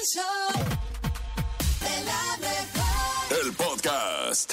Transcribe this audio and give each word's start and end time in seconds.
El 0.00 0.06
show 0.06 0.64
de 1.80 2.04
la 2.04 2.38
mejor. 2.38 3.44
El 3.44 3.52
podcast. 3.52 4.52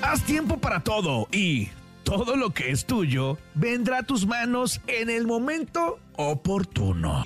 Haz 0.00 0.22
tiempo 0.24 0.58
para 0.58 0.84
todo 0.84 1.26
y 1.32 1.70
todo 2.04 2.36
lo 2.36 2.50
que 2.50 2.70
es 2.70 2.86
tuyo 2.86 3.36
vendrá 3.54 3.98
a 3.98 4.02
tus 4.04 4.26
manos 4.26 4.80
en 4.86 5.10
el 5.10 5.26
momento 5.26 5.98
oportuno. 6.16 7.24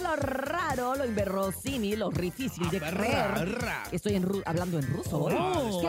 Lo 0.00 0.14
raro, 0.76 0.94
lo 0.96 1.04
inverosímil, 1.06 1.98
lo 1.98 2.10
difícil 2.10 2.68
de 2.70 2.78
creer. 2.80 3.64
Estoy 3.92 4.14
en 4.16 4.24
ru- 4.24 4.42
hablando 4.44 4.78
en 4.78 4.86
ruso. 4.92 5.18
hoy. 5.24 5.34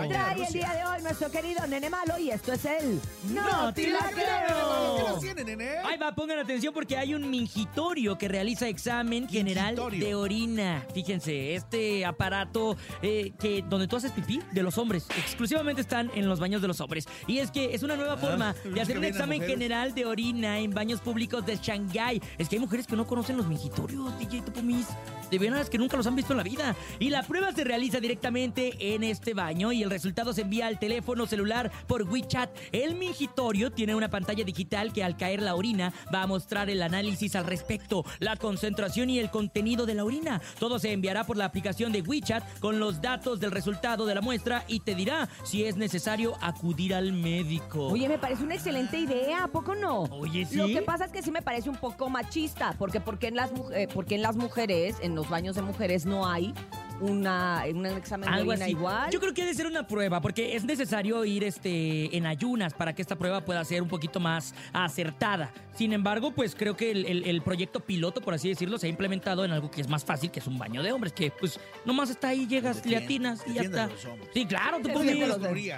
¿Qué 0.02 0.08
trae 0.08 0.46
el 0.48 0.54
día 0.54 0.74
de 0.74 0.86
hoy 0.86 1.04
nuestro 1.04 1.32
querido 1.32 1.66
Nene 1.68 1.90
Malo? 1.90 2.18
Y 2.18 2.30
esto 2.32 2.54
es 2.54 2.66
el 2.66 3.00
No 3.34 3.74
te 3.74 3.90
la 3.90 4.10
creo. 4.10 5.86
Ahí 5.86 5.98
va, 5.98 6.14
pongan 6.16 6.40
atención 6.40 6.74
porque 6.74 6.98
hay 6.98 7.14
un 7.14 7.30
mingitorio 7.30 8.18
que 8.18 8.28
realiza 8.28 8.68
examen 8.68 9.28
general 9.28 9.76
de 9.92 10.16
orina. 10.16 10.86
Fíjense, 10.94 11.56
este 11.56 12.06
aparato 12.06 12.76
eh, 13.02 13.32
que 13.40 13.64
donde 13.68 13.88
tú 13.88 13.96
haces 13.98 14.12
pipí 14.12 14.42
de 14.52 14.64
los 14.64 14.78
hombres, 14.78 15.06
exclusivamente 15.18 15.82
están 15.82 16.12
en 16.16 16.28
los 16.28 16.40
baños 16.40 16.62
de 16.62 16.68
los 16.68 16.80
hombres. 16.82 17.08
Y 17.28 17.40
es 17.40 17.52
que 17.52 17.74
es 17.74 17.84
una 17.84 17.96
nueva 17.96 18.18
forma 18.18 18.54
de 18.64 18.82
hacer 18.82 18.98
un 18.98 19.04
examen 19.06 19.42
general 19.42 19.94
de 19.94 20.06
orina 20.06 20.60
en 20.60 20.72
baños 20.74 21.02
públicos 21.02 21.46
de 21.46 21.58
Shanghái. 21.58 22.22
Es 22.38 22.50
que 22.50 22.56
hay 22.56 22.60
mujeres 22.62 22.88
que 22.88 22.96
no 22.96 23.06
conocen 23.08 23.38
los 23.38 23.48
mingitorios, 23.48 24.18
DJ 24.20 24.42
Topomis. 24.78 25.18
De 25.30 25.40
veras 25.40 25.70
que 25.70 25.78
nunca 25.78 25.98
los 25.98 26.08
han 26.08 26.16
visto 26.16 26.34
en 26.34 26.38
la 26.38 26.44
vida. 26.44 26.76
Y 27.00 27.10
la 27.10 27.24
prueba 27.24 27.52
se 27.52 27.64
realiza 27.64 28.00
directamente 28.00 28.96
en 28.96 29.04
este 29.04 29.34
baño 29.34 29.72
y 29.72 29.84
el 29.84 29.90
resultado 29.90 30.34
se 30.34 30.42
envía 30.42 30.68
al 30.68 30.80
teléfono 30.80 31.28
celular 31.28 31.70
por 31.86 32.04
WeChat. 32.04 32.50
El 32.72 32.96
mingitorio 32.96 33.72
tiene 33.72 33.96
una 33.96 34.10
pantalla 34.10 34.46
digital 34.46 34.94
que 34.94 35.04
al 35.04 35.18
caer 35.18 35.42
la 35.42 35.56
orina 35.56 35.94
va 36.14 36.22
a 36.22 36.28
mostrar 36.28 36.70
el 36.70 36.82
análisis 36.82 37.36
al 37.36 37.46
respecto, 37.46 38.06
la 38.20 38.38
concentración 38.38 39.10
y 39.10 39.20
el 39.20 39.30
contenido 39.30 39.86
de 39.86 39.96
la 39.96 40.06
orina. 40.06 40.42
Todo 40.60 40.80
se 40.80 40.94
enviará 40.94 41.26
por 41.26 41.36
la 41.36 41.46
aplicación 41.46 41.92
de 41.92 42.02
WeChat 42.02 42.60
con 42.60 42.80
los 42.80 43.02
datos 43.02 43.40
del 43.40 43.52
resultado 43.52 44.06
de 44.06 44.16
la 44.16 44.22
muestra 44.22 44.64
y 44.68 44.80
te 44.80 44.96
dirá 44.96 45.28
si 45.44 45.66
es 45.66 45.76
necesario 45.76 46.36
acudir 46.42 46.94
al 46.94 47.12
médico. 47.12 47.88
Oye, 47.88 48.08
me 48.08 48.18
parece 48.18 48.44
una 48.44 48.56
excelente 48.56 48.98
idea, 48.98 49.44
¿a 49.44 49.48
poco 49.48 49.76
no? 49.76 50.04
Oye, 50.04 50.46
¿sí? 50.46 50.56
Lo 50.56 50.68
que 50.68 50.82
pasa 50.82 51.06
es 51.06 51.12
que 51.12 51.22
sí 51.22 51.32
me 51.32 51.42
parece 51.42 51.70
un 51.70 51.76
poco 51.76 52.10
machista, 52.10 52.74
porque 52.78 53.02
porque 53.02 53.28
en 53.28 53.36
las 53.36 53.52
eh, 53.74 53.88
porque 53.94 54.16
en 54.16 54.22
las 54.22 54.36
mujeres, 54.36 54.67
en 54.70 55.16
los 55.16 55.30
baños 55.30 55.56
de 55.56 55.62
mujeres 55.62 56.06
no 56.06 56.28
hay 56.28 56.54
una 57.00 57.64
un 57.72 57.86
examen 57.86 58.28
de 58.28 58.36
orina 58.50 58.66
así. 58.66 58.72
igual. 58.72 59.12
Yo 59.12 59.20
creo 59.20 59.32
que 59.34 59.44
debe 59.44 59.54
ser 59.54 59.68
una 59.68 59.86
prueba, 59.88 60.20
porque 60.20 60.56
es 60.56 60.66
necesario 60.66 61.24
ir 61.26 61.44
este, 61.44 62.16
en 62.18 62.26
ayunas 62.26 62.74
para 62.74 62.94
que 62.96 63.04
esta 63.04 63.16
prueba 63.16 63.46
pueda 63.46 63.64
ser 63.66 63.84
un 63.84 63.88
poquito 63.88 64.20
más 64.20 64.56
acertada. 64.74 65.52
Sin 65.76 65.94
embargo, 65.94 66.32
pues 66.32 66.56
creo 66.56 66.76
que 66.76 66.90
el, 66.90 67.06
el- 67.06 67.24
el 67.28 67.42
proyecto 67.44 67.82
piloto, 67.82 68.20
por 68.22 68.34
así 68.34 68.50
decirlo, 68.50 68.80
se 68.80 68.88
ha 68.88 68.90
implementado 68.90 69.46
en 69.46 69.52
algo 69.52 69.70
que 69.70 69.82
es 69.82 69.88
más 69.88 70.04
fácil, 70.04 70.32
que 70.32 70.40
es 70.40 70.48
un 70.48 70.58
baño 70.58 70.82
de 70.82 70.92
hombres, 70.92 71.14
que 71.14 71.30
pues 71.30 71.60
nomás 71.86 72.10
está 72.10 72.30
ahí, 72.30 72.48
llegas, 72.48 72.84
le 72.84 72.98
atinas 72.98 73.44
y 73.46 73.54
ya 73.54 73.62
está. 73.62 73.90
Sí, 74.34 74.46
claro, 74.48 74.78
tú 74.82 74.90
pomis. 74.94 75.12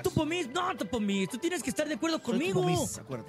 Tú 0.04 0.12
pomis, 0.12 0.48
no, 0.50 0.76
tú 0.78 0.86
pomis, 0.86 1.28
tú 1.30 1.38
tienes 1.38 1.62
que 1.62 1.70
estar 1.70 1.86
de 1.88 1.96
acuerdo 1.96 2.22
conmigo. 2.22 2.62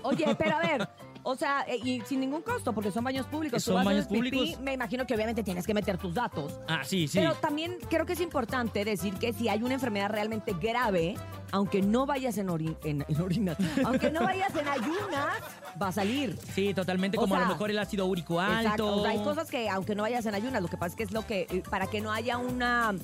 Oye, 0.05 0.27
pero 0.39 0.57
a 0.57 0.61
ver, 0.61 0.89
o 1.23 1.37
sea, 1.37 1.65
eh, 1.69 1.79
y 1.83 2.01
sin 2.03 2.21
ningún 2.21 2.43
costo, 2.43 2.73
porque 2.73 2.91
son 2.91 3.05
baños 3.05 3.27
públicos. 3.27 3.63
Tú 3.63 3.71
Son 3.73 3.75
vas 3.77 3.87
a 3.87 3.91
baños 3.91 4.07
hacer 4.07 4.19
pipí, 4.21 4.37
públicos. 4.37 4.61
Me 4.63 4.73
imagino 4.73 5.07
que 5.07 5.15
obviamente 5.15 5.43
tienes 5.43 5.67
que 5.67 5.75
meter 5.75 5.99
tus 5.99 6.15
datos. 6.15 6.59
Ah, 6.69 6.81
sí, 6.85 7.07
sí. 7.09 7.19
Pero 7.19 7.35
también 7.35 7.77
creo 7.89 8.07
que 8.07 8.15
es 8.15 8.21
importante 8.21 8.85
decir 8.85 9.15
que 9.15 9.33
si 9.33 9.49
hay 9.49 9.63
una 9.63 9.75
enfermedad 9.75 10.09
realmente 10.11 10.55
grave, 10.61 11.15
aunque 11.53 11.83
no 11.83 12.07
vayas 12.07 12.39
en, 12.39 12.49
ori- 12.49 12.77
en- 12.85 13.05
en 13.09 13.21
orinas, 13.21 13.57
aunque 13.85 14.11
no 14.11 14.21
vayas 14.23 14.55
en 14.57 14.69
ayunas, 14.69 15.37
va 15.81 15.89
a 15.89 15.93
salir. 15.93 16.39
Sí, 16.55 16.73
totalmente, 16.75 17.19
O 17.19 17.21
como 17.23 17.35
a 17.35 17.39
sea, 17.39 17.47
lo 17.49 17.55
mejor 17.55 17.71
el 17.71 17.79
ácido 17.79 18.07
úrico 18.07 18.41
alto. 18.41 18.61
Exacto. 18.63 18.97
O 18.97 19.03
sea, 19.03 19.11
hay 19.11 19.19
cosas 19.23 19.51
que, 19.51 19.69
aunque 19.69 19.95
no 19.95 20.03
vayas 20.03 20.25
en 20.27 20.35
ayunas, 20.35 20.63
lo 20.63 20.69
que 20.69 20.77
pasa 20.77 20.89
es 20.93 20.97
que 20.97 21.03
es 21.03 21.13
lo 21.13 21.27
que, 21.27 21.47
eh, 21.51 21.63
para 21.69 21.87
que 21.87 22.01
no 22.01 22.13
haya 22.13 22.39
una 22.39 22.95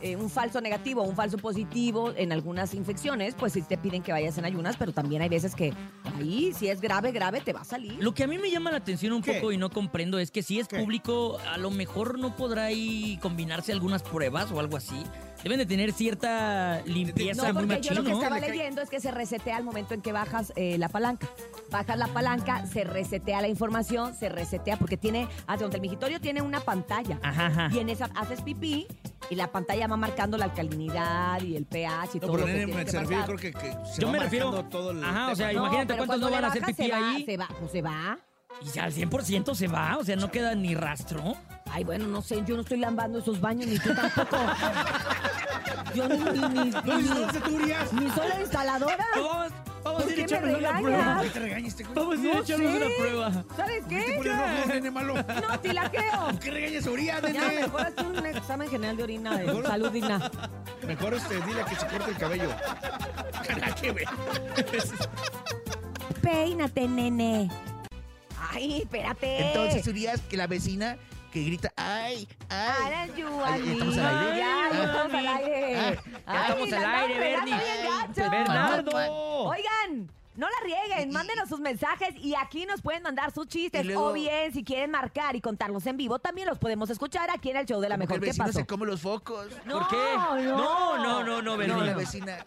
eh, 0.00 0.16
un 0.16 0.30
falso 0.30 0.60
negativo, 0.60 1.02
un 1.02 1.16
falso 1.16 1.38
positivo 1.38 2.12
en 2.16 2.32
algunas 2.32 2.74
infecciones, 2.74 3.34
pues 3.34 3.52
sí 3.54 3.62
te 3.62 3.78
piden 3.78 4.02
que 4.02 4.12
vayas 4.12 4.36
en 4.38 4.44
ayunas, 4.44 4.76
pero 4.76 4.92
también 4.92 5.22
hay 5.22 5.28
veces 5.28 5.54
que 5.54 5.72
ahí, 6.04 6.52
si 6.54 6.68
es 6.68 6.80
grave, 6.80 7.12
grave, 7.12 7.40
te 7.40 7.52
va 7.52 7.60
a 7.60 7.64
salir. 7.64 8.02
Lo 8.02 8.14
que 8.14 8.24
a 8.24 8.26
mí 8.26 8.38
me 8.38 8.50
llama 8.50 8.70
la 8.70 8.78
atención 8.78 9.12
un 9.12 9.22
¿Qué? 9.22 9.34
poco 9.34 9.52
y 9.52 9.58
no 9.58 9.70
comprendo 9.70 10.18
es 10.18 10.30
que 10.30 10.42
si 10.42 10.58
es 10.58 10.68
¿Qué? 10.68 10.78
público, 10.78 11.38
a 11.52 11.58
lo 11.58 11.70
mejor 11.70 12.18
no 12.18 12.36
podrá 12.36 12.64
ahí 12.64 13.18
combinarse 13.22 13.72
algunas 13.72 14.02
pruebas 14.02 14.50
o 14.52 14.60
algo 14.60 14.76
así. 14.76 15.02
Deben 15.42 15.58
de 15.58 15.66
tener 15.66 15.92
cierta 15.92 16.80
limpieza 16.86 17.46
No, 17.48 17.54
muy 17.54 17.66
porque 17.66 17.80
yo 17.82 17.94
lo 17.94 18.02
que 18.02 18.10
¿no? 18.10 18.16
estaba 18.22 18.40
leyendo 18.40 18.82
es 18.82 18.90
que 18.90 18.98
se 19.00 19.10
resetea 19.10 19.56
al 19.56 19.64
momento 19.64 19.94
en 19.94 20.00
que 20.02 20.10
bajas 20.12 20.52
eh, 20.56 20.76
la 20.78 20.88
palanca. 20.88 21.28
Bajas 21.70 21.96
la 21.98 22.08
palanca, 22.08 22.66
se 22.66 22.82
resetea 22.84 23.40
la 23.40 23.48
información, 23.48 24.14
se 24.14 24.28
resetea, 24.28 24.76
porque 24.76 24.96
tiene, 24.96 25.28
haz 25.46 25.58
de 25.58 25.64
cuenta, 25.64 25.76
el 25.76 25.82
migitorio 25.82 26.20
tiene 26.20 26.42
una 26.42 26.60
pantalla. 26.60 27.18
Ajá, 27.22 27.46
ajá. 27.46 27.68
Y 27.72 27.78
en 27.78 27.90
esa 27.90 28.06
haces 28.16 28.40
pipí 28.42 28.86
y 29.30 29.34
la 29.36 29.52
pantalla 29.52 29.86
va 29.86 29.96
marcando 29.96 30.36
la 30.36 30.46
alcalinidad 30.46 31.40
y 31.42 31.56
el 31.56 31.66
pH 31.66 32.16
y 32.16 32.20
No, 32.20 32.26
todo 32.26 32.32
pero 32.32 32.38
lo 32.38 32.46
que 32.46 32.52
tiene 32.66 32.84
que 32.84 32.90
se 32.90 32.98
refiere, 33.00 33.16
marcar. 33.22 33.36
creo 33.36 33.52
que, 33.52 33.58
que 33.58 33.76
se 33.94 34.00
Yo 34.00 34.06
va 34.08 34.12
me 34.14 34.18
refiero- 34.20 34.46
marcando 34.52 34.70
todo 34.70 34.90
el 34.90 35.04
Ajá, 35.04 35.30
o 35.32 35.34
sea, 35.36 35.48
tema. 35.48 35.60
imagínate 35.60 35.96
cuántos 35.96 36.20
no 36.20 36.30
van 36.30 36.44
a 36.44 36.48
hacer 36.48 36.62
pipí 36.64 36.82
se 36.84 36.88
va, 36.92 37.10
ahí. 37.10 37.24
Se 37.24 37.36
va, 37.36 37.48
pues 37.60 37.70
se 37.72 37.82
va. 37.82 38.18
Y 38.62 38.70
ya 38.70 38.84
al 38.84 38.92
100% 38.92 39.54
se 39.54 39.68
va, 39.68 39.98
o 39.98 40.04
sea, 40.04 40.16
no 40.16 40.30
queda 40.30 40.54
ni 40.54 40.74
rastro. 40.74 41.34
Ay, 41.70 41.84
bueno, 41.84 42.06
no 42.06 42.22
sé, 42.22 42.42
yo 42.46 42.54
no 42.54 42.62
estoy 42.62 42.78
lambando 42.78 43.18
esos 43.18 43.38
baños, 43.40 43.66
ni 43.66 43.78
tú 43.78 43.94
tampoco. 43.94 44.36
Yo 45.96 46.08
ni, 46.08 46.16
ni, 46.18 46.48
ni, 46.64 46.70
No, 46.84 47.00
no, 47.00 47.32
tú 47.42 47.54
Urias. 47.56 47.92
ni 47.92 48.10
soy 48.10 48.28
la 48.28 48.40
instaladora. 48.40 49.06
Vamos, 49.14 49.52
vamos 49.82 50.02
¿Por 50.02 50.10
a 50.10 50.10
ir 50.10 50.14
qué 50.16 50.20
a 50.20 50.24
echarnos 50.24 50.58
una 50.58 50.78
prueba. 50.80 51.20
¿Qué 51.22 51.30
te 51.30 51.38
regañas, 51.40 51.74
güey? 51.76 51.88
Vamos 51.94 52.14
a 52.18 52.22
ir 52.22 52.30
a 52.30 52.34
No 52.34 52.40
echarnos 52.42 52.74
una 52.74 52.86
prueba. 52.98 53.44
¿Sabes 53.56 53.88
¿Te 53.88 53.94
qué? 53.94 54.14
pones 54.18 54.38
rojo, 54.58 54.68
nene 54.74 54.90
malo? 54.90 55.14
No, 55.14 55.60
tilaqueo. 55.60 56.38
¿Qué 56.40 56.50
regañas 56.50 56.86
a 56.86 56.90
Urias, 56.90 57.22
Ya, 57.22 57.28
nene? 57.28 57.60
mejor 57.62 57.80
hazte 57.80 58.02
un 58.02 58.26
examen 58.26 58.68
general 58.70 58.96
de 58.96 59.02
orina 59.02 59.38
de 59.38 59.46
Mejor- 59.46 59.66
salud 59.66 59.90
digna. 59.90 60.30
Mejor 60.86 61.14
este, 61.14 61.34
dile 61.40 61.64
que 61.68 61.76
se 61.76 61.86
corte 61.86 62.10
el 62.10 62.16
cabello. 62.16 62.48
Nada 63.58 63.74
que 63.74 63.92
ver. 63.92 64.04
Peínate, 66.22 66.88
nene. 66.88 67.50
Ay, 68.52 68.82
espérate. 68.82 69.48
Entonces, 69.48 69.86
Urias, 69.86 70.20
que 70.22 70.36
la 70.36 70.46
vecina 70.46 70.96
que 71.30 71.42
grita, 71.42 71.72
¡ay! 71.76 72.28
¡ay! 72.48 72.82
Ahora 72.82 73.06
yo, 73.16 73.44
Ay, 73.44 73.72
¿estamos 73.72 73.98
al 73.98 74.26
aire? 74.26 74.38
Ya, 74.38 74.70
ya 74.72 74.84
estamos 74.84 75.14
al 75.14 75.26
aire. 75.26 75.98
Ah, 76.26 76.34
ya 76.34 76.40
estamos 76.42 76.72
al 76.72 76.94
aire, 76.94 77.18
Bernie. 77.18 77.54
Bernardo. 78.30 78.90
Oigan, 79.44 80.10
no 80.36 80.46
la 80.48 80.56
rieguen, 80.64 81.10
mándenos 81.12 81.48
sus 81.48 81.60
mensajes 81.60 82.14
y 82.16 82.34
aquí 82.34 82.66
nos 82.66 82.82
pueden 82.82 83.02
mandar 83.02 83.32
sus 83.32 83.46
chistes. 83.46 83.84
Luego- 83.84 84.06
O 84.08 84.12
bien, 84.12 84.52
si 84.52 84.62
quieren 84.64 84.90
marcar 84.90 85.36
y 85.36 85.40
contarlos 85.40 85.86
en 85.86 85.96
vivo, 85.96 86.18
también 86.18 86.46
los 86.48 86.58
podemos 86.58 86.90
escuchar 86.90 87.30
aquí 87.30 87.50
en 87.50 87.56
el 87.56 87.66
show 87.66 87.80
de 87.80 87.88
la 87.88 87.96
Como 87.96 88.06
que 88.06 88.14
mejor. 88.14 88.16
el 88.16 88.20
¿Qué 88.20 88.26
vecino 88.30 88.46
pasó? 88.46 88.58
se 88.58 88.66
come 88.66 88.86
los 88.86 89.00
focos. 89.00 89.48
No, 89.64 89.78
¿Por 89.80 89.88
qué? 89.88 89.96
no. 90.44 90.56
No, 90.56 90.98
no, 90.98 91.24
no, 91.24 91.42
no, 91.42 91.56
Bernie. 91.56 91.74
No, 91.76 91.84
la 91.84 91.94
vecina. 91.94 92.44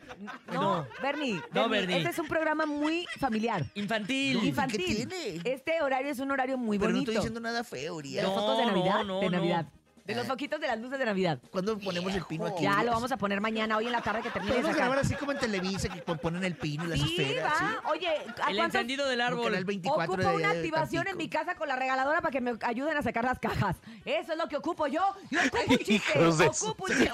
No, 0.52 0.86
Bernie, 1.02 1.42
No, 1.54 1.70
Bernie. 1.70 1.98
Este 1.98 2.10
es 2.10 2.20
un 2.20 2.28
programa 2.28 2.66
muy 2.66 3.06
familiar. 3.20 3.66
Infantil. 3.76 4.38
No, 4.38 4.44
¿y 4.44 4.48
Infantil. 4.50 4.86
¿Qué 4.86 5.06
tiene? 5.08 5.42
Este 5.44 5.82
horario 5.82 6.12
es 6.12 6.20
un 6.20 6.32
horario 6.32 6.58
muy 6.58 6.78
Pero 6.78 6.92
no 6.92 6.96
bonito. 6.98 7.12
estoy 7.12 7.22
diciendo 7.24 7.40
nada 7.40 7.64
feo, 7.64 7.80
de 7.94 7.98
Urias. 7.98 8.24
las 8.24 8.34
No, 8.36 8.40
fotos 8.40 8.58
de 8.60 8.66
no, 8.66 8.72
Navidad. 8.72 9.04
no, 9.06 9.20
de 9.20 9.26
no. 9.30 9.32
Navidad. 9.38 9.66
De 10.10 10.16
los 10.16 10.26
foquitos 10.28 10.60
de 10.60 10.66
las 10.68 10.80
luces 10.80 10.98
de 10.98 11.06
Navidad. 11.06 11.40
¿Cuándo 11.52 11.78
ponemos 11.78 12.12
el 12.16 12.24
pino 12.26 12.48
aquí? 12.48 12.64
Ya 12.64 12.84
lo 12.84 12.90
vamos 12.92 13.12
a 13.12 13.18
poner 13.18 13.40
mañana, 13.42 13.78
hoy 13.78 13.86
en 13.86 13.92
la 13.92 14.02
tarde 14.02 14.22
que 14.24 14.32
termine 14.32 14.56
de 14.56 14.62
Podemos 14.62 14.76
sacar. 14.76 14.90
grabar 14.90 15.06
así 15.06 15.14
como 15.16 15.32
en 15.34 15.38
Televisa, 15.38 15.88
que 15.90 16.02
ponen 16.02 16.44
el 16.44 16.56
pino 16.56 16.86
y 16.86 16.88
las 16.88 17.00
Sí, 17.00 17.16
esferas. 17.22 17.54
¿sí? 17.60 17.64
va. 17.64 17.84
Oye, 17.92 18.08
¿a 18.08 18.14
El 18.50 18.58
cuántos 18.58 18.66
encendido 18.66 19.08
del 19.08 19.20
Como 19.20 19.28
árbol. 19.30 19.44
Canal 19.52 19.66
24 19.66 20.14
Ocupo 20.14 20.28
de- 20.30 20.36
una 20.36 20.52
de 20.54 20.58
activación 20.60 21.02
en 21.02 21.08
Tampico. 21.14 21.24
mi 21.24 21.30
casa 21.30 21.54
con 21.56 21.68
la 21.68 21.76
regaladora 21.76 22.22
para 22.22 22.32
que 22.32 22.42
me 22.42 22.54
ayuden 22.62 22.98
a 22.98 23.04
sacar 23.04 23.24
las 23.24 23.38
cajas. 23.40 23.76
Eso 24.04 24.32
es 24.32 24.38
lo 24.38 24.48
que 24.48 24.58
ocupo 24.58 24.88
yo. 24.88 25.02
Yo 25.30 25.40
ocupo 25.42 25.58
un 25.70 25.78
chiste. 25.78 26.20
Hijos 26.20 26.38
de 26.40 26.52
su- 26.54 26.66
Ocupo 26.70 26.86
un 26.86 26.90
chiste. 26.98 27.12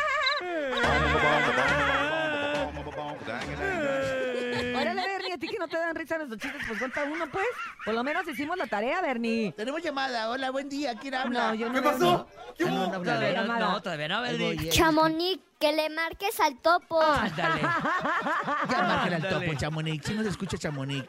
Órale, 4.80 5.02
Bernie, 5.08 5.34
a 5.34 5.38
ti 5.38 5.48
que 5.48 5.58
no 5.58 5.68
te 5.68 5.78
dan 5.78 5.96
risa 5.96 6.18
nuestros 6.18 6.40
chistes, 6.40 6.62
pues 6.68 6.80
cuenta 6.80 7.04
uno, 7.04 7.26
pues. 7.32 7.46
Por 7.84 7.94
lo 7.94 8.04
menos 8.04 8.28
hicimos 8.28 8.58
la 8.58 8.68
tarea, 8.68 9.02
Bernie. 9.02 9.52
Tenemos 9.54 9.82
llamada. 9.82 10.30
Hola, 10.30 10.52
buen 10.52 10.70
día. 10.70 10.96
¿Quién 11.00 11.16
habla? 11.16 11.50
No, 11.50 11.56
yo 11.56 11.68
no 11.68 11.74
¿Qué 11.74 11.82
pasó? 11.82 12.28
Ah, 12.30 12.54
no, 12.60 12.88
no. 12.88 13.02
Todavía 13.02 13.30
no, 13.30 13.42
llamada. 13.42 13.60
no, 13.72 13.82
todavía 13.82 14.08
no, 14.08 14.22
Bernie. 14.22 14.68
eh. 14.68 14.70
Chamonix, 14.70 15.40
que 15.60 15.74
le 15.74 15.90
marques 15.90 16.40
al 16.40 16.60
topo. 16.60 17.02
Ándale. 17.02 17.62
Ya 17.62 18.82
márquale 18.82 19.16
al 19.16 19.30
topo, 19.30 19.54
Chamonix. 19.58 20.06
Si 20.06 20.14
no 20.14 20.24
se 20.24 20.30
escucha 20.30 20.58
Chamonix. 20.58 21.06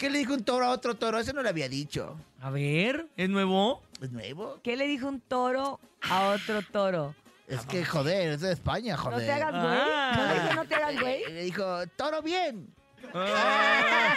¿Qué 0.00 0.08
le 0.08 0.16
dijo 0.20 0.32
un 0.32 0.42
toro 0.44 0.64
a 0.64 0.70
otro 0.70 0.94
toro? 0.94 1.18
Eso 1.18 1.34
no 1.34 1.42
lo 1.42 1.50
había 1.50 1.68
dicho. 1.68 2.16
A 2.40 2.48
ver, 2.48 3.06
¿es 3.18 3.28
nuevo? 3.28 3.82
¿Es 4.00 4.10
nuevo? 4.10 4.58
¿Qué 4.62 4.74
le 4.74 4.86
dijo 4.86 5.06
un 5.06 5.20
toro 5.20 5.78
a 6.08 6.28
otro 6.28 6.62
toro? 6.72 7.14
Es 7.46 7.66
que, 7.66 7.84
joder, 7.84 8.30
es 8.30 8.40
de 8.40 8.50
España, 8.52 8.96
No 8.96 9.02
joder. 9.02 9.26
te 9.26 9.30
hagas 9.32 9.52
güey. 9.52 9.78
Ah. 9.78 10.12
¿No 10.16 10.24
le 10.26 10.40
dijo 10.40 10.54
no 10.54 10.64
te 10.64 10.74
hagas 10.76 11.00
güey? 11.02 11.24
Le 11.34 11.42
dijo, 11.42 11.86
toro 11.96 12.22
bien. 12.22 12.74
Ah. 13.12 14.14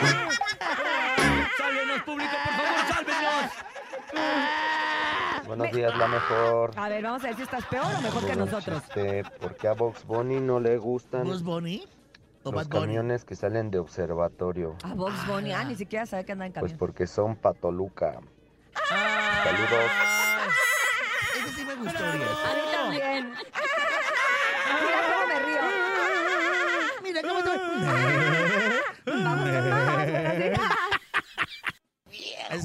Sálvenos, 1.58 2.02
público, 2.04 2.30
por 2.44 2.54
favor, 2.54 2.80
sálvenos. 2.88 3.50
Buenos 5.46 5.72
días, 5.72 5.94
la 5.98 6.08
mejor. 6.08 6.70
A 6.74 6.88
ver, 6.88 7.02
vamos 7.02 7.22
a 7.22 7.26
ver 7.26 7.36
si 7.36 7.42
estás 7.42 7.66
peor 7.66 7.84
o 7.84 8.00
mejor 8.00 8.26
que 8.26 8.34
nosotros. 8.36 8.82
chiste, 8.84 9.24
¿Por 9.42 9.56
qué 9.56 9.68
a 9.68 9.74
Box 9.74 10.06
Bunny 10.06 10.40
no 10.40 10.58
le 10.58 10.78
gustan 10.78 11.24
¿Bugs 11.24 11.42
Bunny? 11.42 11.86
¿O 12.44 12.50
los 12.52 12.54
Bad 12.54 12.66
Bunny? 12.68 12.86
camiones 12.94 13.24
que 13.24 13.34
salen 13.36 13.70
de 13.70 13.78
observatorio? 13.78 14.76
A 14.84 14.94
Box 14.94 15.26
Bunny, 15.26 15.52
ah, 15.52 15.64
ni 15.64 15.74
siquiera 15.76 16.06
sabe 16.06 16.24
que 16.24 16.32
anda 16.32 16.46
en 16.46 16.52
Pues 16.52 16.62
camión. 16.72 16.78
porque 16.78 17.06
son 17.06 17.36
patoluca. 17.36 18.18
Ah. 18.90 19.44
Saludos. 19.44 19.90
Ese 21.46 21.48
sí 21.54 21.64
me 21.64 21.74
gustó, 21.76 21.98
Urias. 21.98 22.30
A 22.44 22.54
mí 22.54 22.60
también. 22.72 23.32
Mira 24.82 25.00
cómo 25.08 25.26
me 25.28 25.38
río. 25.40 25.62
Mira 27.02 27.20
cómo 27.22 27.42
te... 27.42 27.50
Vamos, 29.10 29.24
vamos, 29.24 30.10
buenos 30.10 30.36
días. 30.38 30.60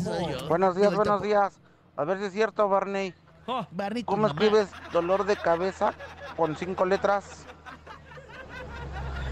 Soy 0.04 0.32
yo. 0.32 0.48
Buenos 0.48 0.76
días, 0.76 0.94
buenos 0.96 1.22
días. 1.22 1.60
A 1.96 2.04
ver 2.04 2.18
si 2.20 2.26
es 2.26 2.34
cierto, 2.34 2.68
Barney. 2.70 3.14
Oh, 3.48 3.66
Barney, 3.72 4.04
¿Cómo 4.04 4.24
mamá. 4.24 4.34
escribes 4.34 4.70
dolor 4.92 5.26
de 5.26 5.38
cabeza 5.38 5.94
con 6.36 6.56
cinco 6.58 6.86
letras? 6.86 7.46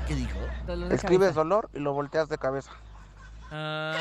¿Qué 0.08 0.16
dijo? 0.16 0.38
Dolor 0.68 0.90
de 0.90 0.96
Escribes 0.96 1.28
cabeza. 1.30 1.40
dolor 1.40 1.70
y 1.74 1.80
lo 1.80 1.94
volteas 1.94 2.30
de 2.30 2.38
cabeza. 2.38 2.72
ah. 3.52 3.96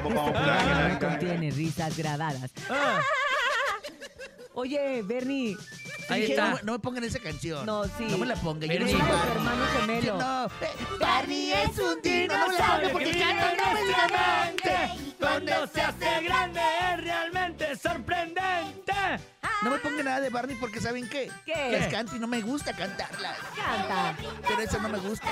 No 0.00 0.98
contiene 0.98 1.50
risas 1.50 1.96
grabadas. 1.96 2.50
Ah. 2.68 3.00
Oye, 4.54 5.02
Bernie. 5.02 5.56
Ahí 6.08 6.24
está. 6.24 6.50
No, 6.50 6.56
me- 6.56 6.62
no 6.64 6.72
me 6.72 6.78
pongan 6.80 7.04
esa 7.04 7.18
canción. 7.20 7.64
No, 7.64 7.84
sí. 7.84 8.06
No 8.10 8.18
me 8.18 8.26
la 8.26 8.34
pongan. 8.36 8.68
Yo 8.68 8.78
no 8.80 8.84
Bernie. 8.86 8.92
soy 9.00 9.08
Barney. 9.08 9.30
hermano 9.36 9.66
gemelo. 9.78 10.18
No. 10.18 10.48
Barney 10.98 11.52
es 11.52 11.78
un 11.78 12.02
dinosaurio 12.02 12.88
que 12.88 12.92
porque 12.92 13.18
canta 13.18 13.50
en 13.52 13.56
dramáticamente. 13.56 15.14
Cuando 15.20 15.66
se 15.68 15.80
hace 15.82 16.22
grande 16.24 16.60
es 16.92 17.04
realmente 17.04 17.76
sorprendente. 17.76 18.92
No 19.62 19.70
me 19.70 19.78
pongan 19.78 20.04
nada 20.06 20.20
de 20.20 20.30
Barney 20.30 20.56
porque 20.56 20.80
¿saben 20.80 21.08
qué? 21.08 21.30
¿Qué? 21.44 21.70
Las 21.72 21.88
canto 21.88 22.16
y 22.16 22.18
no 22.18 22.26
me 22.26 22.40
gusta 22.40 22.72
cantarlas. 22.74 23.36
Canta. 23.54 24.16
Pero 24.48 24.60
eso 24.62 24.80
no 24.80 24.88
me 24.88 24.98
gusta. 24.98 25.26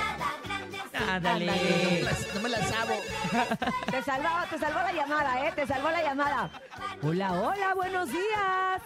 No 0.93 1.11
Ándale. 1.11 2.03
las, 2.03 2.35
no 2.35 2.41
me 2.41 2.49
las 2.49 2.67
sabo. 2.69 2.93
Te 3.91 4.03
salvó, 4.03 4.29
te 4.49 4.57
salvó 4.59 4.79
la 4.79 4.93
llamada, 4.93 5.47
¿eh? 5.47 5.51
Te 5.55 5.65
salvó 5.65 5.89
la 5.89 6.03
llamada. 6.03 6.51
Hola, 7.01 7.33
hola, 7.41 7.73
buenos 7.73 8.09
días. 8.11 8.81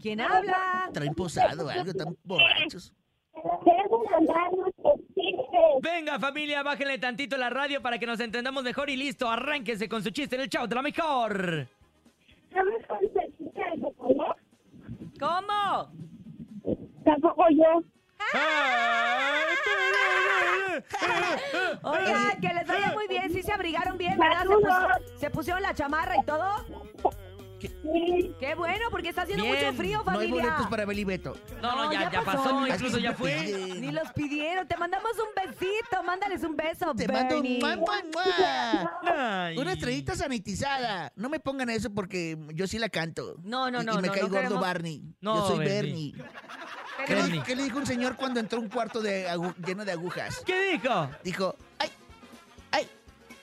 ¿Quién 0.00 0.20
habla? 0.20 0.88
Traen 0.92 1.14
posado 1.14 1.68
algo, 1.68 1.92
tan 1.94 2.16
borrachos. 2.24 2.92
Venga, 5.82 6.18
familia, 6.18 6.62
bájenle 6.62 6.98
tantito 6.98 7.36
la 7.36 7.50
radio 7.50 7.82
para 7.82 7.98
que 7.98 8.06
nos 8.06 8.20
entendamos 8.20 8.62
mejor 8.62 8.88
y 8.90 8.96
listo. 8.96 9.28
Arránquense 9.30 9.88
con 9.88 10.02
su 10.02 10.10
chiste 10.10 10.36
en 10.36 10.42
el 10.42 10.48
show 10.48 10.66
de 10.66 10.74
la 10.74 10.82
mejor. 10.82 11.66
¿Cómo? 15.18 15.90
Tampoco 17.04 17.44
yo. 17.50 17.82
Oigan, 21.82 22.40
que 22.40 22.48
les 22.54 22.66
vaya 22.66 22.92
muy 22.92 23.08
bien. 23.08 23.30
Sí 23.32 23.42
se 23.42 23.52
abrigaron 23.52 23.98
bien, 23.98 24.18
¿verdad? 24.18 24.42
Se, 24.42 24.48
pus- 24.54 25.20
se 25.20 25.30
pusieron 25.30 25.62
la 25.62 25.74
chamarra 25.74 26.16
y 26.16 26.24
todo. 26.24 26.64
Qué 27.68 28.54
bueno, 28.56 28.86
porque 28.90 29.08
está 29.10 29.22
haciendo 29.22 29.44
Bien. 29.44 29.56
mucho 29.56 29.72
frío, 29.76 30.02
No 30.04 30.10
hay 30.12 30.16
familia. 30.28 30.42
boletos 30.44 30.66
para 30.68 30.84
Beli 30.84 31.04
Beto. 31.04 31.36
No, 31.60 31.76
no, 31.76 31.92
ya, 31.92 32.10
ya 32.10 32.22
pasó. 32.22 32.66
incluso 32.66 32.98
ya 32.98 33.12
fue. 33.14 33.36
Ni 33.80 33.90
los 33.92 34.10
pidieron. 34.12 34.66
Te 34.66 34.76
mandamos 34.76 35.12
un 35.18 35.28
besito. 35.50 36.02
Mándales 36.04 36.42
un 36.42 36.56
beso, 36.56 36.94
Te 36.94 37.06
mando 37.08 37.36
un 37.36 37.42
Bernie. 37.42 37.58
mua, 37.60 37.76
mua, 37.76 38.02
mua. 38.12 39.00
Ay. 39.46 39.58
Una 39.58 39.72
estrellita 39.72 40.14
sanitizada. 40.16 41.12
No 41.16 41.28
me 41.28 41.38
pongan 41.40 41.70
eso 41.70 41.92
porque 41.92 42.36
yo 42.54 42.66
sí 42.66 42.78
la 42.78 42.88
canto. 42.88 43.36
No, 43.42 43.70
no, 43.70 43.82
Y- 43.82 43.84
no, 43.84 43.92
Y 43.94 44.02
me 44.02 44.08
no, 44.08 44.12
cae 44.12 44.22
no 44.22 44.28
gordo 44.28 44.42
queremos- 44.42 44.60
Barney. 44.60 45.02
No, 45.20 45.36
yo 45.36 45.46
soy 45.56 45.64
Bernie. 45.64 46.12
Bernie. 46.12 46.32
¿Qué 47.06 47.14
le, 47.14 47.42
qué 47.42 47.56
le 47.56 47.64
dijo 47.64 47.78
un 47.78 47.86
señor 47.86 48.16
cuando 48.16 48.38
entró 48.40 48.58
a 48.58 48.62
un 48.62 48.68
cuarto 48.68 49.00
de 49.00 49.28
agu- 49.28 49.54
lleno 49.64 49.84
de 49.84 49.92
agujas? 49.92 50.42
¿Qué 50.46 50.72
dijo? 50.72 51.08
Dijo, 51.24 51.56
¡ay! 51.78 51.90
¡ay! 52.70 52.88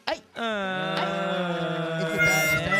¡ay! 0.05 0.23
Ah. 0.35 1.99
Es 2.01 2.05
que 2.07 2.13
estaba- 2.13 2.41
se 2.49 2.55
estaba 2.57 2.78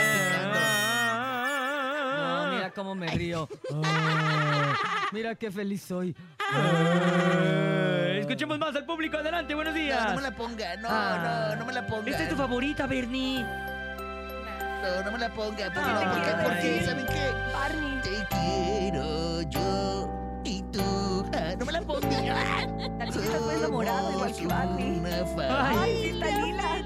cómo 2.79 2.95
me 2.95 3.07
río. 3.07 3.47
Ah, 3.83 4.73
mira 5.11 5.35
qué 5.35 5.51
feliz 5.51 5.81
soy. 5.81 6.15
Eh, 6.55 8.17
Escuchemos 8.21 8.57
más 8.59 8.73
al 8.75 8.85
público. 8.85 9.17
Adelante, 9.17 9.53
buenos 9.53 9.73
días. 9.73 10.01
No, 10.03 10.09
no 10.11 10.15
me 10.15 10.21
la 10.21 10.31
ponga, 10.35 10.75
no, 10.77 10.87
Ah. 10.89 11.47
no, 11.51 11.55
no 11.57 11.65
me 11.65 11.73
la 11.73 11.85
ponga. 11.85 12.09
Esta 12.09 12.23
es 12.23 12.29
tu 12.29 12.35
favorita, 12.37 12.87
Bernie. 12.87 13.43
No, 13.43 15.03
no 15.03 15.11
me 15.11 15.17
la 15.19 15.29
ponga, 15.33 15.65
porque, 15.73 15.79
Ay, 15.81 16.43
porque, 16.43 16.81
¿saben 16.85 17.05
qué? 17.07 17.31
Barney. 17.53 17.99
Te 18.01 18.27
quiero 18.29 19.41
yo 19.49 20.09
y 20.45 20.61
tú. 20.71 21.25
Ah, 21.33 21.53
no 21.59 21.65
me 21.65 21.71
la 21.73 21.81
ponga. 21.81 22.09
Tal 22.09 22.97
vez 22.99 23.11
te 23.11 23.19
estás 23.23 23.41
poniendo 23.41 23.69
morado 23.71 24.11
igual 24.11 24.33
que 24.35 24.47
Barney. 24.47 25.01
Ay, 25.49 26.01
sí, 26.01 26.09
está 26.11 26.27
lila. 26.37 26.85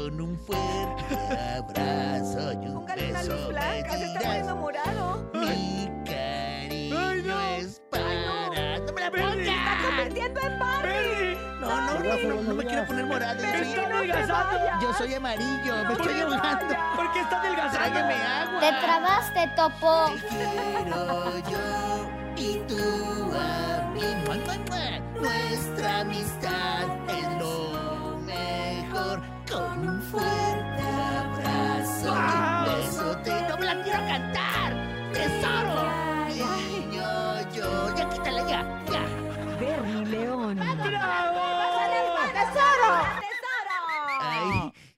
Con 0.00 0.18
un 0.18 0.38
fuerte 0.38 1.14
abrazo 1.58 2.52
y 2.54 2.56
un 2.68 2.74
Póngale 2.74 3.10
una 3.10 3.18
beso 3.20 3.32
luz 3.36 3.48
blanca, 3.48 3.98
se 3.98 4.04
está 4.06 4.18
me 4.18 4.24
poniendo 4.24 4.54
dirás, 4.54 4.56
morado. 4.56 5.30
Mi 5.34 5.90
cariño 6.06 6.98
Ay, 6.98 7.22
no. 7.22 7.40
es 7.40 7.82
para... 7.90 8.48
Ay, 8.50 8.82
¡No 8.86 8.92
me 8.94 9.00
la 9.02 9.10
Bernie. 9.10 9.44
¡Se 9.44 9.50
está 9.50 9.78
convirtiendo 9.84 10.40
en 10.40 10.58
Barney! 10.58 10.92
Bernie. 10.94 11.38
No, 11.60 11.68
no, 11.68 11.98
no, 11.98 12.34
no, 12.34 12.42
no 12.42 12.54
me 12.54 12.64
quiero 12.64 12.86
poner 12.86 13.04
morado. 13.06 13.40
Soy, 13.40 13.50
que 13.50 13.58
no 13.58 13.88
te 13.88 13.92
adelgazando. 13.94 14.58
vayas. 14.58 14.82
yo 14.82 14.94
soy 14.94 15.14
amarillo, 15.14 15.74
me 15.84 15.92
estoy 15.92 16.06
te 16.14 16.22
ahogando. 16.22 16.66
vayas. 16.66 16.96
¿Por 16.96 17.12
qué 17.12 17.20
está 17.20 17.40
adelgazando? 17.40 17.78
Tráigame 17.78 18.14
agua. 18.22 18.60
Te 18.60 18.72
trabaste, 18.86 19.50
Topo. 19.54 20.12
Te 20.14 20.28
quiero 20.28 21.38
yo 21.50 22.10
y 22.38 22.58
tú 22.66 23.32
a 23.36 23.90
mí. 23.92 24.00
Mua, 24.24 24.34
mua, 24.36 24.56
mua. 24.66 25.20
Nuestra 25.20 26.00
amistad 26.00 26.84
es. 27.10 27.29
Con 29.50 29.88
un 29.88 30.00
fuerte 30.02 30.82
abrazo 31.18 32.12
un 32.12 32.64
besote. 32.66 33.48
¡No 33.48 33.56
me 33.58 33.66
la 33.66 33.82
quiero 33.82 33.98
cantar! 34.06 34.59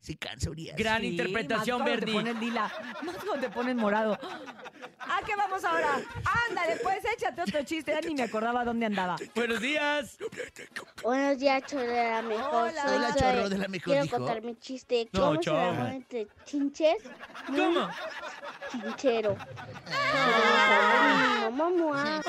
Sí 0.02 0.16
cansa 0.16 0.50
Urias. 0.50 0.76
Gran 0.76 1.00
Sí, 1.00 1.06
interpretación, 1.08 1.78
más 1.78 1.88
cuando 1.88 2.06
Bernie. 2.06 2.14
te 2.22 2.30
pones 2.32 2.36
lila, 2.42 2.72
más 3.02 3.16
cuando 3.16 3.40
te 3.46 3.48
pones 3.50 3.76
morado. 3.76 4.18
¿A 4.98 5.20
qué 5.24 5.34
vamos 5.36 5.64
ahora? 5.64 6.00
Ándale, 6.48 6.76
pues 6.82 6.98
échate 7.16 7.42
otro 7.42 7.62
chiste. 7.64 7.92
Ya 7.92 8.00
ni 8.06 8.14
me 8.14 8.22
acordaba 8.24 8.64
dónde 8.64 8.86
andaba. 8.86 9.16
Buenos 9.34 9.60
días. 9.60 10.18
Buenos 11.02 11.38
días, 11.38 11.62
chorro 11.66 11.82
de 11.86 12.10
la 12.10 12.22
mejor. 12.22 12.68
Hola. 12.70 12.82
Soy 12.82 12.96
Hola, 12.96 13.14
chorro 13.16 13.48
de 13.48 13.58
la 13.58 13.68
mejor, 13.68 13.84
Quiero 13.84 14.02
dijo. 14.02 14.16
contar 14.18 14.42
mi 14.42 14.54
chiste. 14.56 15.08
No, 15.12 15.20
¿Cómo 15.20 15.34
se 15.34 15.40
chorro. 15.40 15.72
llama 15.72 15.94
entre 15.94 16.26
chinches? 16.44 16.96
¿Cómo? 17.46 17.88
Chinchero. 18.70 19.36
Ay, 19.86 21.50
mamá. 21.52 22.20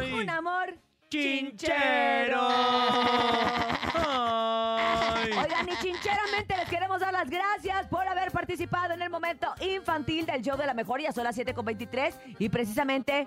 Ay. 0.00 0.12
Un 0.12 0.30
amor 0.30 0.74
Chinchero. 1.10 2.48
Oigan, 5.42 5.68
y 5.68 5.76
chincheramente 5.82 6.56
les 6.56 6.68
queremos 6.68 7.00
dar 7.00 7.12
las 7.12 7.28
gracias 7.28 7.86
por 7.88 8.06
haber 8.06 8.30
participado 8.32 8.94
en 8.94 9.02
el 9.02 9.10
momento 9.10 9.46
infantil 9.60 10.26
del 10.26 10.42
show 10.42 10.56
de 10.56 10.66
la 10.66 10.74
mejor. 10.74 11.00
Ya 11.00 11.12
son 11.12 11.24
las 11.24 11.36
7.23 11.36 12.14
y 12.38 12.48
precisamente, 12.48 13.26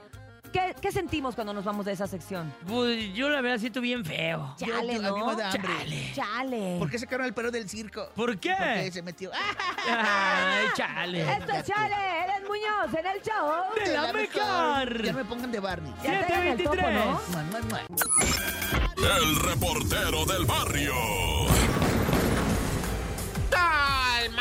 ¿qué, 0.51 0.75
qué 0.81 0.91
sentimos 0.91 1.35
cuando 1.35 1.53
nos 1.53 1.63
vamos 1.65 1.85
de 1.85 1.93
esa 1.93 2.07
sección? 2.07 2.53
Pues 2.67 3.13
yo 3.13 3.29
la 3.29 3.41
verdad 3.41 3.57
siento 3.57 3.81
bien 3.81 4.03
feo. 4.05 4.55
Chale, 4.57 5.01
yo- 5.01 5.29
hambre. 5.29 6.11
Chale. 6.13 6.75
¿Por 6.79 6.89
qué 6.89 6.99
sacaron 6.99 7.25
al 7.25 7.33
perro 7.33 7.51
del 7.51 7.67
circo? 7.69 8.09
¿Por 8.15 8.37
qué? 8.37 8.53
Porque 8.57 8.91
se 8.91 9.01
metió. 9.01 9.31
¡Ah! 9.33 10.57
Ay, 10.61 10.67
chale. 10.75 11.21
Esto 11.33 11.51
es 11.51 11.63
Chale, 11.65 11.95
Eden 12.25 12.47
Muñoz 12.47 12.93
en 12.99 13.05
el 13.05 13.21
show. 13.21 13.85
De 13.85 13.93
la 13.93 14.13
mejor. 14.13 15.03
Ya 15.03 15.11
no 15.11 15.17
me 15.17 15.25
pongan 15.25 15.51
de 15.51 15.59
Barney. 15.59 15.93
Ya 16.03 16.25
traigan 16.27 16.47
el 16.47 16.63
topo, 16.63 16.75
723. 16.75 16.95
¿no? 16.95 17.21
Mua, 17.31 17.43
mua, 17.43 17.61
mua. 17.69 19.17
El 19.17 19.35
reportero 19.35 20.25
del 20.25 20.45
barrio. 20.45 20.93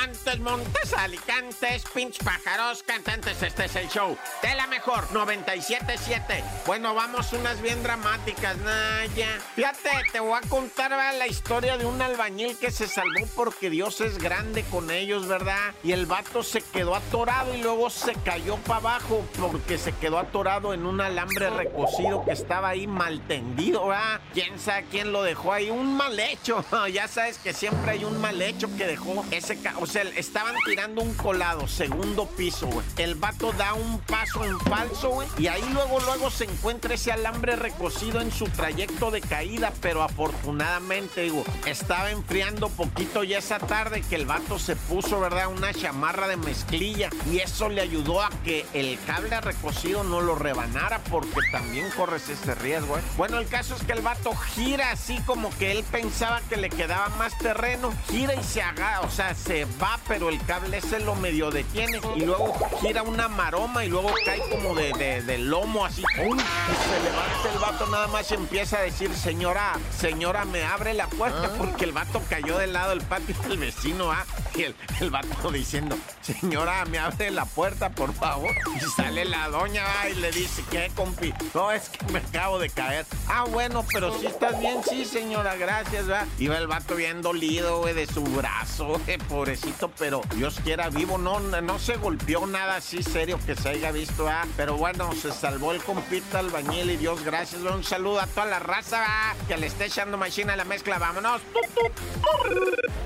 Montes, 0.03 0.41
Montes, 0.41 0.93
Alicantes, 0.95 1.85
pinch 1.95 2.19
pájaros, 2.25 2.83
cantantes, 2.83 3.41
este 3.41 3.67
es 3.67 3.77
el 3.77 3.89
show 3.89 4.17
de 4.43 4.55
la 4.57 4.67
mejor 4.67 5.05
977. 5.13 6.43
Bueno, 6.67 6.93
vamos 6.93 7.33
unas 7.33 7.63
bien 7.63 7.81
dramáticas, 7.85 8.57
Naya. 8.59 9.29
Fíjate, 9.55 9.91
te 10.11 10.19
voy 10.19 10.37
a 10.43 10.49
contar 10.49 10.91
¿verdad? 10.91 11.17
la 11.19 11.29
historia 11.29 11.79
de 11.79 11.87
un 11.87 12.03
albañil 12.03 12.59
que 12.59 12.73
se 12.73 12.89
salvó 12.89 13.27
porque 13.37 13.71
Dios 13.71 14.01
es 14.01 14.19
grande 14.19 14.65
con 14.65 14.91
ellos, 14.91 15.29
¿verdad? 15.29 15.73
Y 15.85 15.93
el 15.93 16.07
vato 16.07 16.43
se 16.43 16.63
quedó 16.63 16.97
atorado 16.97 17.55
y 17.55 17.63
luego 17.63 17.89
se 17.89 18.15
cayó 18.25 18.57
para 18.57 18.81
abajo 18.81 19.25
porque 19.39 19.79
se 19.79 19.93
quedó 19.93 20.19
atorado 20.19 20.75
en 20.75 20.85
un 20.85 21.01
alambre 21.01 21.49
recocido 21.51 22.25
que 22.25 22.33
estaba 22.33 22.71
ahí 22.71 22.89
mal 22.89 23.21
tendido, 23.29 23.87
¿verdad? 23.87 24.21
¿Quién 24.35 24.59
sabe 24.59 24.85
quién 24.91 25.13
lo 25.13 25.23
dejó 25.23 25.53
ahí? 25.53 25.71
Un 25.71 25.97
mal 25.97 26.19
hecho. 26.19 26.65
ya 26.93 27.07
sabes 27.07 27.39
que 27.39 27.53
siempre 27.53 27.93
hay 27.93 28.05
un 28.05 28.21
mal 28.21 28.43
hecho 28.43 28.69
que 28.77 28.85
dejó 28.89 29.25
ese... 29.31 29.61
ca- 29.61 29.75
O 29.79 29.87
estaban 29.97 30.55
tirando 30.65 31.03
un 31.03 31.15
colado, 31.15 31.67
segundo 31.67 32.27
piso, 32.27 32.67
güey. 32.67 32.87
El 32.97 33.15
vato 33.15 33.53
da 33.53 33.75
un 33.75 33.99
paso 34.01 34.45
en 34.45 34.59
falso, 34.61 35.11
güey. 35.11 35.29
Y 35.39 35.49
ahí 35.49 35.65
luego, 35.73 35.99
luego 36.01 36.31
se 36.31 36.45
encuentra 36.45 36.95
ese 36.95 37.13
alambre 37.13 37.57
recocido 37.57 38.21
en 38.21 38.31
su 38.31 38.45
trayecto 38.47 39.11
de 39.11 39.21
caída. 39.21 39.73
Pero 39.81 40.03
afortunadamente, 40.03 41.23
digo, 41.23 41.45
estaba 41.67 42.11
enfriando 42.11 42.69
poquito 42.69 43.25
ya 43.25 43.39
esa 43.39 43.59
tarde 43.59 44.03
que 44.03 44.17
el 44.17 44.27
vato 44.27 44.59
se 44.59 44.77
puso, 44.77 45.21
¿verdad? 45.21 45.49
Una 45.49 45.75
chamarra 45.75 46.29
de 46.29 46.37
mezclilla. 46.37 47.11
Y 47.31 47.39
eso 47.39 47.69
le 47.69 47.81
ayudó 47.81 48.23
a 48.23 48.31
que 48.45 48.67
el 48.75 48.99
cable 49.07 49.41
recocido 49.41 50.05
no 50.05 50.21
lo 50.21 50.35
rebanara 50.35 51.01
porque 51.11 51.41
también 51.51 51.89
corres 51.97 52.29
ese 52.29 52.55
riesgo, 52.55 52.99
¿eh? 52.99 53.03
Bueno, 53.17 53.39
el 53.39 53.49
caso 53.49 53.75
es 53.75 53.83
que 53.83 53.93
el 53.93 54.03
vato 54.03 54.35
gira 54.55 54.91
así 54.91 55.19
como 55.27 55.51
que 55.59 55.73
él 55.73 55.85
pensaba 55.91 56.41
que 56.49 56.57
le 56.57 56.69
quedaba 56.69 57.09
más 57.17 57.37
terreno. 57.39 57.93
Gira 58.11 58.35
y 58.35 58.43
se 58.43 58.63
haga, 58.63 59.01
o 59.03 59.11
sea, 59.11 59.35
se 59.35 59.67
va, 59.83 59.99
pero 60.07 60.29
el 60.29 60.41
cable 60.45 60.79
ese 60.79 61.01
lo 61.01 61.15
medio 61.15 61.51
detiene. 61.51 62.01
Y 62.17 62.21
luego 62.21 62.55
gira 62.81 63.03
una 63.03 63.29
maroma 63.29 63.85
y 63.85 63.89
luego 63.89 64.13
cae 64.25 64.41
como 64.51 64.75
de, 64.75 64.93
de- 64.93 65.23
de 65.23 65.39
lomo 65.39 65.85
así. 65.85 66.03
Y 66.03 66.15
se 66.15 67.03
levanta 67.03 67.53
el 67.53 67.59
vato 67.59 67.87
nada 67.89 68.07
más 68.09 68.31
y 68.31 68.35
empieza 68.35 68.79
a 68.79 68.83
decir, 68.83 69.13
señora, 69.15 69.75
señora, 69.99 70.45
me 70.45 70.63
abre 70.65 70.95
la 70.95 71.07
puerta 71.09 71.51
porque 71.59 71.85
el 71.85 71.93
vato 71.93 72.23
cayó 72.29 72.59
del 72.59 72.73
lado 72.73 72.91
del 72.91 73.03
patio 73.03 73.35
del 73.49 73.59
vecino, 73.59 74.11
¿ah? 74.13 74.25
Y 74.55 74.63
el, 74.65 74.77
el 75.01 75.11
vato 75.11 75.51
diciendo, 75.51 75.97
señora, 76.21 76.85
me 76.87 76.99
abre 76.99 77.31
la 77.31 77.45
puerta, 77.47 77.91
por 77.91 78.13
favor. 78.15 78.51
Y 78.77 78.81
sale 78.97 79.25
la 79.25 79.49
doña 79.49 79.83
¿ah? 79.87 80.09
y 80.11 80.15
le 80.15 80.31
dice, 80.31 80.63
¿qué, 80.71 80.91
compi? 80.95 81.33
No, 81.55 81.73
es 81.73 81.89
que 81.89 82.05
me 82.13 82.19
acabo 82.19 82.59
de 82.59 82.69
caer. 82.69 83.07
Ah, 83.29 83.45
bueno, 83.49 83.85
pero 83.93 84.19
si 84.19 84.27
estás 84.27 84.59
bien, 84.61 84.83
sí, 84.89 85.05
señora, 85.05 85.57
gracias, 85.57 86.07
¿verdad? 86.07 86.27
Iba 86.39 86.59
el 86.59 86.67
vato 86.67 86.95
bien 86.97 87.23
dolido, 87.23 87.81
güey, 87.81 87.95
de 87.95 88.07
su 88.07 88.23
brazo, 88.23 88.99
güey, 89.05 89.19
pobrecito, 89.19 89.72
pero 89.99 90.23
Dios 90.35 90.61
quiera 90.63 90.89
vivo, 90.91 91.19
no, 91.19 91.41
no 91.41 91.79
se 91.79 91.97
golpeó 91.97 92.47
nada 92.47 92.77
así 92.77 93.03
serio 93.03 93.39
que 93.45 93.55
se 93.55 93.71
haya 93.71 93.93
visto, 93.93 94.29
¿ah? 94.29 94.45
Pero 94.57 94.77
bueno, 94.77 95.13
se 95.15 95.33
salvó 95.33 95.73
el 95.73 95.83
compita 95.83 96.39
albañil 96.39 96.91
y 96.91 96.97
Dios 96.97 97.25
gracias, 97.25 97.63
un 97.63 97.85
saludo 97.85 98.21
a 98.21 98.27
toda 98.27 98.47
la 98.47 98.59
raza. 98.59 99.05
Que 99.49 99.57
le 99.57 99.67
esté 99.67 99.87
echando 99.87 100.17
machina 100.17 100.55
a 100.55 100.57
la 100.57 100.65
mezcla, 100.65 100.99
vámonos. 100.99 101.41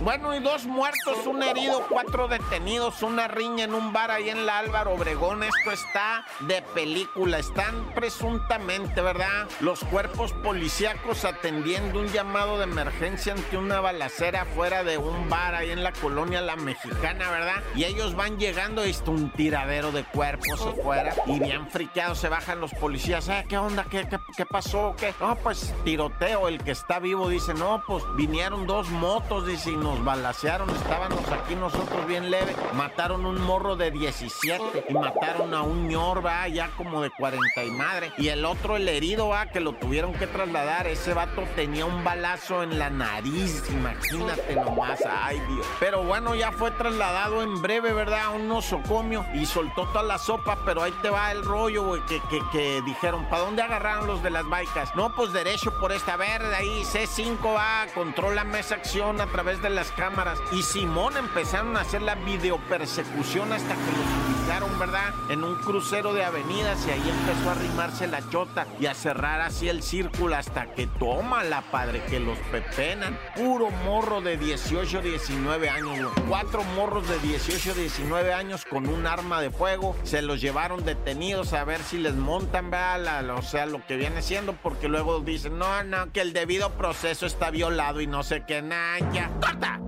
Bueno, 0.03 0.37
y 0.37 0.41
dos 0.41 0.67
muertos, 0.67 1.27
un 1.27 1.43
herido, 1.43 1.85
cuatro 1.89 2.29
detenidos, 2.29 3.03
una 3.03 3.29
riña 3.29 3.65
en 3.65 3.75
un 3.75 3.93
bar 3.93 4.11
ahí 4.11 4.29
en 4.29 4.47
la 4.47 4.59
Álvaro 4.59 4.93
Obregón. 4.93 5.43
Esto 5.43 5.73
está 5.73 6.25
de 6.41 6.63
película. 6.63 7.39
Están 7.39 7.93
presuntamente, 7.95 9.01
¿verdad? 9.01 9.49
Los 9.61 9.81
cuerpos 9.85 10.33
policíacos 10.33 11.25
atendiendo 11.25 12.01
un 12.01 12.09
llamado 12.09 12.59
de 12.59 12.65
emergencia 12.65 13.33
ante 13.33 13.57
una 13.57 13.81
balacera 13.81 14.45
fuera 14.45 14.85
de 14.85 14.99
un 14.99 15.29
bar 15.29 15.55
ahí 15.55 15.71
en 15.71 15.83
la 15.83 15.93
colonia 15.93 16.41
La 16.41 16.56
Mexicana, 16.65 17.31
¿verdad? 17.31 17.63
Y 17.75 17.85
ellos 17.85 18.15
van 18.15 18.39
llegando 18.39 18.83
está 18.83 19.11
un 19.11 19.31
tiradero 19.31 19.93
de 19.93 20.05
cuerpos 20.05 20.61
afuera 20.61 21.15
y 21.27 21.39
bien 21.39 21.69
friqueados 21.69 22.19
se 22.19 22.29
bajan 22.29 22.61
los 22.61 22.73
policías. 22.75 23.29
"Eh, 23.29 23.45
¿Qué 23.49 23.59
onda? 23.59 23.85
¿Qué, 23.91 24.07
pasó? 24.47 24.95
¿Qué? 24.99 25.15
No, 25.21 25.37
pues 25.37 25.75
tiroteo. 25.85 26.49
El 26.49 26.63
que 26.63 26.71
está 26.73 26.99
vivo 26.99 27.29
dice, 27.29 27.55
no, 27.55 27.83
pues 27.87 28.05
vinieron 28.17 28.67
dos 28.67 28.89
motos, 28.91 29.47
dice, 29.47 29.71
y 29.71 29.77
nos 29.77 30.03
balacearon. 30.05 30.71
Estábamos 30.71 31.21
aquí 31.31 31.55
nosotros 31.55 32.07
bien 32.07 32.31
leve. 32.31 32.55
Mataron 32.75 33.27
un 33.27 33.41
morro 33.41 33.77
de 33.77 33.91
17 33.91 34.87
y 34.89 34.95
mataron 34.95 35.55
a 35.55 35.63
un 35.63 35.89
ñor, 35.89 36.25
va, 36.25 36.47
ya 36.49 36.69
como 36.77 37.03
de 37.03 37.11
40 37.11 37.65
y 37.65 37.71
madre. 37.71 38.13
Y 38.19 38.29
el 38.29 38.45
otro, 38.45 38.77
el 38.77 38.89
herido, 38.89 39.29
va, 39.29 39.47
que 39.47 39.61
lo 39.61 39.73
tuvieron 39.75 40.13
que 40.15 40.27
trasladar. 40.27 40.87
Ese 40.87 41.15
vato 41.15 41.43
tenía 41.55 41.85
un 41.85 42.03
balazo 42.05 42.63
en 42.63 42.79
la 42.79 42.91
nariz, 42.91 43.63
imagínate 43.71 44.55
nomás. 44.57 45.01
Ay, 45.09 45.41
Dios. 45.49 45.67
Pero 45.81 46.05
bueno, 46.05 46.35
ya 46.35 46.46
fue 46.53 46.71
trasladado 46.71 47.43
en 47.43 47.61
breve, 47.61 47.93
¿verdad? 47.93 48.27
A 48.27 48.31
un 48.31 48.49
nosocomio 48.49 49.25
y 49.35 49.47
soltó 49.47 49.87
toda 49.89 50.03
la 50.03 50.19
sopa, 50.19 50.59
pero 50.65 50.83
ahí 50.83 50.93
te 51.03 51.11
va 51.11 51.33
el 51.33 51.45
rollo, 51.45 51.85
güey, 51.85 52.03
que, 52.07 52.83
dijeron, 52.85 53.25
¿para 53.29 53.43
dónde 53.43 53.63
agarraron 53.63 54.07
los 54.07 54.23
de 54.23 54.31
las 54.31 54.49
baicas? 54.49 54.95
No, 54.95 55.15
pues 55.15 55.33
derecho 55.33 55.79
por 55.79 55.93
esta 55.93 56.17
verde, 56.17 56.55
ahí 56.55 56.83
C5 56.85 57.55
va, 57.55 57.87
contrólame 57.95 58.61
esa 58.61 58.77
acción 58.77 59.21
a 59.21 59.27
través 59.27 59.63
de 59.63 59.71
las 59.71 59.91
cámaras. 59.93 60.39
Y 60.53 60.63
Simón 60.63 61.17
empezaron 61.17 61.77
a 61.77 61.81
hacer 61.81 62.03
la 62.03 62.15
videopersecución 62.15 63.53
hasta 63.53 63.75
que 63.75 63.81
los 63.81 64.41
llegaron, 64.47 64.79
¿verdad? 64.79 65.15
En 65.29 65.45
un 65.45 65.57
crucero 65.57 66.13
de 66.13 66.25
avenidas 66.25 66.87
y 66.87 66.91
ahí 66.91 67.03
empezó 67.09 67.49
a 67.49 67.53
arrimarse 67.53 68.07
la 68.07 68.29
chota 68.29 68.67
y 68.79 68.87
a 68.87 68.95
cerrar 68.95 69.41
así 69.41 69.69
el 69.69 69.83
círculo 69.83 70.37
hasta 70.37 70.73
que 70.75 70.87
toma 70.87 71.45
la 71.45 71.63
padre, 71.63 72.03
que 72.09 72.21
los 72.21 72.39
pepenan. 72.51 73.19
Puro 73.35 73.71
morro 73.85 74.21
de 74.21 74.37
18, 74.37 75.03
19 75.03 75.69
años, 75.69 75.99
los 75.99 76.13
cuatro 76.43 76.65
morros 76.65 77.09
de 77.09 77.19
18, 77.21 77.73
19 77.73 78.35
años 78.35 78.67
con 78.69 78.87
un 78.89 79.07
arma 79.07 79.41
de 79.41 79.49
fuego. 79.51 79.97
Se 80.05 80.21
los 80.21 80.39
llevaron 80.39 80.85
detenidos 80.85 81.55
a 81.55 81.65
ver 81.65 81.83
si 81.83 81.97
les 81.97 82.13
montan, 82.15 82.71
¿verdad? 82.71 83.23
La- 83.23 83.35
o 83.37 83.41
sea, 83.43 83.65
lo 83.65 83.87
que 83.87 83.97
viene 83.97 84.21
siendo, 84.21 84.53
porque 84.53 84.87
luego 84.87 85.21
dicen, 85.21 85.57
no, 85.59 85.83
no, 85.85 86.13
que 86.13 86.21
el 86.21 86.35
debido 86.35 86.73
proceso 86.73 87.25
está 87.25 87.49
violado 87.51 88.03
y 88.03 88.07
no 88.07 88.23
sé 88.23 88.45
qué, 88.47 88.61
nada, 88.61 88.99
ya. 89.15 89.31
¡Corta! 89.41 89.81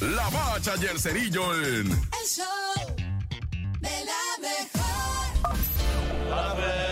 La 0.00 0.28
bacha 0.30 0.72
y 0.82 0.86
el 0.86 0.98
cerillo 0.98 1.54
en 1.54 1.86
El 1.92 2.26
show 2.26 2.96
de 3.78 4.04
la 4.04 4.40
mejor. 4.40 5.56
¡La 6.28 6.54
bacha! 6.54 6.91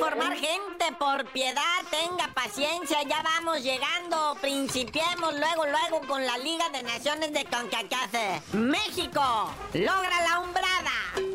Informar 0.00 0.34
gente. 0.34 0.92
Por 0.98 1.26
piedad, 1.26 1.62
tenga 1.90 2.28
paciencia. 2.32 3.02
Ya 3.02 3.22
vamos 3.22 3.62
llegando. 3.62 4.36
Principiemos 4.40 5.34
luego, 5.34 5.66
luego 5.66 6.06
con 6.08 6.24
la 6.24 6.38
Liga 6.38 6.68
de 6.70 6.82
Naciones 6.82 7.32
de 7.32 7.44
CONCACAF. 7.44 8.54
México 8.54 9.50
logra 9.74 10.22
la 10.22 10.40
umbrada. 10.40 10.90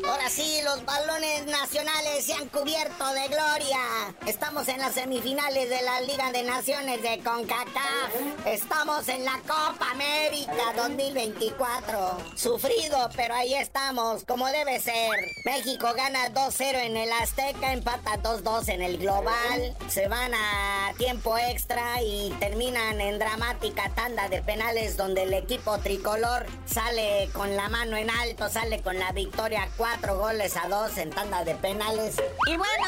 Ahora 0.08 0.30
sí, 0.30 0.60
los 0.62 0.84
balones 0.84 1.46
nacionales 1.46 2.24
se 2.24 2.32
han 2.32 2.48
cubierto 2.48 3.12
de 3.12 3.26
gloria. 3.26 4.14
Estamos 4.24 4.68
en 4.68 4.78
las 4.78 4.94
semifinales 4.94 5.68
de 5.68 5.82
la 5.82 6.00
Liga 6.02 6.30
de 6.30 6.44
Naciones 6.44 7.02
de 7.02 7.18
CONCACAF. 7.24 8.46
Estamos 8.46 9.08
en 9.08 9.24
la 9.24 9.36
Copa 9.40 9.90
América 9.90 10.72
2024. 10.76 12.18
Sufrido, 12.36 13.08
pero 13.16 13.34
ahí 13.34 13.54
estamos, 13.54 14.22
como 14.24 14.46
debe 14.46 14.78
ser. 14.80 15.10
México 15.44 15.88
gana 15.96 16.28
2-0 16.32 16.84
en 16.84 16.96
el 16.96 17.10
Azteca, 17.10 17.72
empata 17.72 18.22
2-2 18.22 18.68
en 18.68 18.82
el 18.82 18.98
Global. 18.98 19.76
Se 19.88 20.06
van 20.06 20.32
a 20.34 20.92
tiempo 20.98 21.36
extra 21.36 22.00
y 22.00 22.30
terminan 22.38 23.00
en 23.00 23.18
dramática 23.18 23.90
tanda 23.96 24.28
de 24.28 24.40
penales 24.40 24.96
donde 24.96 25.24
el 25.24 25.34
equipo 25.34 25.78
tricolor 25.78 26.46
sale 26.64 27.28
con 27.32 27.56
la 27.56 27.68
mano 27.68 27.96
en 27.96 28.08
alto, 28.08 28.48
sale 28.48 28.82
con 28.82 28.98
la 29.00 29.10
victoria 29.10 29.68
4 29.76 29.95
goles 30.04 30.56
a 30.56 30.68
2 30.68 30.98
en 30.98 31.10
tanda 31.10 31.44
de 31.44 31.54
penales. 31.54 32.16
Y 32.46 32.56
bueno, 32.56 32.86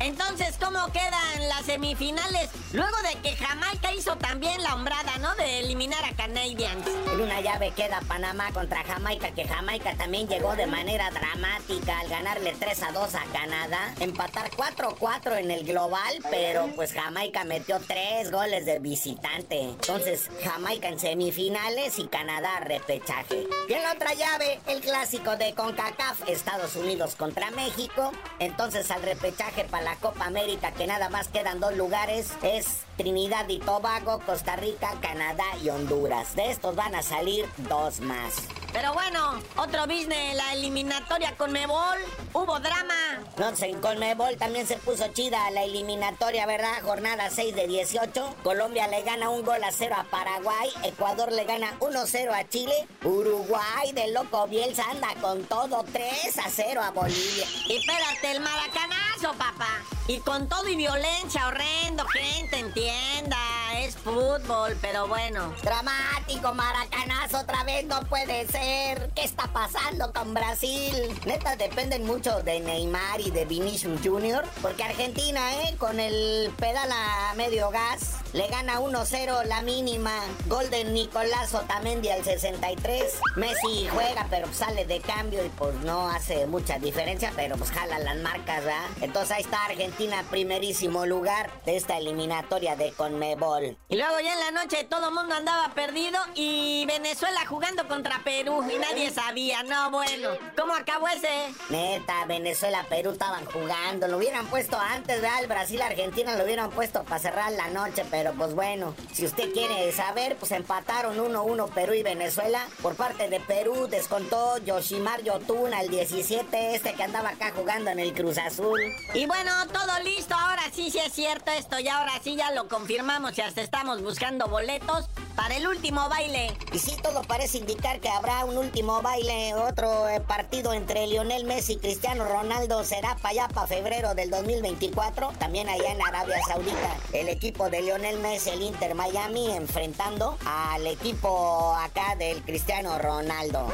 entonces, 0.00 0.56
¿cómo 0.60 0.90
quedan 0.92 1.48
las 1.48 1.64
semifinales? 1.66 2.50
Luego 2.72 2.96
de 3.02 3.18
que 3.20 3.36
Jamaica 3.36 3.92
hizo 3.92 4.16
también 4.16 4.62
la 4.62 4.74
hombrada, 4.74 5.18
¿no? 5.18 5.34
De 5.36 5.60
eliminar 5.60 6.04
a 6.04 6.14
Canadians. 6.14 6.86
En 7.12 7.20
una 7.20 7.40
llave 7.40 7.72
queda 7.72 8.00
Panamá 8.06 8.50
contra 8.52 8.82
Jamaica, 8.84 9.32
que 9.32 9.46
Jamaica 9.46 9.94
también 9.96 10.28
llegó 10.28 10.56
de 10.56 10.66
manera 10.66 11.10
dramática 11.10 12.00
al 12.00 12.08
ganarle 12.08 12.54
3 12.58 12.82
a 12.82 12.92
2 12.92 13.14
a 13.14 13.24
Canadá, 13.32 13.94
empatar 14.00 14.50
4-4 14.50 15.38
en 15.38 15.50
el 15.50 15.64
global, 15.64 16.18
pero 16.30 16.68
pues 16.74 16.92
Jamaica 16.92 17.44
metió 17.44 17.80
3 17.86 18.30
goles 18.30 18.66
de 18.66 18.78
visitante. 18.78 19.60
Entonces, 19.60 20.28
Jamaica 20.42 20.88
en 20.88 20.98
semifinales 20.98 21.98
y 21.98 22.06
Canadá 22.08 22.60
repechaje. 22.60 23.46
Y 23.68 23.72
en 23.72 23.82
la 23.82 23.92
otra 23.92 24.14
llave, 24.14 24.60
el 24.66 24.80
clásico 24.80 25.36
de 25.36 25.54
CONCACAF, 25.54 26.28
Estados 26.40 26.74
Unidos 26.74 27.16
contra 27.16 27.50
México. 27.50 28.12
Entonces, 28.38 28.90
al 28.90 29.02
repechaje 29.02 29.64
para 29.64 29.84
la 29.84 29.96
Copa 29.96 30.24
América, 30.24 30.72
que 30.72 30.86
nada 30.86 31.10
más 31.10 31.28
quedan 31.28 31.60
dos 31.60 31.76
lugares, 31.76 32.32
es 32.42 32.80
Trinidad 32.96 33.46
y 33.48 33.58
Tobago, 33.58 34.20
Costa 34.20 34.56
Rica, 34.56 34.94
Canadá 35.02 35.44
y 35.62 35.68
Honduras. 35.68 36.34
De 36.36 36.50
estos 36.50 36.74
van 36.74 36.94
a 36.94 37.02
salir 37.02 37.46
dos 37.68 38.00
más. 38.00 38.48
Pero 38.72 38.94
bueno, 38.94 39.42
otro 39.56 39.86
business, 39.86 40.36
la 40.36 40.52
eliminatoria 40.52 41.36
con 41.36 41.52
Mebol. 41.52 41.98
Hubo 42.32 42.60
drama. 42.60 42.94
No 43.36 43.56
sé, 43.56 43.66
en 43.66 43.80
Conmebol 43.80 44.36
también 44.36 44.66
se 44.66 44.76
puso 44.76 45.08
chida 45.08 45.50
la 45.50 45.64
eliminatoria, 45.64 46.46
¿verdad? 46.46 46.80
Jornada 46.82 47.30
6 47.30 47.54
de 47.56 47.66
18. 47.66 48.36
Colombia 48.44 48.86
le 48.86 49.02
gana 49.02 49.28
un 49.28 49.44
gol 49.44 49.62
a 49.64 49.72
0 49.72 49.96
a 49.98 50.04
Paraguay. 50.04 50.70
Ecuador 50.84 51.32
le 51.32 51.44
gana 51.44 51.76
1-0 51.80 52.32
a 52.32 52.48
Chile. 52.48 52.86
Uruguay 53.02 53.92
de 53.92 54.12
loco 54.12 54.46
Bielsa 54.46 54.84
anda 54.88 55.08
con 55.20 55.42
todo 55.44 55.84
3 55.92 56.38
a 56.38 56.50
0 56.50 56.80
a 56.82 56.90
Bolivia. 56.90 57.46
Y 57.66 57.76
espérate, 57.78 58.30
el 58.30 58.40
maracanazo, 58.40 59.32
papá. 59.36 59.82
Y 60.10 60.18
con 60.18 60.48
todo 60.48 60.68
y 60.68 60.74
violencia, 60.74 61.46
horrendo, 61.46 62.04
gente, 62.06 62.58
entienda. 62.58 63.38
Es 63.78 63.96
fútbol, 63.96 64.76
pero 64.82 65.06
bueno. 65.06 65.54
Dramático, 65.62 66.52
maracanazo, 66.52 67.38
otra 67.38 67.62
vez 67.62 67.86
no 67.86 68.00
puede 68.08 68.44
ser. 68.48 69.08
¿Qué 69.14 69.22
está 69.22 69.44
pasando 69.52 70.12
con 70.12 70.34
Brasil? 70.34 70.92
Neta, 71.26 71.54
dependen 71.54 72.04
mucho 72.04 72.42
de 72.42 72.58
Neymar 72.58 73.20
y 73.20 73.30
de 73.30 73.44
Vinicius 73.44 74.00
Jr. 74.02 74.44
Porque 74.60 74.82
Argentina, 74.82 75.62
¿eh? 75.62 75.76
Con 75.78 76.00
el 76.00 76.50
pedal 76.58 76.90
a 76.90 77.32
medio 77.36 77.70
gas, 77.70 78.16
le 78.32 78.48
gana 78.48 78.80
1-0 78.80 79.44
la 79.44 79.62
mínima. 79.62 80.12
Gol 80.46 80.68
de 80.70 80.86
Nicolás 80.86 81.54
Otamendi 81.54 82.08
al 82.08 82.24
63. 82.24 83.04
Messi 83.36 83.88
juega, 83.92 84.26
pero 84.28 84.52
sale 84.52 84.86
de 84.86 85.00
cambio 85.00 85.44
y 85.44 85.48
pues 85.50 85.74
no 85.84 86.08
hace 86.08 86.46
mucha 86.46 86.80
diferencia, 86.80 87.32
pero 87.36 87.56
pues 87.56 87.70
jala 87.70 88.00
las 88.00 88.16
marcas, 88.16 88.64
¿verdad? 88.64 88.88
Entonces 89.00 89.36
ahí 89.36 89.42
está 89.42 89.66
Argentina, 89.66 89.99
primerísimo 90.30 91.04
lugar 91.04 91.50
de 91.66 91.76
esta 91.76 91.98
eliminatoria 91.98 92.74
de 92.74 92.92
Conmebol. 92.92 93.76
Y 93.88 93.96
luego 93.96 94.18
ya 94.20 94.32
en 94.32 94.40
la 94.40 94.62
noche 94.62 94.84
todo 94.84 95.08
el 95.08 95.14
mundo 95.14 95.34
andaba 95.34 95.74
perdido 95.74 96.18
y 96.34 96.86
Venezuela 96.86 97.44
jugando 97.46 97.86
contra 97.86 98.22
Perú 98.24 98.64
y 98.70 98.78
nadie 98.78 99.10
sabía. 99.10 99.62
No, 99.62 99.90
bueno. 99.90 100.30
¿Cómo 100.56 100.72
acabó 100.74 101.06
ese? 101.08 101.52
Neta, 101.68 102.24
Venezuela, 102.26 102.86
Perú 102.88 103.10
estaban 103.10 103.44
jugando. 103.46 104.08
Lo 104.08 104.16
hubieran 104.16 104.46
puesto 104.46 104.78
antes, 104.78 105.20
¿verdad? 105.20 105.42
El 105.42 105.48
Brasil, 105.48 105.82
Argentina 105.82 106.34
lo 106.36 106.44
hubieran 106.44 106.70
puesto 106.70 107.04
para 107.04 107.18
cerrar 107.18 107.52
la 107.52 107.68
noche. 107.68 108.06
Pero 108.10 108.32
pues 108.32 108.54
bueno, 108.54 108.94
si 109.12 109.26
usted 109.26 109.52
quiere 109.52 109.92
saber, 109.92 110.36
pues 110.36 110.52
empataron 110.52 111.18
1-1 111.18 111.68
Perú 111.74 111.92
y 111.92 112.02
Venezuela. 112.02 112.66
Por 112.80 112.94
parte 112.94 113.28
de 113.28 113.40
Perú 113.40 113.86
descontó 113.86 114.56
Yoshimar 114.58 115.22
Yotuna, 115.22 115.82
el 115.82 115.90
17, 115.90 116.74
este 116.74 116.94
que 116.94 117.02
andaba 117.02 117.30
acá 117.30 117.52
jugando 117.54 117.90
en 117.90 117.98
el 117.98 118.14
Cruz 118.14 118.38
Azul. 118.38 118.80
Y 119.12 119.26
bueno, 119.26 119.50
todo 119.72 119.79
listo. 120.04 120.34
Ahora 120.34 120.62
sí, 120.72 120.90
sí 120.90 120.98
es 120.98 121.12
cierto 121.12 121.50
esto. 121.50 121.78
Y 121.78 121.88
ahora 121.88 122.12
sí 122.22 122.36
ya 122.36 122.50
lo 122.52 122.68
confirmamos 122.68 123.36
y 123.38 123.40
hasta 123.42 123.60
estamos 123.60 124.02
buscando 124.02 124.46
boletos 124.46 125.08
para 125.36 125.56
el 125.56 125.66
último 125.66 126.08
baile. 126.08 126.56
Y 126.72 126.78
sí, 126.78 126.96
todo 127.02 127.22
parece 127.22 127.58
indicar 127.58 128.00
que 128.00 128.08
habrá 128.08 128.44
un 128.44 128.58
último 128.58 129.02
baile, 129.02 129.54
otro 129.54 130.08
eh, 130.08 130.20
partido 130.20 130.72
entre 130.72 131.06
Lionel 131.06 131.44
Messi 131.44 131.74
y 131.74 131.76
Cristiano 131.78 132.24
Ronaldo 132.24 132.84
será 132.84 133.16
para 133.16 133.30
allá, 133.30 133.48
para 133.48 133.66
febrero 133.66 134.14
del 134.14 134.30
2024, 134.30 135.32
también 135.38 135.68
allá 135.68 135.92
en 135.92 136.02
Arabia 136.02 136.40
Saudita. 136.46 136.96
El 137.12 137.28
equipo 137.28 137.70
de 137.70 137.82
Lionel 137.82 138.18
Messi, 138.18 138.50
el 138.50 138.62
Inter 138.62 138.94
Miami, 138.94 139.50
enfrentando 139.52 140.36
al 140.46 140.86
equipo 140.86 141.74
acá 141.76 142.16
del 142.16 142.42
Cristiano 142.42 142.98
Ronaldo. 142.98 143.68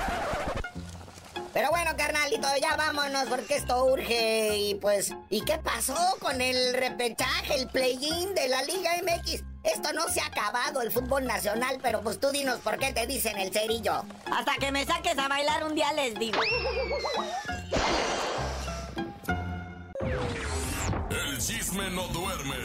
Pero 1.56 1.70
bueno, 1.70 1.92
carnalito, 1.96 2.46
ya 2.60 2.76
vámonos 2.76 3.28
porque 3.30 3.56
esto 3.56 3.82
urge 3.86 4.58
y 4.58 4.74
pues... 4.74 5.14
¿Y 5.30 5.40
qué 5.40 5.56
pasó 5.56 5.96
con 6.20 6.42
el 6.42 6.74
repechaje, 6.74 7.54
el 7.54 7.66
play-in 7.68 8.34
de 8.34 8.46
la 8.48 8.62
Liga 8.64 8.90
MX? 9.02 9.42
Esto 9.64 9.90
no 9.94 10.06
se 10.08 10.20
ha 10.20 10.26
acabado, 10.26 10.82
el 10.82 10.92
fútbol 10.92 11.24
nacional, 11.24 11.78
pero 11.82 12.02
pues 12.02 12.20
tú 12.20 12.28
dinos 12.28 12.58
por 12.58 12.76
qué 12.76 12.92
te 12.92 13.06
dicen 13.06 13.38
el 13.38 13.54
cerillo. 13.54 14.04
Hasta 14.30 14.56
que 14.60 14.70
me 14.70 14.84
saques 14.84 15.16
a 15.18 15.28
bailar 15.28 15.64
un 15.64 15.74
día 15.74 15.90
les 15.94 16.14
digo. 16.18 16.38
El 21.08 21.38
chisme 21.38 21.88
no 21.88 22.06
duerme 22.08 22.56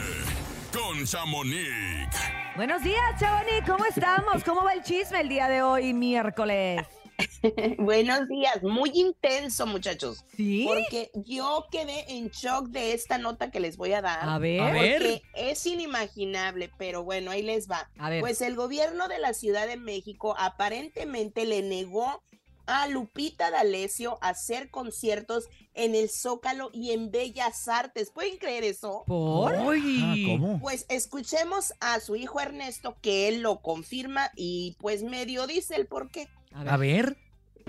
con 0.70 1.06
Chamonix. 1.06 2.14
Buenos 2.56 2.82
días, 2.82 3.18
Chavani. 3.18 3.62
¿Cómo 3.66 3.86
estamos? 3.86 4.44
¿Cómo 4.44 4.62
va 4.62 4.74
el 4.74 4.82
chisme 4.82 5.22
el 5.22 5.30
día 5.30 5.48
de 5.48 5.62
hoy, 5.62 5.94
miércoles? 5.94 6.86
Buenos 7.78 8.28
días, 8.28 8.62
muy 8.62 8.90
intenso, 8.94 9.66
muchachos. 9.66 10.24
¿Sí? 10.36 10.64
Porque 10.66 11.10
yo 11.26 11.66
quedé 11.70 12.04
en 12.08 12.28
shock 12.28 12.68
de 12.68 12.92
esta 12.92 13.18
nota 13.18 13.50
que 13.50 13.60
les 13.60 13.76
voy 13.76 13.92
a 13.92 14.02
dar. 14.02 14.28
A 14.28 14.38
ver. 14.38 14.60
A 14.60 14.72
Porque 14.72 14.98
ver. 14.98 15.22
es 15.34 15.66
inimaginable, 15.66 16.70
pero 16.78 17.04
bueno, 17.04 17.30
ahí 17.30 17.42
les 17.42 17.70
va. 17.70 17.90
A 17.98 18.10
ver. 18.10 18.20
Pues 18.20 18.40
el 18.40 18.54
gobierno 18.54 19.08
de 19.08 19.18
la 19.18 19.34
Ciudad 19.34 19.66
de 19.66 19.76
México 19.76 20.34
aparentemente 20.38 21.44
le 21.44 21.62
negó 21.62 22.22
a 22.66 22.86
Lupita 22.86 23.50
D'Alessio 23.50 24.18
hacer 24.20 24.70
conciertos 24.70 25.48
en 25.74 25.94
el 25.94 26.08
Zócalo 26.08 26.70
y 26.72 26.92
en 26.92 27.10
Bellas 27.10 27.66
Artes. 27.68 28.10
¿Pueden 28.10 28.36
creer 28.38 28.64
eso? 28.64 29.04
¿Por? 29.06 29.54
Ah, 29.54 30.14
¿cómo? 30.26 30.60
Pues 30.60 30.86
escuchemos 30.88 31.72
a 31.80 31.98
su 32.00 32.16
hijo 32.16 32.40
Ernesto 32.40 32.96
que 33.00 33.28
él 33.28 33.42
lo 33.42 33.60
confirma 33.60 34.30
y 34.36 34.76
pues 34.78 35.02
medio 35.02 35.46
dice 35.46 35.76
el 35.76 35.86
por 35.86 36.10
qué. 36.10 36.28
A 36.54 36.76
ver. 36.76 37.16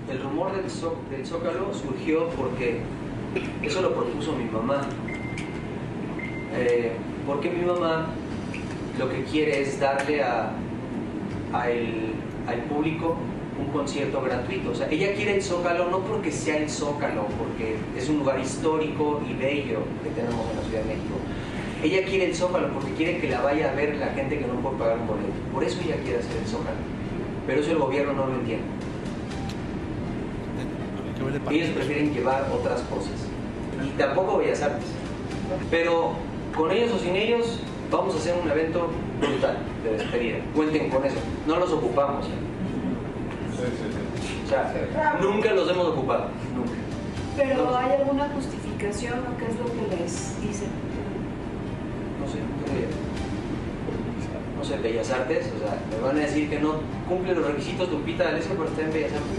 El 0.10 0.22
rumor 0.22 0.56
del, 0.56 0.66
Zó- 0.70 0.96
del 1.10 1.26
Zócalo 1.26 1.74
surgió 1.74 2.30
porque 2.30 2.80
eso 3.62 3.82
lo 3.82 3.94
propuso 3.94 4.34
mi 4.36 4.46
mamá. 4.46 4.82
eh, 6.56 6.92
porque 7.26 7.50
mi 7.50 7.66
mamá 7.66 8.08
lo 9.00 9.10
que 9.10 9.24
quiere 9.24 9.62
es 9.62 9.80
darle 9.80 10.22
a, 10.24 10.52
el- 11.70 12.14
al 12.48 12.60
público 12.64 13.16
un 13.60 13.68
concierto 13.72 14.22
gratuito. 14.22 14.72
O 14.72 14.76
sea, 14.76 14.90
ella 14.92 15.14
quiere 15.16 15.36
el 15.36 15.42
Zócalo 15.42 15.90
no 15.90 16.00
porque 16.00 16.32
sea 16.32 16.58
el 16.58 16.70
Zócalo, 16.70 17.26
porque 17.40 17.76
es 17.98 18.10
un 18.10 18.20
lugar 18.20 18.40
histórico 18.40 19.22
y 19.30 19.34
bello 19.34 19.80
que 20.04 20.10
tenemos 20.10 20.50
en 20.52 20.58
la 20.58 20.64
Ciudad 20.64 20.82
de 20.84 20.88
México. 20.96 21.16
Ella 21.84 22.06
quiere 22.06 22.26
el 22.26 22.36
Zócalo 22.36 22.70
porque 22.74 22.92
quiere 22.94 23.20
que 23.20 23.30
la 23.30 23.42
vaya 23.42 23.72
a 23.72 23.76
ver 23.76 23.96
la 23.98 24.08
gente 24.08 24.38
que 24.40 24.46
no 24.46 24.54
puede 24.56 24.78
pagar 24.78 24.98
un 25.00 25.08
boleto. 25.08 25.30
Por 25.54 25.64
eso 25.64 25.80
ella 25.86 25.96
quiere 26.04 26.20
hacer 26.20 26.38
el 26.38 26.48
Zócalo. 26.48 26.78
Pero 27.46 27.62
eso 27.62 27.72
el 27.72 27.78
gobierno 27.78 28.14
no 28.14 28.28
lo 28.28 28.36
entiende. 28.36 28.66
Ellos 31.50 31.70
prefieren 31.70 32.14
llevar 32.14 32.48
otras 32.54 32.82
cosas. 32.82 33.14
Y 33.84 33.90
tampoco 33.98 34.38
Bellas 34.38 34.62
Artes. 34.62 34.88
Pero 35.70 36.14
con 36.56 36.72
ellos 36.72 36.92
o 36.94 37.00
sin 37.00 37.16
ellos, 37.16 37.60
vamos 37.92 38.16
a 38.16 38.18
hacer 38.18 38.36
un 38.42 38.50
evento 38.50 38.90
brutal 39.20 39.58
de 39.84 39.98
despedida. 39.98 40.38
Cuenten 40.56 40.90
con 40.90 41.06
eso. 41.06 41.18
No 41.48 41.58
los 41.60 41.72
ocupamos. 41.72 42.26
O 44.46 44.50
sea, 44.50 45.18
nunca 45.22 45.54
los 45.54 45.70
hemos 45.70 45.88
ocupado. 45.88 46.28
Nunca. 46.56 46.72
Pero 47.36 47.76
¿hay 47.76 47.92
alguna 47.94 48.30
justificación 48.30 49.20
o 49.20 49.38
qué 49.38 49.46
es 49.46 49.58
lo 49.58 49.66
que 49.66 49.96
les 49.96 50.42
dicen? 50.42 50.70
No 52.20 52.28
sé, 52.32 52.40
no 52.40 52.66
tengo 52.66 52.80
idea. 52.80 52.90
No 54.64 54.70
sé, 54.70 54.78
Bellas 54.78 55.12
Artes, 55.12 55.52
o 55.54 55.60
sea, 55.60 55.78
me 55.90 56.00
van 56.00 56.16
a 56.16 56.22
decir 56.22 56.50
que 56.50 56.58
no 56.58 56.82
cumple 57.10 57.36
los 57.36 57.46
requisitos 57.46 57.92
Lupita 57.92 58.24
D'Alessio 58.24 58.56
para 58.56 58.70
estar 58.70 58.86
en 58.86 58.94
Bellas 58.94 59.12
Artes. 59.12 59.30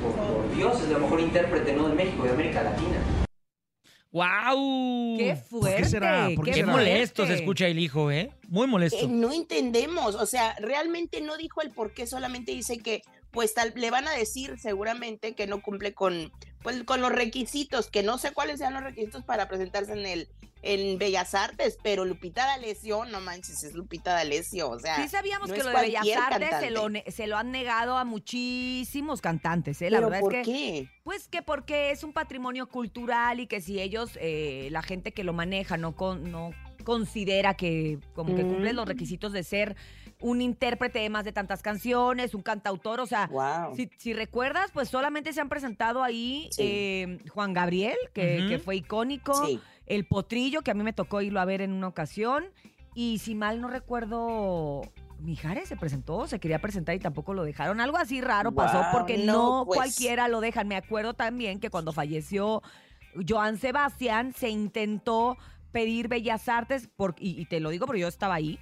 Por, 0.00 0.12
por 0.14 0.56
Dios, 0.56 0.80
es 0.80 0.88
la 0.88 0.98
mejor 1.00 1.20
intérprete, 1.20 1.74
no 1.74 1.86
de 1.86 1.94
México, 1.94 2.24
de 2.24 2.30
América 2.30 2.62
Latina. 2.62 2.96
¡Wow! 4.10 5.18
¡Qué 5.18 5.36
fuerte! 5.36 5.84
será? 5.84 6.30
¿Por 6.34 6.46
Qué, 6.46 6.52
qué 6.52 6.60
será? 6.60 6.72
molesto 6.72 7.26
se 7.26 7.34
escucha 7.34 7.66
el 7.66 7.78
hijo, 7.78 8.10
¿eh? 8.10 8.30
Muy 8.48 8.66
molesto. 8.66 8.96
Eh, 9.04 9.06
no 9.06 9.30
entendemos, 9.30 10.14
o 10.14 10.24
sea, 10.24 10.56
realmente 10.60 11.20
no 11.20 11.36
dijo 11.36 11.60
el 11.60 11.72
por 11.72 11.92
qué, 11.92 12.06
solamente 12.06 12.52
dice 12.52 12.78
que 12.78 13.02
pues 13.32 13.52
tal, 13.52 13.74
le 13.76 13.90
van 13.90 14.08
a 14.08 14.12
decir 14.12 14.58
seguramente 14.58 15.34
que 15.34 15.46
no 15.46 15.60
cumple 15.60 15.92
con 15.92 16.32
pues 16.64 16.82
con 16.82 17.02
los 17.02 17.12
requisitos, 17.12 17.90
que 17.90 18.02
no 18.02 18.16
sé 18.16 18.32
cuáles 18.32 18.58
sean 18.58 18.72
los 18.72 18.82
requisitos 18.82 19.22
para 19.22 19.48
presentarse 19.48 19.92
en 19.92 20.06
el 20.06 20.28
en 20.62 20.96
Bellas 20.98 21.34
Artes, 21.34 21.76
pero 21.82 22.06
Lupita 22.06 22.46
D'Alessio, 22.46 23.04
no 23.04 23.20
manches, 23.20 23.64
es 23.64 23.74
Lupita 23.74 24.14
D'Alessio, 24.14 24.70
o 24.70 24.78
sea, 24.78 24.96
Sí 24.96 25.08
sabíamos 25.10 25.50
no 25.50 25.54
que 25.54 25.62
lo 25.62 25.68
de 25.68 25.76
Bellas 25.76 26.06
Artes 26.16 26.48
se 26.58 26.70
lo, 26.70 26.86
se 27.06 27.26
lo 27.26 27.36
han 27.36 27.50
negado 27.50 27.98
a 27.98 28.06
muchísimos 28.06 29.20
cantantes, 29.20 29.82
¿eh? 29.82 29.90
La 29.90 29.98
¿Pero 29.98 30.08
verdad 30.08 30.20
por 30.20 30.34
es 30.34 30.46
que... 30.46 30.52
qué? 30.52 30.88
Pues 31.02 31.28
que 31.28 31.42
porque 31.42 31.90
es 31.90 32.02
un 32.02 32.14
patrimonio 32.14 32.66
cultural 32.70 33.40
y 33.40 33.46
que 33.46 33.60
si 33.60 33.78
ellos, 33.78 34.12
eh, 34.18 34.68
la 34.70 34.80
gente 34.80 35.12
que 35.12 35.22
lo 35.22 35.34
maneja 35.34 35.76
no, 35.76 35.94
con, 35.94 36.32
no 36.32 36.52
considera 36.84 37.54
que 37.54 37.98
como 38.14 38.34
que 38.36 38.42
cumple 38.42 38.72
Mm. 38.72 38.76
los 38.76 38.86
requisitos 38.86 39.32
de 39.32 39.42
ser 39.42 39.76
un 40.20 40.40
intérprete 40.40 41.00
de 41.00 41.10
más 41.10 41.24
de 41.24 41.32
tantas 41.32 41.60
canciones, 41.60 42.34
un 42.34 42.42
cantautor, 42.42 43.00
o 43.00 43.06
sea, 43.06 43.26
Wow. 43.26 43.74
si, 43.76 43.90
si 43.98 44.12
recuerdas, 44.12 44.70
pues 44.72 44.88
solamente 44.88 45.32
se 45.32 45.40
han 45.40 45.48
presentado 45.48 46.02
ahí 46.02 46.48
Sí. 46.52 46.62
eh, 46.62 47.18
Juan 47.30 47.52
Gabriel, 47.52 47.96
que, 48.12 48.60
fue 48.64 48.76
icónico, 48.76 49.44
Sí. 49.46 49.60
el 49.86 50.06
Potrillo, 50.06 50.62
que 50.62 50.70
a 50.70 50.74
mí 50.74 50.82
me 50.82 50.92
tocó 50.92 51.20
irlo 51.20 51.40
a 51.40 51.44
ver 51.44 51.60
en 51.60 51.72
una 51.72 51.88
ocasión, 51.88 52.44
y 52.94 53.18
si 53.18 53.34
mal 53.34 53.60
no 53.60 53.68
recuerdo... 53.68 54.82
Mijares 55.18 55.68
se 55.68 55.76
presentó, 55.76 56.26
se 56.26 56.38
quería 56.38 56.58
presentar 56.60 56.94
y 56.94 56.98
tampoco 56.98 57.34
lo 57.34 57.44
dejaron. 57.44 57.80
Algo 57.80 57.96
así 57.96 58.20
raro 58.20 58.52
pasó 58.52 58.84
porque 58.92 59.16
no, 59.16 59.60
no, 59.60 59.64
pues. 59.64 59.78
cualquiera 59.78 60.28
lo 60.28 60.40
dejan. 60.40 60.68
Me 60.68 60.76
acuerdo 60.76 61.14
también 61.14 61.60
que 61.60 61.70
cuando 61.70 61.92
falleció 61.92 62.62
Joan 63.26 63.56
Sebastián 63.58 64.34
se 64.36 64.50
intentó 64.50 65.38
pedir 65.74 66.08
Bellas 66.08 66.48
Artes, 66.48 66.88
por, 66.96 67.14
y, 67.18 67.38
y 67.38 67.44
te 67.44 67.60
lo 67.60 67.68
digo 67.68 67.84
porque 67.84 68.00
yo 68.00 68.08
estaba 68.08 68.34
ahí, 68.34 68.58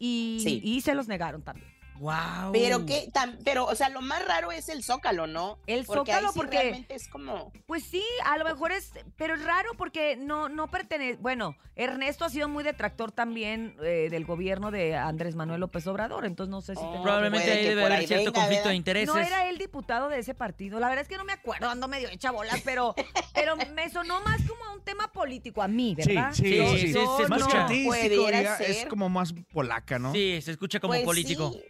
y, 0.00 0.38
Sí. 0.42 0.60
y 0.64 0.80
se 0.80 0.94
los 0.96 1.06
negaron 1.06 1.42
también. 1.42 1.68
¡Wow! 2.00 2.52
Pero 2.52 2.84
que, 2.86 3.08
tam- 3.12 3.38
pero, 3.44 3.66
o 3.66 3.74
sea, 3.74 3.88
lo 3.88 4.00
más 4.02 4.24
raro 4.26 4.50
es 4.52 4.68
el 4.68 4.82
Zócalo, 4.82 5.26
¿no? 5.26 5.58
El 5.66 5.84
Porque 5.84 6.12
ahí 6.12 6.16
Zócalo, 6.18 6.32
sí 6.32 6.38
porque- 6.38 6.58
realmente 6.58 6.94
es 6.94 7.08
como. 7.08 7.52
Pues 7.66 7.84
sí, 7.84 8.02
a 8.24 8.36
lo 8.36 8.44
mejor 8.44 8.72
es, 8.72 8.92
pero 9.16 9.34
es 9.34 9.44
raro 9.44 9.70
porque 9.78 10.16
no, 10.16 10.48
no 10.48 10.68
pertenece. 10.68 11.18
Bueno, 11.20 11.56
Ernesto 11.76 12.24
ha 12.24 12.30
sido 12.30 12.48
muy 12.48 12.64
detractor 12.64 13.12
también 13.12 13.76
eh, 13.82 14.08
del 14.10 14.24
gobierno 14.24 14.70
de 14.70 14.96
Andrés 14.96 15.34
Manuel 15.36 15.60
López 15.60 15.86
Obrador, 15.86 16.24
entonces 16.26 16.50
no 16.50 16.60
sé 16.60 16.74
si 16.74 16.80
Oh, 16.84 16.92
te- 16.92 17.00
Probablemente 17.02 17.50
ahí 17.52 17.64
debe 17.64 17.82
por 17.82 17.92
haber 17.92 18.06
cierto 18.08 18.26
venga, 18.32 18.40
conflicto 18.40 18.68
de 18.68 18.74
intereses. 18.74 19.14
No 19.14 19.18
era 19.20 19.48
el 19.48 19.58
diputado 19.58 20.08
de 20.08 20.18
ese 20.18 20.34
partido. 20.34 20.80
La 20.80 20.88
verdad 20.88 21.02
es 21.02 21.08
que 21.08 21.16
no 21.16 21.24
me 21.24 21.32
acuerdo, 21.32 21.68
ando 21.68 21.88
medio 21.88 22.08
hecha 22.08 22.30
bolas, 22.32 22.60
pero, 22.64 22.94
pero 23.34 23.56
me 23.74 23.88
sonó 23.90 24.20
más 24.22 24.40
como 24.48 24.64
a 24.64 24.72
un 24.74 24.82
tema 24.82 25.10
político 25.12 25.62
a 25.62 25.68
mí, 25.68 25.96
Sí, 25.98 26.14
¿verdad? 26.14 26.32
sí, 26.32 26.56
Yo- 26.56 26.76
sí. 26.76 26.92
yo 26.92 27.28
Más 27.28 27.40
no- 27.40 27.48
que 27.48 27.56
artístico, 27.56 27.90
pudiera 27.94 28.42
ya 28.42 28.56
es 28.56 28.86
como 28.86 29.08
más 29.08 29.32
polaca, 29.52 29.98
¿no? 29.98 30.12
Sí, 30.12 30.40
se 30.42 30.50
escucha 30.50 30.80
como 30.80 30.92
Pues 30.94 31.04
político. 31.04 31.52
sí, 31.52 31.62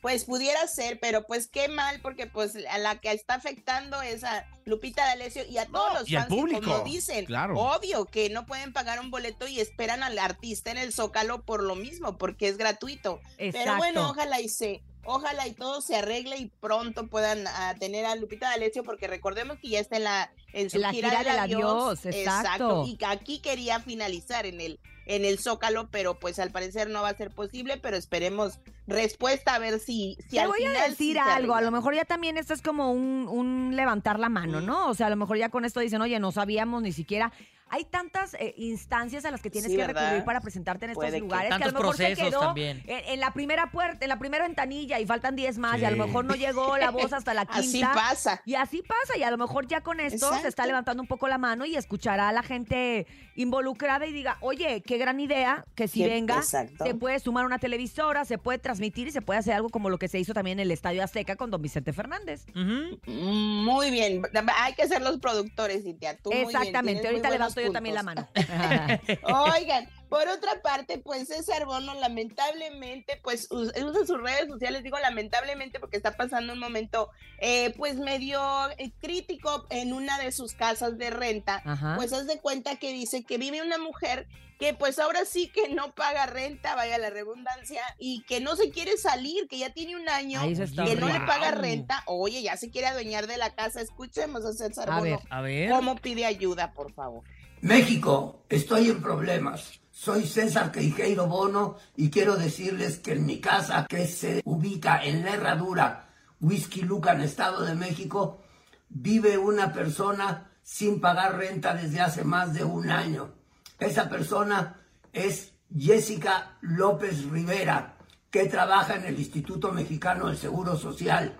Pues 0.00 0.24
pudiera 0.24 0.66
ser, 0.66 0.98
pero 0.98 1.26
pues 1.26 1.46
qué 1.48 1.68
mal, 1.68 2.00
porque 2.00 2.26
pues 2.26 2.56
a 2.70 2.78
la 2.78 3.00
que 3.00 3.12
está 3.12 3.34
afectando 3.34 4.00
es 4.00 4.24
a 4.24 4.46
Lupita 4.64 5.04
D'Alessio 5.04 5.44
y 5.46 5.58
a 5.58 5.66
todos 5.66 5.92
los 5.92 6.08
y 6.10 6.16
al 6.16 6.28
fans 6.28 6.50
que, 6.50 6.60
como 6.60 6.80
dicen, 6.80 7.26
claro. 7.26 7.58
obvio 7.58 8.06
que 8.06 8.30
no 8.30 8.46
pueden 8.46 8.72
pagar 8.72 9.00
un 9.00 9.10
boleto 9.10 9.46
y 9.46 9.60
esperan 9.60 10.02
al 10.02 10.18
artista 10.18 10.70
en 10.70 10.78
el 10.78 10.92
Zócalo 10.92 11.42
por 11.42 11.62
lo 11.62 11.74
mismo, 11.74 12.16
porque 12.16 12.48
es 12.48 12.56
gratuito. 12.56 13.20
Pero 13.36 13.50
Exacto. 13.50 13.76
bueno, 13.76 14.10
ojalá 14.10 14.40
y 14.40 14.48
se, 14.48 14.82
ojalá 15.04 15.46
y 15.46 15.52
todo 15.52 15.80
se 15.82 15.96
arregle 15.96 16.38
y 16.38 16.46
pronto 16.46 17.08
puedan 17.08 17.46
ah, 17.46 17.74
tener 17.78 18.06
a 18.06 18.14
Lupita 18.16 18.48
D'Alessio, 18.48 18.84
porque 18.84 19.06
recordemos 19.06 19.58
que 19.58 19.68
ya 19.68 19.80
está 19.80 19.96
en 19.96 20.04
la 20.04 20.32
en 20.52 20.70
su 20.70 20.76
En 20.76 20.82
la 20.82 20.92
gira, 20.92 21.10
gira 21.10 21.22
del 21.22 21.32
del 21.32 21.38
adiós, 21.38 22.00
adiós, 22.06 22.16
exacto. 22.16 22.84
Y 22.86 22.96
que 22.96 23.06
aquí 23.06 23.38
quería 23.38 23.80
finalizar 23.80 24.46
en 24.46 24.60
el 24.60 24.80
en 25.10 25.24
el 25.24 25.40
Zócalo, 25.40 25.88
pero 25.90 26.18
pues 26.20 26.38
al 26.38 26.52
parecer 26.52 26.88
no 26.88 27.02
va 27.02 27.08
a 27.08 27.16
ser 27.16 27.30
posible, 27.30 27.78
pero 27.78 27.96
esperemos 27.96 28.60
respuesta 28.86 29.56
a 29.56 29.58
ver 29.58 29.80
si, 29.80 30.16
si 30.22 30.36
Te 30.36 30.40
al 30.40 30.48
voy 30.48 30.64
a 30.64 30.68
final 30.68 30.90
decir 30.90 31.18
algo, 31.18 31.54
a 31.54 31.62
lo 31.62 31.72
mejor 31.72 31.96
ya 31.96 32.04
también 32.04 32.36
esto 32.36 32.54
es 32.54 32.62
como 32.62 32.92
un, 32.92 33.26
un 33.28 33.74
levantar 33.74 34.20
la 34.20 34.28
mano, 34.28 34.60
¿no? 34.60 34.88
O 34.88 34.94
sea, 34.94 35.08
a 35.08 35.10
lo 35.10 35.16
mejor 35.16 35.36
ya 35.36 35.48
con 35.48 35.64
esto 35.64 35.80
dicen, 35.80 36.00
oye, 36.00 36.20
no 36.20 36.30
sabíamos 36.30 36.82
ni 36.82 36.92
siquiera. 36.92 37.32
Hay 37.70 37.84
tantas 37.84 38.34
eh, 38.34 38.54
instancias 38.56 39.24
a 39.24 39.30
las 39.30 39.40
que 39.40 39.48
tienes 39.50 39.70
Sí, 39.70 39.76
que 39.76 39.86
¿verdad? 39.86 40.02
recurrir 40.02 40.24
para 40.24 40.40
presentarte 40.40 40.84
en 40.86 40.90
estos 40.92 41.02
Puede 41.04 41.16
que- 41.16 41.20
lugares 41.20 41.48
que, 41.48 41.54
a 41.54 41.58
Tantos 41.58 41.72
lo 41.72 41.78
mejor 41.80 41.96
se 41.96 42.04
procesos 42.06 42.28
quedó 42.30 42.40
también. 42.40 42.82
En, 42.86 43.04
en 43.14 43.20
la 43.20 43.32
primera 43.32 43.70
puerta, 43.70 44.04
en 44.04 44.08
la 44.08 44.18
primera 44.18 44.44
ventanilla 44.46 44.98
y 45.00 45.06
faltan 45.06 45.36
10 45.36 45.58
más 45.58 45.80
y 45.80 45.84
a 45.84 45.90
lo 45.90 46.04
mejor 46.06 46.24
no 46.24 46.34
llegó 46.34 46.76
la 46.76 46.90
voz 46.90 47.12
hasta 47.12 47.32
la 47.34 47.46
quinta. 47.46 47.58
Así 47.60 47.98
pasa. 47.98 48.42
Y 48.44 48.54
así 48.56 48.82
pasa, 48.82 49.16
y 49.16 49.22
a 49.22 49.30
lo 49.30 49.38
mejor 49.38 49.66
ya 49.66 49.80
con 49.82 50.00
esto 50.00 50.32
se 50.40 50.48
está 50.48 50.66
levantando 50.66 51.02
un 51.02 51.06
poco 51.08 51.28
la 51.28 51.38
mano 51.38 51.64
y 51.64 51.76
escuchará 51.76 52.28
a 52.28 52.32
la 52.32 52.42
gente 52.42 53.06
involucrada 53.36 54.06
y 54.06 54.12
diga, 54.12 54.36
oye, 54.40 54.82
qué 54.82 54.98
gran 54.98 55.20
idea 55.20 55.64
que 55.74 55.88
si 55.88 56.00
Qué- 56.00 56.08
venga, 56.08 56.36
exacto. 56.36 56.84
se 56.84 56.94
puede 56.94 57.18
sumar 57.20 57.46
una 57.46 57.58
televisora, 57.58 58.24
se 58.24 58.36
puede 58.38 58.58
transmitir 58.58 59.08
y 59.08 59.12
se 59.12 59.22
puede 59.22 59.38
hacer 59.38 59.54
algo 59.54 59.68
como 59.70 59.88
lo 59.90 59.98
que 59.98 60.08
se 60.08 60.18
hizo 60.18 60.34
también 60.34 60.58
en 60.58 60.64
el 60.64 60.70
Estadio 60.72 61.02
Azteca 61.02 61.36
con 61.36 61.50
don 61.50 61.62
Vicente 61.62 61.92
Fernández. 61.92 62.44
Mm, 62.54 63.64
Muy 63.64 63.90
bien, 63.90 64.22
hay 64.56 64.74
que 64.74 64.86
ser 64.88 65.02
los 65.02 65.18
productores, 65.20 65.84
Cintia. 65.84 66.16
Tú 66.16 66.30
muy 66.30 66.38
bien, 66.38 66.48
Exactamente, 66.50 67.00
tienes 67.02 67.02
muy 67.02 67.08
ahorita 67.08 67.28
buenos 67.28 67.54
yo 67.66 67.72
también 67.72 67.94
la 67.94 68.02
mano. 68.02 68.28
Oigan, 69.54 69.88
por 70.08 70.28
otra 70.28 70.60
parte, 70.62 70.98
pues 70.98 71.28
César 71.28 71.66
Bono 71.66 71.94
lamentablemente, 71.94 73.20
pues 73.22 73.48
us- 73.50 73.72
usa 73.76 74.06
sus 74.06 74.20
redes 74.20 74.48
sociales, 74.48 74.82
digo 74.82 74.98
lamentablemente 74.98 75.78
porque 75.80 75.96
está 75.96 76.16
pasando 76.16 76.52
un 76.52 76.58
momento, 76.58 77.10
eh, 77.38 77.72
pues 77.76 77.96
medio 77.96 78.40
eh, 78.78 78.92
crítico 79.00 79.66
en 79.70 79.92
una 79.92 80.18
de 80.18 80.32
sus 80.32 80.54
casas 80.54 80.98
de 80.98 81.10
renta. 81.10 81.62
Ajá. 81.64 81.94
Pues 81.96 82.12
haz 82.12 82.26
de 82.26 82.40
cuenta 82.40 82.76
que 82.76 82.92
dice 82.92 83.24
que 83.24 83.38
vive 83.38 83.62
una 83.62 83.78
mujer 83.78 84.26
que 84.58 84.74
pues 84.74 84.98
ahora 84.98 85.24
sí 85.24 85.48
que 85.48 85.70
no 85.70 85.94
paga 85.94 86.26
renta, 86.26 86.74
vaya 86.74 86.98
la 86.98 87.08
redundancia, 87.08 87.80
y 87.98 88.22
que 88.24 88.40
no 88.40 88.56
se 88.56 88.70
quiere 88.70 88.98
salir, 88.98 89.48
que 89.48 89.56
ya 89.56 89.70
tiene 89.72 89.96
un 89.96 90.06
año 90.10 90.42
que 90.42 90.96
no 90.96 91.08
le 91.08 91.20
paga 91.20 91.52
renta. 91.52 92.02
Oye, 92.04 92.42
ya 92.42 92.58
se 92.58 92.68
quiere 92.70 92.88
adueñar 92.88 93.26
de 93.26 93.38
la 93.38 93.54
casa. 93.54 93.80
Escuchemos 93.80 94.44
a 94.44 94.52
César 94.52 94.90
A 94.90 94.98
Bono. 94.98 95.02
ver. 95.04 95.18
A 95.30 95.40
ver. 95.40 95.70
¿Cómo 95.70 95.96
pide 95.96 96.26
ayuda, 96.26 96.74
por 96.74 96.92
favor? 96.92 97.24
México, 97.62 98.46
estoy 98.48 98.88
en 98.88 99.02
problemas. 99.02 99.80
Soy 99.90 100.26
César 100.26 100.72
Queijeiro 100.72 101.26
Bono 101.26 101.76
y 101.94 102.08
quiero 102.08 102.36
decirles 102.36 102.98
que 102.98 103.12
en 103.12 103.26
mi 103.26 103.38
casa, 103.38 103.84
que 103.86 104.06
se 104.06 104.40
ubica 104.46 105.04
en 105.04 105.22
la 105.22 105.34
Herradura, 105.34 106.08
Whisky 106.40 106.80
Lucan, 106.80 107.20
Estado 107.20 107.66
de 107.66 107.74
México, 107.74 108.40
vive 108.88 109.36
una 109.36 109.74
persona 109.74 110.52
sin 110.62 111.02
pagar 111.02 111.36
renta 111.36 111.74
desde 111.74 112.00
hace 112.00 112.24
más 112.24 112.54
de 112.54 112.64
un 112.64 112.88
año. 112.88 113.34
Esa 113.78 114.08
persona 114.08 114.80
es 115.12 115.52
Jessica 115.78 116.56
López 116.62 117.26
Rivera, 117.26 117.98
que 118.30 118.46
trabaja 118.46 118.94
en 118.94 119.04
el 119.04 119.18
Instituto 119.18 119.70
Mexicano 119.70 120.28
del 120.28 120.38
Seguro 120.38 120.78
Social. 120.78 121.36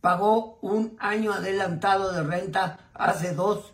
Pagó 0.00 0.58
un 0.62 0.96
año 0.98 1.32
adelantado 1.32 2.10
de 2.12 2.24
renta 2.24 2.90
hace 2.92 3.34
dos 3.34 3.72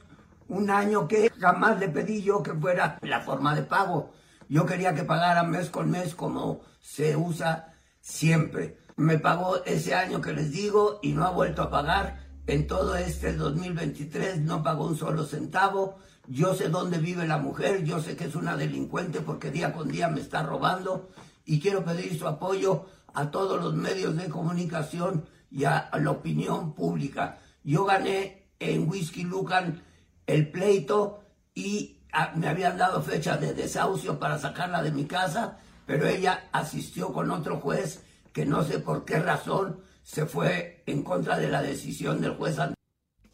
un 0.48 0.70
año 0.70 1.08
que 1.08 1.30
jamás 1.38 1.78
le 1.78 1.88
pedí 1.88 2.22
yo 2.22 2.42
que 2.42 2.54
fuera 2.54 2.98
la 3.02 3.20
forma 3.20 3.54
de 3.54 3.62
pago. 3.62 4.12
Yo 4.48 4.64
quería 4.64 4.94
que 4.94 5.04
pagara 5.04 5.42
mes 5.42 5.70
con 5.70 5.90
mes 5.90 6.14
como 6.14 6.60
se 6.80 7.16
usa 7.16 7.74
siempre. 8.00 8.78
Me 8.96 9.18
pagó 9.18 9.64
ese 9.64 9.94
año 9.94 10.20
que 10.20 10.32
les 10.32 10.52
digo 10.52 11.00
y 11.02 11.12
no 11.12 11.24
ha 11.24 11.30
vuelto 11.30 11.62
a 11.62 11.70
pagar. 11.70 12.24
En 12.46 12.66
todo 12.66 12.94
este 12.96 13.32
2023 13.32 14.40
no 14.40 14.62
pagó 14.62 14.86
un 14.86 14.96
solo 14.96 15.24
centavo. 15.24 15.98
Yo 16.28 16.54
sé 16.54 16.68
dónde 16.68 16.98
vive 16.98 17.26
la 17.26 17.38
mujer, 17.38 17.84
yo 17.84 18.00
sé 18.00 18.16
que 18.16 18.24
es 18.24 18.34
una 18.34 18.56
delincuente 18.56 19.20
porque 19.20 19.50
día 19.50 19.72
con 19.72 19.88
día 19.88 20.08
me 20.08 20.20
está 20.20 20.42
robando 20.42 21.10
y 21.44 21.60
quiero 21.60 21.84
pedir 21.84 22.18
su 22.18 22.26
apoyo 22.26 22.86
a 23.14 23.30
todos 23.30 23.62
los 23.62 23.74
medios 23.74 24.16
de 24.16 24.28
comunicación 24.28 25.24
y 25.50 25.64
a 25.64 25.88
la 25.92 26.10
opinión 26.10 26.74
pública. 26.74 27.38
Yo 27.62 27.84
gané 27.84 28.48
en 28.58 28.88
Whisky 28.88 29.24
Lucan 29.24 29.82
el 30.26 30.50
pleito 30.50 31.22
y 31.54 31.98
ah, 32.12 32.32
me 32.36 32.48
habían 32.48 32.78
dado 32.78 33.02
fecha 33.02 33.36
de 33.36 33.54
desahucio 33.54 34.18
para 34.18 34.38
sacarla 34.38 34.82
de 34.82 34.92
mi 34.92 35.04
casa, 35.04 35.58
pero 35.86 36.06
ella 36.06 36.48
asistió 36.52 37.12
con 37.12 37.30
otro 37.30 37.60
juez 37.60 38.02
que 38.32 38.44
no 38.44 38.62
sé 38.62 38.80
por 38.80 39.04
qué 39.04 39.18
razón 39.18 39.80
se 40.02 40.26
fue 40.26 40.82
en 40.86 41.02
contra 41.02 41.38
de 41.38 41.48
la 41.48 41.62
decisión 41.62 42.20
del 42.20 42.34
juez. 42.34 42.58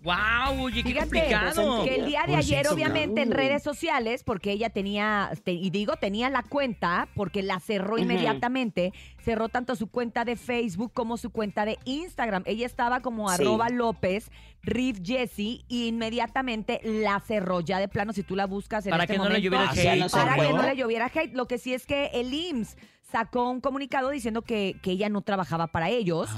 ¡Wow! 0.02 0.64
Oye, 0.64 0.82
qué 0.82 0.90
Fíjate 0.90 1.06
complicado. 1.20 1.84
que 1.84 1.94
el 1.94 2.06
día 2.06 2.24
de 2.26 2.34
ayer, 2.36 2.66
obviamente, 2.68 3.22
en 3.22 3.30
redes 3.30 3.62
sociales, 3.62 4.24
porque 4.24 4.50
ella 4.50 4.68
tenía, 4.70 5.30
te- 5.44 5.52
y 5.52 5.70
digo, 5.70 5.94
tenía 5.96 6.28
la 6.28 6.42
cuenta, 6.42 7.08
porque 7.14 7.42
la 7.42 7.60
cerró 7.60 7.98
inmediatamente, 7.98 8.92
cerró 9.22 9.48
tanto 9.48 9.76
su 9.76 9.86
cuenta 9.88 10.24
de 10.24 10.36
Facebook 10.36 10.92
como 10.92 11.16
su 11.16 11.30
cuenta 11.30 11.64
de 11.64 11.78
Instagram. 11.84 12.42
Ella 12.46 12.66
estaba 12.66 13.00
como 13.00 13.28
Sí. 13.28 13.42
arroba 13.42 13.68
López, 13.68 14.30
Riff 14.62 14.98
Jessie, 15.04 15.64
y 15.68 15.86
inmediatamente 15.88 16.80
la 16.82 17.20
cerró 17.20 17.60
ya 17.60 17.78
de 17.78 17.86
plano, 17.88 18.12
si 18.12 18.22
tú 18.24 18.34
la 18.34 18.46
buscas 18.46 18.84
en 18.86 18.90
Para 18.90 19.04
este 19.04 19.14
que 19.14 19.18
no 19.18 19.24
le 19.28 19.30
momento, 19.30 19.44
lloviera 19.56 19.70
Ah, 19.70 19.74
ya 19.74 19.92
hate. 20.04 20.10
para 20.12 20.34
que 20.36 20.52
no 20.52 20.62
le 20.62 20.76
lloviera 20.76 21.10
hate. 21.14 21.34
Lo 21.34 21.46
que 21.46 21.58
sí 21.58 21.74
es 21.74 21.86
que 21.86 22.06
el 22.14 22.32
IMSS 22.34 22.76
sacó 23.10 23.50
un 23.50 23.60
comunicado 23.60 24.08
diciendo 24.10 24.42
que, 24.42 24.76
que 24.82 24.90
ella 24.92 25.08
no 25.10 25.20
trabajaba 25.20 25.66
para 25.68 25.90
ellos. 25.90 26.28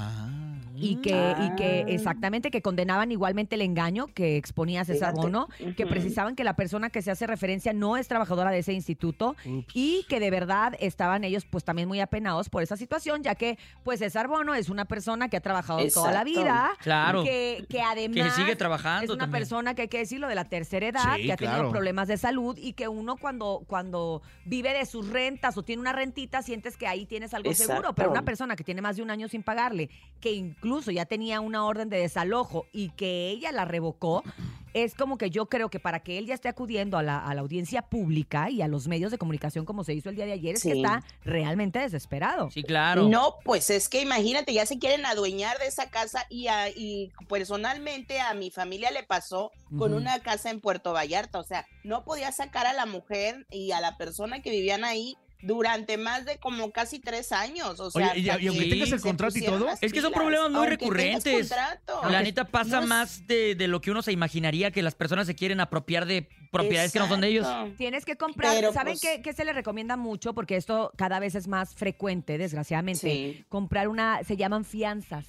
Y 0.77 0.97
que, 0.97 1.35
y 1.39 1.55
que 1.55 1.85
Ah. 1.87 1.91
exactamente 1.91 2.51
que 2.51 2.61
condenaban 2.61 3.11
igualmente 3.11 3.55
el 3.55 3.61
engaño 3.61 4.07
que 4.07 4.37
exponía 4.37 4.83
César 4.85 5.11
Fíjate. 5.11 5.21
Bono, 5.21 5.47
que 5.75 5.85
precisaban 5.85 6.35
que 6.35 6.43
la 6.43 6.55
persona 6.55 6.89
que 6.89 7.01
se 7.01 7.11
hace 7.11 7.27
referencia 7.27 7.73
no 7.73 7.97
es 7.97 8.07
trabajadora 8.07 8.51
de 8.51 8.59
ese 8.59 8.73
instituto 8.73 9.35
y 9.73 10.05
que 10.09 10.19
de 10.19 10.29
verdad 10.31 10.73
estaban 10.79 11.23
ellos 11.23 11.45
pues 11.45 11.63
también 11.63 11.87
muy 11.87 11.99
apenados 11.99 12.49
por 12.49 12.63
esa 12.63 12.77
situación, 12.77 13.23
ya 13.23 13.35
que 13.35 13.57
pues 13.83 13.99
César 13.99 14.27
Bono 14.27 14.53
es 14.55 14.69
una 14.69 14.85
persona 14.85 15.29
que 15.29 15.37
ha 15.37 15.41
trabajado 15.41 15.79
toda 15.93 16.11
la 16.11 16.23
vida, 16.23 16.71
Claro. 16.79 17.23
que, 17.23 17.65
que 17.69 17.81
además 17.81 18.35
sigue 18.35 18.55
trabajando 18.55 19.03
es 19.05 19.09
una 19.09 19.23
también. 19.25 19.41
persona 19.41 19.73
que 19.75 19.83
hay 19.83 19.87
que 19.87 19.99
decirlo 19.99 20.27
de 20.27 20.35
la 20.35 20.45
tercera 20.45 20.87
edad, 20.87 21.15
Sí, 21.15 21.23
que 21.25 21.33
ha 21.33 21.37
tenido 21.37 21.55
claro. 21.57 21.71
problemas 21.71 22.07
de 22.07 22.17
salud 22.17 22.57
y 22.59 22.73
que 22.73 22.87
uno 22.87 23.15
cuando, 23.17 23.63
cuando 23.67 24.21
vive 24.45 24.73
de 24.73 24.85
sus 24.85 25.07
rentas 25.09 25.57
o 25.57 25.63
tiene 25.63 25.81
una 25.81 25.93
rentita 25.93 26.41
sientes 26.41 26.77
que 26.77 26.87
ahí 26.87 27.05
tienes 27.05 27.33
algo 27.33 27.53
seguro, 27.53 27.93
pero 27.95 28.11
una 28.11 28.23
persona 28.23 28.55
que 28.55 28.63
tiene 28.63 28.81
más 28.81 28.95
de 28.97 29.03
un 29.03 29.11
año 29.11 29.27
sin 29.27 29.43
pagarle, 29.43 29.89
que 30.19 30.31
incluso 30.31 30.64
ya 30.91 31.05
tenía 31.05 31.39
una 31.41 31.65
orden 31.65 31.89
de 31.89 31.97
desalojo 31.97 32.65
y 32.73 32.89
que 32.89 33.29
ella 33.29 33.51
la 33.51 33.65
revocó, 33.65 34.23
es 34.73 34.93
como 34.93 35.17
que 35.17 35.29
yo 35.29 35.45
creo 35.45 35.69
que 35.69 35.79
para 35.79 36.01
que 36.01 36.17
él 36.17 36.25
ya 36.25 36.33
esté 36.33 36.49
acudiendo 36.49 36.97
a 36.97 37.03
la, 37.03 37.17
a 37.25 37.33
la 37.33 37.39
audiencia 37.41 37.83
pública 37.83 38.49
y 38.49 38.61
a 38.61 38.67
los 38.67 38.89
medios 38.89 39.09
de 39.09 39.17
comunicación 39.17 39.63
como 39.63 39.85
se 39.85 39.93
hizo 39.93 40.09
el 40.09 40.15
día 40.17 40.25
de 40.25 40.33
ayer, 40.33 40.55
es 40.55 40.63
que 40.63 40.73
está 40.73 41.01
realmente 41.23 41.79
desesperado. 41.79 42.51
Sí, 42.51 42.61
claro. 42.63 43.07
No, 43.07 43.35
pues 43.45 43.69
es 43.69 43.87
que 43.87 44.01
imagínate, 44.01 44.53
ya 44.53 44.65
se 44.65 44.77
quieren 44.77 45.05
adueñar 45.05 45.57
de 45.59 45.67
esa 45.67 45.89
casa 45.89 46.25
y, 46.29 46.47
a- 46.47 46.69
y 46.69 47.11
personalmente 47.29 48.19
a 48.19 48.33
mi 48.33 48.49
familia 48.51 48.91
le 48.91 49.03
pasó 49.03 49.51
con 49.77 49.93
una 49.93 50.19
casa 50.19 50.49
en 50.49 50.59
Puerto 50.59 50.91
Vallarta, 50.93 51.39
o 51.39 51.43
sea, 51.43 51.65
no 51.83 52.03
podía 52.03 52.31
sacar 52.31 52.65
a 52.65 52.73
la 52.73 52.85
mujer 52.85 53.45
y 53.51 53.71
a 53.71 53.79
la 53.81 53.97
persona 53.97 54.41
que 54.41 54.49
vivían 54.51 54.83
ahí 54.83 55.15
durante 55.41 55.97
más 55.97 56.25
de 56.25 56.37
como 56.39 56.71
casi 56.71 56.99
tres 56.99 57.31
años, 57.31 57.79
o 57.79 57.91
sea, 57.91 58.11
Oye, 58.11 58.19
y- 58.21 58.25
y 58.25 58.29
aunque 58.47 58.63
que 58.63 58.69
tengas 58.69 58.91
el 58.91 59.01
contrato 59.01 59.37
y 59.37 59.41
todo. 59.45 59.67
Es 59.81 59.93
que 59.93 60.01
son 60.01 60.11
problemas 60.13 60.49
muy 60.51 60.65
recurrentes. 60.67 61.33
contrato. 61.49 62.01
La 62.09 62.21
neta 62.23 62.45
pasa 62.45 62.81
No 62.81 62.87
más 62.87 63.27
de, 63.27 63.55
de 63.55 63.67
lo 63.67 63.81
que 63.81 63.91
uno 63.91 64.01
se 64.01 64.11
imaginaría 64.11 64.71
que 64.71 64.81
las 64.81 64.95
personas 64.95 65.27
se 65.27 65.35
quieren 65.35 65.59
apropiar 65.59 66.05
de 66.05 66.27
propiedades 66.51 66.91
que 66.91 66.99
no 66.99 67.07
son 67.07 67.21
de 67.21 67.27
ellos. 67.27 67.47
Tienes 67.77 68.05
que 68.05 68.15
comprar, 68.15 68.55
Pero, 68.55 68.73
¿saben 68.73 68.93
pues- 68.93 69.01
qué, 69.01 69.21
qué 69.21 69.33
se 69.33 69.45
le 69.45 69.53
recomienda 69.53 69.97
mucho? 69.97 70.33
Porque 70.33 70.55
esto 70.55 70.91
cada 70.97 71.19
vez 71.19 71.35
es 71.35 71.47
más 71.47 71.75
frecuente, 71.75 72.37
desgraciadamente. 72.37 73.01
Sí. 73.01 73.45
Comprar 73.49 73.87
una, 73.87 74.23
se 74.23 74.37
llaman 74.37 74.65
fianzas. 74.65 75.27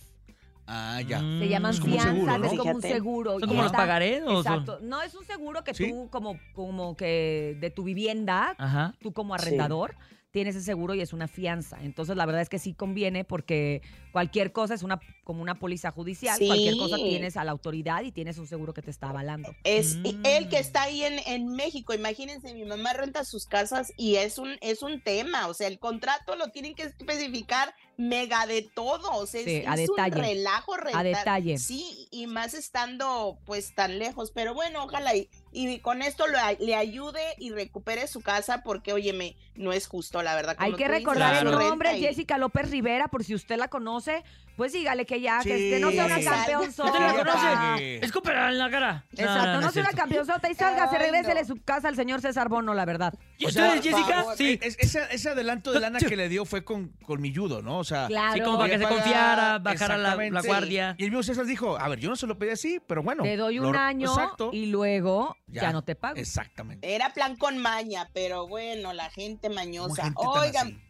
Ah, 0.67 1.01
ya. 1.01 1.21
Mm. 1.21 1.39
Se 1.41 1.49
llaman 1.49 1.71
Es 1.73 1.81
como 1.81 1.95
un 1.95 2.01
fianzas, 2.01 2.15
seguro, 2.17 2.39
¿no? 2.39 2.45
es 2.45 2.51
como 2.51 2.63
un 2.71 2.77
Fíjate. 2.83 2.95
seguro. 2.95 3.31
¿Son 3.33 3.43
y 3.45 3.47
como 3.47 3.63
los 3.63 3.73
pagarés 3.73 4.23
o 4.25 4.27
son- 4.27 4.39
Exacto. 4.41 4.79
No, 4.83 5.03
es 5.03 5.15
un 5.15 5.25
seguro 5.25 5.63
que 5.65 5.75
¿Sí? 5.75 5.91
tú, 5.91 6.09
como, 6.11 6.39
como 6.55 6.97
que 6.97 7.57
de 7.61 7.71
tu 7.71 7.85
vivienda, 7.85 8.55
Ajá. 8.59 8.95
tú 9.01 9.13
como 9.13 9.37
Sí. 9.37 9.43
arrendador, 9.45 9.95
tienes 10.37 10.55
ese 10.55 10.67
seguro 10.67 10.95
y 10.95 11.01
es 11.01 11.15
una 11.15 11.29
fianza. 11.29 11.79
Entonces, 11.83 12.15
la 12.15 12.27
verdad 12.27 12.43
es 12.43 12.51
que 12.51 12.59
sí 12.59 12.75
conviene 12.75 13.25
porque 13.25 13.81
cualquier 14.13 14.53
cosa 14.53 14.75
es 14.75 14.83
una 14.83 15.01
como 15.25 15.41
una 15.41 15.59
póliza 15.59 15.91
judicial. 15.91 16.37
Sí. 16.39 16.47
Cualquier 16.47 16.77
cosa 16.77 16.97
tienes 16.97 17.39
a 17.39 17.45
la 17.45 17.53
autoridad 17.53 18.03
y 18.03 18.13
tienes 18.13 18.37
un 18.37 18.47
seguro 18.47 18.75
que 18.75 18.83
te 18.83 18.91
está 18.91 19.09
avalando. 19.09 19.55
Es 19.65 19.97
Mm. 19.97 20.25
él 20.27 20.49
que 20.51 20.59
está 20.59 20.83
ahí 20.83 21.03
en, 21.05 21.19
en 21.27 21.49
México. 21.49 21.95
Imagínense, 21.95 22.53
mi 22.55 22.65
mamá 22.67 22.93
renta 22.93 23.25
sus 23.25 23.47
casas 23.47 23.93
y 23.97 24.17
es 24.17 24.37
un, 24.37 24.57
es 24.61 24.83
un 24.83 25.01
tema. 25.01 25.49
O 25.49 25.55
sea, 25.55 25.69
el 25.69 25.79
contrato 25.79 26.37
lo 26.37 26.49
tienen 26.51 26.75
que 26.75 26.83
especificar 26.83 27.75
mega 27.97 28.47
de 28.47 28.61
todo. 28.63 29.11
O 29.15 29.25
sea, 29.27 29.41
es, 29.41 29.67
a 29.67 29.75
es 29.75 29.89
un 29.89 29.97
detalle. 29.97 30.21
relajo 30.21 30.77
rentar. 30.77 31.05
detalle. 31.05 31.57
Sí, 31.59 32.09
y 32.11 32.27
más 32.27 32.53
estando 32.55 33.39
pues 33.47 33.75
tan 33.75 33.99
lejos. 33.99 34.31
Pero 34.33 34.53
bueno, 34.55 34.85
ojalá 34.85 35.17
y, 35.17 35.29
y 35.53 35.79
con 35.81 36.03
esto 36.03 36.27
lo- 36.27 36.37
le 36.61 36.75
ayude 36.75 37.23
y 37.39 37.51
recupere 37.51 38.07
su 38.07 38.21
casa 38.21 38.63
porque, 38.63 38.93
óyeme, 38.93 39.35
no 39.59 39.73
es 39.73 39.87
justo, 39.87 40.23
la 40.23 40.35
verdad. 40.35 40.57
Hay 40.59 40.73
que 40.73 40.85
dices, 40.85 40.91
recordar 40.99 41.47
el 41.47 41.51
nombre, 41.51 41.97
y- 41.97 42.01
Jessica 42.03 42.39
López 42.39 42.71
Rivera, 42.71 43.09
por 43.09 43.25
si 43.25 43.35
usted 43.35 43.57
la 43.57 43.69
conoce, 43.69 44.23
pues 44.57 44.73
dígale 44.73 45.05
que 45.05 45.21
ya, 45.21 45.41
que, 45.43 45.57
Sí. 45.59 45.71
que 45.71 45.81
no 45.81 45.91
sea 45.91 46.07
una 46.07 46.21
campeonzota. 46.23 46.91
¿Usted 46.91 47.01
la 47.07 47.15
conoce? 47.15 47.97
Escúpela 48.05 48.49
en 48.49 48.59
la 48.59 48.71
cara. 48.71 49.05
Exacto, 49.13 49.61
no, 49.61 49.67
es 49.69 49.73
sea 49.75 49.83
una 49.83 49.93
campeonzota 49.93 50.51
y 50.51 50.55
salga, 50.55 50.89
se 50.91 50.99
no. 51.23 51.35
de 51.35 51.45
su 51.45 51.57
casa 51.63 51.89
al 51.89 51.97
señor 51.97 52.21
César 52.21 52.49
Bono, 52.49 52.73
la 52.75 52.85
verdad. 52.85 53.13
¿Y 53.39 53.47
O 53.47 53.51
sea, 53.51 53.75
ustedes, 53.75 53.85
Jessica? 53.95 54.15
favor, 54.21 54.37
Sí. 54.37 54.59
es- 54.63 54.77
ese, 54.79 55.03
ese 55.11 55.29
adelanto 55.31 55.73
de 55.73 55.81
lana 55.81 55.99
que 55.99 56.17
le 56.17 56.29
dio 56.29 56.45
fue 56.45 56.65
con, 56.65 56.89
con 57.05 57.21
mi 57.21 57.35
judo, 57.35 57.61
¿no? 57.63 57.79
O 57.79 57.85
sea, 57.85 58.07
Claro. 58.07 58.35
Sí, 58.35 58.41
como 58.41 58.59
para 58.59 58.71
que 58.71 58.79
se 58.79 58.85
confiara, 58.87 59.59
bajara 59.59 59.97
la, 59.99 60.17
la 60.17 60.41
guardia. 60.43 60.95
Y 60.99 61.05
el 61.05 61.11
mismo 61.11 61.23
César 61.23 61.45
dijo, 61.47 61.79
a 61.79 61.89
ver, 61.89 61.99
yo 61.99 62.09
no 62.09 62.17
se 62.17 62.27
lo 62.27 62.39
pedí 62.39 62.51
así, 62.51 62.81
pero 62.87 63.03
bueno. 63.03 63.23
Te 63.25 63.37
doy 63.37 63.57
lo- 63.57 63.69
un 63.69 63.77
año 63.77 64.09
Exacto. 64.11 64.51
y 64.53 64.67
luego 64.67 65.37
ya, 65.47 65.63
Ya. 65.63 65.73
no 65.73 65.83
te 65.83 65.95
pago. 65.95 66.17
Exactamente. 66.17 66.95
Era 66.95 67.13
plan 67.13 67.37
con 67.37 67.59
maña, 67.59 68.09
pero 68.15 68.47
bueno, 68.47 68.93
la 68.93 69.11
gente 69.11 69.46
Mañosa. 69.49 70.05
gente 70.05 70.17
Oigan, 70.25 70.83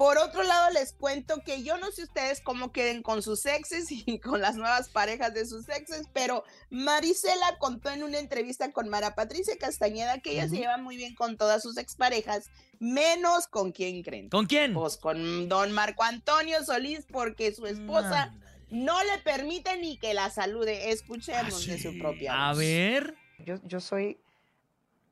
por 0.00 0.16
otro 0.16 0.42
lado 0.42 0.70
les 0.70 0.94
cuento 0.94 1.42
que 1.44 1.62
yo 1.62 1.76
no 1.76 1.90
sé 1.92 2.04
ustedes 2.04 2.40
cómo 2.40 2.72
queden 2.72 3.02
con 3.02 3.22
sus 3.22 3.44
exes 3.44 3.88
y 3.90 4.18
con 4.18 4.40
las 4.40 4.56
nuevas 4.56 4.88
parejas 4.88 5.34
de 5.34 5.44
sus 5.44 5.68
exes, 5.68 6.06
pero 6.14 6.42
Marisela 6.70 7.58
contó 7.58 7.90
en 7.90 8.02
una 8.02 8.18
entrevista 8.18 8.72
con 8.72 8.88
Mara 8.88 9.14
Patricia 9.14 9.58
Castañeda 9.58 10.20
que 10.20 10.32
ella 10.32 10.48
se 10.48 10.56
lleva 10.56 10.78
muy 10.78 10.96
bien 10.96 11.14
con 11.14 11.36
todas 11.36 11.62
sus 11.62 11.76
exparejas, 11.76 12.50
menos 12.78 13.46
con 13.46 13.72
quién 13.72 14.02
creen. 14.02 14.30
¿Con 14.30 14.46
quién? 14.46 14.72
Pues 14.72 14.96
con 14.96 15.50
don 15.50 15.72
Marco 15.72 16.02
Antonio 16.02 16.64
Solís, 16.64 17.04
porque 17.12 17.52
su 17.52 17.66
esposa 17.66 18.32
no 18.70 19.04
le 19.04 19.18
permite 19.18 19.76
ni 19.76 19.98
que 19.98 20.14
la 20.14 20.30
salude. 20.30 20.92
Escuchemos 20.92 21.66
de 21.66 21.78
su 21.78 21.98
propia 21.98 22.48
A 22.48 22.52
voz. 22.52 22.58
ver. 22.58 23.16
Yo, 23.44 23.56
yo 23.64 23.80
soy 23.80 24.18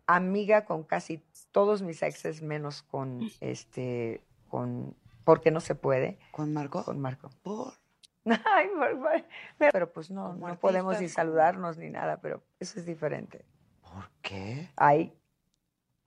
amiga 0.07 0.65
con 0.65 0.83
casi 0.85 1.23
todos 1.59 1.83
mis 1.83 2.05
exes, 2.05 2.41
menos 2.41 2.83
con 2.85 3.29
este, 3.41 4.23
con, 4.49 4.95
porque 5.25 5.51
no 5.51 5.59
se 5.59 5.75
puede. 5.75 6.17
¿Con 6.31 6.53
Marco? 6.53 6.85
Con 6.85 7.01
Marco. 7.01 7.31
¿Por? 7.43 7.73
Ay, 8.25 8.69
por- 8.79 9.01
por- 9.01 9.25
pero 9.73 9.93
pues 9.93 10.09
no, 10.09 10.35
no 10.35 10.57
podemos 10.61 11.01
ni 11.01 11.09
saludarnos 11.09 11.77
ni 11.77 11.91
nada, 11.91 12.19
pero 12.21 12.45
eso 12.61 12.79
es 12.79 12.87
diferente. 12.87 13.45
¿Por 13.83 14.09
qué? 14.23 14.69
Ay, 14.77 15.13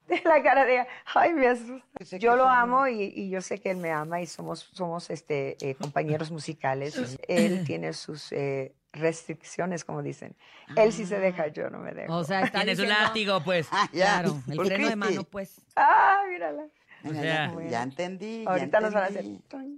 la 0.24 0.42
cara 0.42 0.64
de, 0.64 0.88
ay, 1.16 1.34
me 1.34 1.48
asusta. 1.50 2.18
Yo 2.18 2.38
lo 2.38 2.44
son- 2.46 2.54
amo 2.54 2.88
y, 2.88 3.02
y 3.14 3.30
yo 3.30 3.42
sé 3.42 3.60
que 3.60 3.72
él 3.72 3.78
me 3.78 3.92
ama 3.92 4.22
y 4.22 4.28
somos, 4.28 4.70
somos 4.72 5.10
este, 5.10 5.58
eh, 5.60 5.76
compañeros 5.76 6.32
musicales. 6.32 7.20
Él 7.28 7.66
tiene 7.66 7.92
sus 7.92 8.32
eh, 8.32 8.74
restricciones, 8.94 9.84
como 9.86 10.02
dicen. 10.04 10.36
Él 10.76 10.92
sí 10.94 11.06
se 11.06 11.20
deja, 11.20 11.48
yo 11.48 11.70
no 11.70 11.80
me 11.80 11.92
dejo. 11.94 12.14
O 12.16 12.24
sea, 12.24 12.42
está 12.42 12.60
Tiene 12.60 12.76
su 12.76 12.82
diciendo- 12.84 13.04
látigo, 13.08 13.44
pues. 13.44 13.68
Ah. 13.72 13.88
Claro, 13.92 14.42
el 14.50 14.60
freno 14.66 14.90
de 14.90 14.96
mano, 14.96 15.24
pues. 15.24 15.62
Ah, 15.76 16.22
mírala. 16.30 16.64
O 17.04 17.12
sea, 17.14 17.24
ya, 17.24 17.70
ya 17.70 17.84
entendí. 17.84 18.44
ya 18.44 18.50
Ahorita 18.52 18.80
nos 18.80 18.94
van 18.94 19.04
a 19.04 19.06
hacer. 19.08 19.26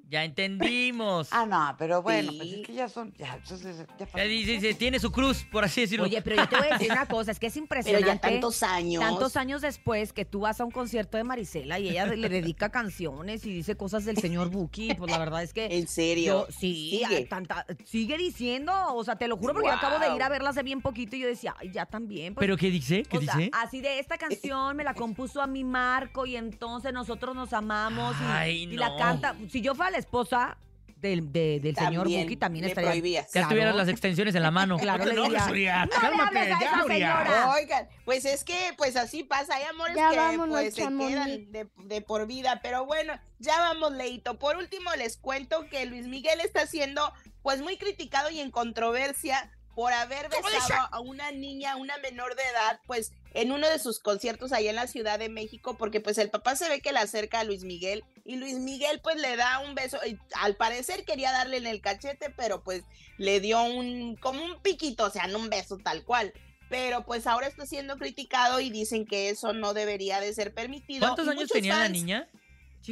Ya 0.10 0.24
entendimos. 0.24 1.30
Ah, 1.36 1.46
no, 1.46 1.76
pero 1.78 2.02
bueno, 2.02 2.32
pues 2.38 2.52
es 2.54 2.66
que 2.68 2.74
ya 2.74 2.88
son. 2.90 3.14
Ya, 3.18 3.36
entonces, 3.36 3.78
ya 3.78 3.86
Ya 4.00 4.06
pasó. 4.06 4.28
dice, 4.28 4.52
dice, 4.54 4.74
tiene 4.76 5.00
su 5.00 5.12
cruz, 5.12 5.46
por 5.52 5.64
así 5.64 5.82
decirlo. 5.82 6.06
Oye, 6.06 6.22
pero 6.22 6.36
yo 6.38 6.48
te 6.50 6.56
voy 6.58 6.68
a 6.70 6.78
decir 6.78 6.92
una 6.92 7.06
cosa, 7.08 7.32
es 7.32 7.40
que 7.40 7.48
es 7.48 7.54
Pero 7.54 7.64
impresionante. 7.64 8.08
ya 8.08 8.20
tantos 8.20 8.62
años. 8.64 9.02
Tantos 9.02 9.36
años 9.38 9.62
después 9.62 10.14
que 10.14 10.26
tú 10.26 10.42
vas 10.42 10.60
a 10.62 10.66
un 10.66 10.72
concierto 10.72 11.18
de 11.18 11.24
Marisela 11.24 11.80
y 11.80 11.90
ella 11.90 12.06
le 12.06 12.30
dedica 12.30 12.70
canciones 12.70 13.46
y 13.46 13.54
dice 13.54 13.76
cosas 13.76 14.06
del 14.06 14.18
señor 14.18 14.50
Buki, 14.50 14.94
pues 14.96 15.10
la 15.12 15.18
verdad 15.18 15.42
es 15.44 15.54
que 15.54 15.66
En 15.78 15.88
serio. 15.88 16.48
yo 16.48 16.52
sí, 16.52 17.02
Sigue. 17.06 17.26
tanta- 17.26 17.66
sigue 17.86 18.18
diciendo, 18.18 18.74
o 18.94 19.04
sea, 19.04 19.16
te 19.16 19.28
lo 19.28 19.38
juro 19.38 19.54
porque 19.54 19.70
yo 19.70 19.74
acabo 19.74 20.00
de 20.00 20.16
ir 20.16 20.22
a 20.22 20.30
verla 20.30 20.50
hace 20.50 20.64
bien 20.64 20.82
poquito 20.82 21.16
y 21.16 21.20
yo 21.20 21.28
decía, 21.28 21.56
ay, 21.60 21.72
ya 21.72 21.86
también. 21.86 22.34
pues, 22.36 22.44
¿Pero 22.44 22.58
qué 22.58 22.70
dice? 22.70 23.04
¿Qué 23.04 23.18
o 23.18 23.22
sea, 23.22 23.36
dice? 23.36 23.52
así 23.54 23.82
de 23.82 24.00
esta 24.00 24.18
canción 24.18 24.76
me 24.76 24.84
la 24.84 24.94
compuso 24.94 25.42
a 25.42 25.48
mi 25.48 25.64
Marco 25.64 26.26
y 26.26 26.36
entonces 26.36 26.92
nosotros 26.94 27.13
nos 27.34 27.54
amamos 27.54 28.16
y, 28.20 28.24
Ay, 28.26 28.64
y 28.64 28.78
la 28.78 28.96
canta. 28.98 29.36
Si 29.52 29.62
yo 29.62 29.76
fuera 29.76 29.92
la 29.92 29.98
esposa, 29.98 30.58
del, 30.98 31.34
de- 31.34 31.60
del 31.62 31.76
señor 31.76 32.04
También, 32.04 32.24
Buki 32.24 32.38
también 32.38 32.64
le 32.64 32.70
estaría. 32.70 32.92
prohibías. 32.92 33.30
Ya 33.34 33.50
tuvieras 33.50 33.76
las 33.76 33.90
extensiones 33.90 34.36
en 34.36 34.42
la 34.42 34.52
mano. 34.52 34.78
Claro, 34.82 35.04
No 35.04 35.10
te 35.10 35.16
le 35.18 35.26
enojes, 35.26 35.48
diría, 35.48 35.52
Uriah. 35.52 35.86
"No 35.86 35.92
le 35.92 36.00
Cálmate, 36.00 36.38
hables 36.40 36.54
a 36.56 36.60
ya, 36.62 36.66
esa 36.68 36.86
Uriah". 36.86 37.24
señora". 37.26 37.50
Oigan, 37.52 37.88
pues 38.06 38.24
es 38.24 38.44
que 38.46 38.74
pues 38.78 38.96
así 38.96 39.24
pasa, 39.26 39.56
hay 39.56 39.64
amores 39.64 39.98
Ya 39.98 40.12
que 40.12 40.16
vámonos, 40.18 40.62
pues 40.62 40.74
se 40.76 40.82
Chamonix. 40.82 41.10
quedan 41.12 41.52
de, 41.52 41.68
de 41.76 42.02
por 42.02 42.26
vida, 42.26 42.62
pero 42.64 42.86
bueno, 42.86 43.14
ya 43.40 43.60
vamos, 43.60 43.92
Leito. 43.92 44.40
Por 44.40 44.56
último 44.56 44.92
les 44.98 45.18
cuento 45.18 45.66
que 45.70 45.86
Luis 45.86 46.08
Miguel 46.08 46.40
está 46.40 46.68
siendo 46.68 47.12
pues 47.42 47.62
muy 47.62 47.76
criticado 47.78 48.30
y 48.30 48.40
en 48.40 48.50
controversia 48.50 49.52
por 49.76 49.92
haber 49.94 50.30
besado 50.30 50.88
a 50.92 51.00
una 51.00 51.32
niña, 51.32 51.76
una 51.76 51.98
menor 51.98 52.36
de 52.36 52.44
edad, 52.44 52.80
pues 52.86 53.12
en 53.34 53.52
uno 53.52 53.68
de 53.68 53.80
sus 53.80 54.00
conciertos 54.00 54.52
allá 54.52 54.70
en 54.70 54.76
la 54.76 54.88
Ciudad 54.88 55.18
de 55.18 55.30
México, 55.30 55.76
porque 55.78 56.00
pues 56.00 56.18
el 56.18 56.30
papá 56.30 56.56
se 56.56 56.70
ve 56.70 56.82
que 56.82 56.92
le 56.92 57.00
acerca 57.00 57.40
a 57.40 57.44
Luis 57.44 57.64
Miguel 57.64 58.04
y 58.26 58.36
Luis 58.36 58.60
Miguel 58.60 59.00
pues 59.02 59.18
le 59.18 59.36
da 59.36 59.60
un 59.60 59.74
beso, 59.76 59.98
y 60.06 60.18
al 60.42 60.56
parecer 60.56 61.06
quería 61.06 61.32
darle 61.32 61.58
en 61.58 61.68
el 61.68 61.82
cachete, 61.82 62.30
pero 62.30 62.64
pues 62.64 62.84
le 63.18 63.40
dio 63.40 63.64
un, 63.64 64.16
como 64.18 64.44
un 64.44 64.62
piquito, 64.62 65.06
o 65.06 65.10
sea, 65.10 65.28
no 65.28 65.40
un 65.40 65.50
beso 65.50 65.78
tal 65.78 66.04
cual. 66.04 66.34
Pero 66.70 67.06
pues 67.06 67.28
ahora 67.28 67.48
está 67.48 67.66
siendo 67.68 67.98
criticado 67.98 68.60
y 68.60 68.72
dicen 68.72 69.06
que 69.06 69.30
eso 69.30 69.54
no 69.54 69.74
debería 69.74 70.20
de 70.20 70.34
ser 70.34 70.54
permitido. 70.54 71.02
¿Cuántos 71.02 71.28
Y 71.28 71.30
años 71.30 71.50
tenía 71.50 71.78
la 71.78 71.86
fans, 71.86 72.28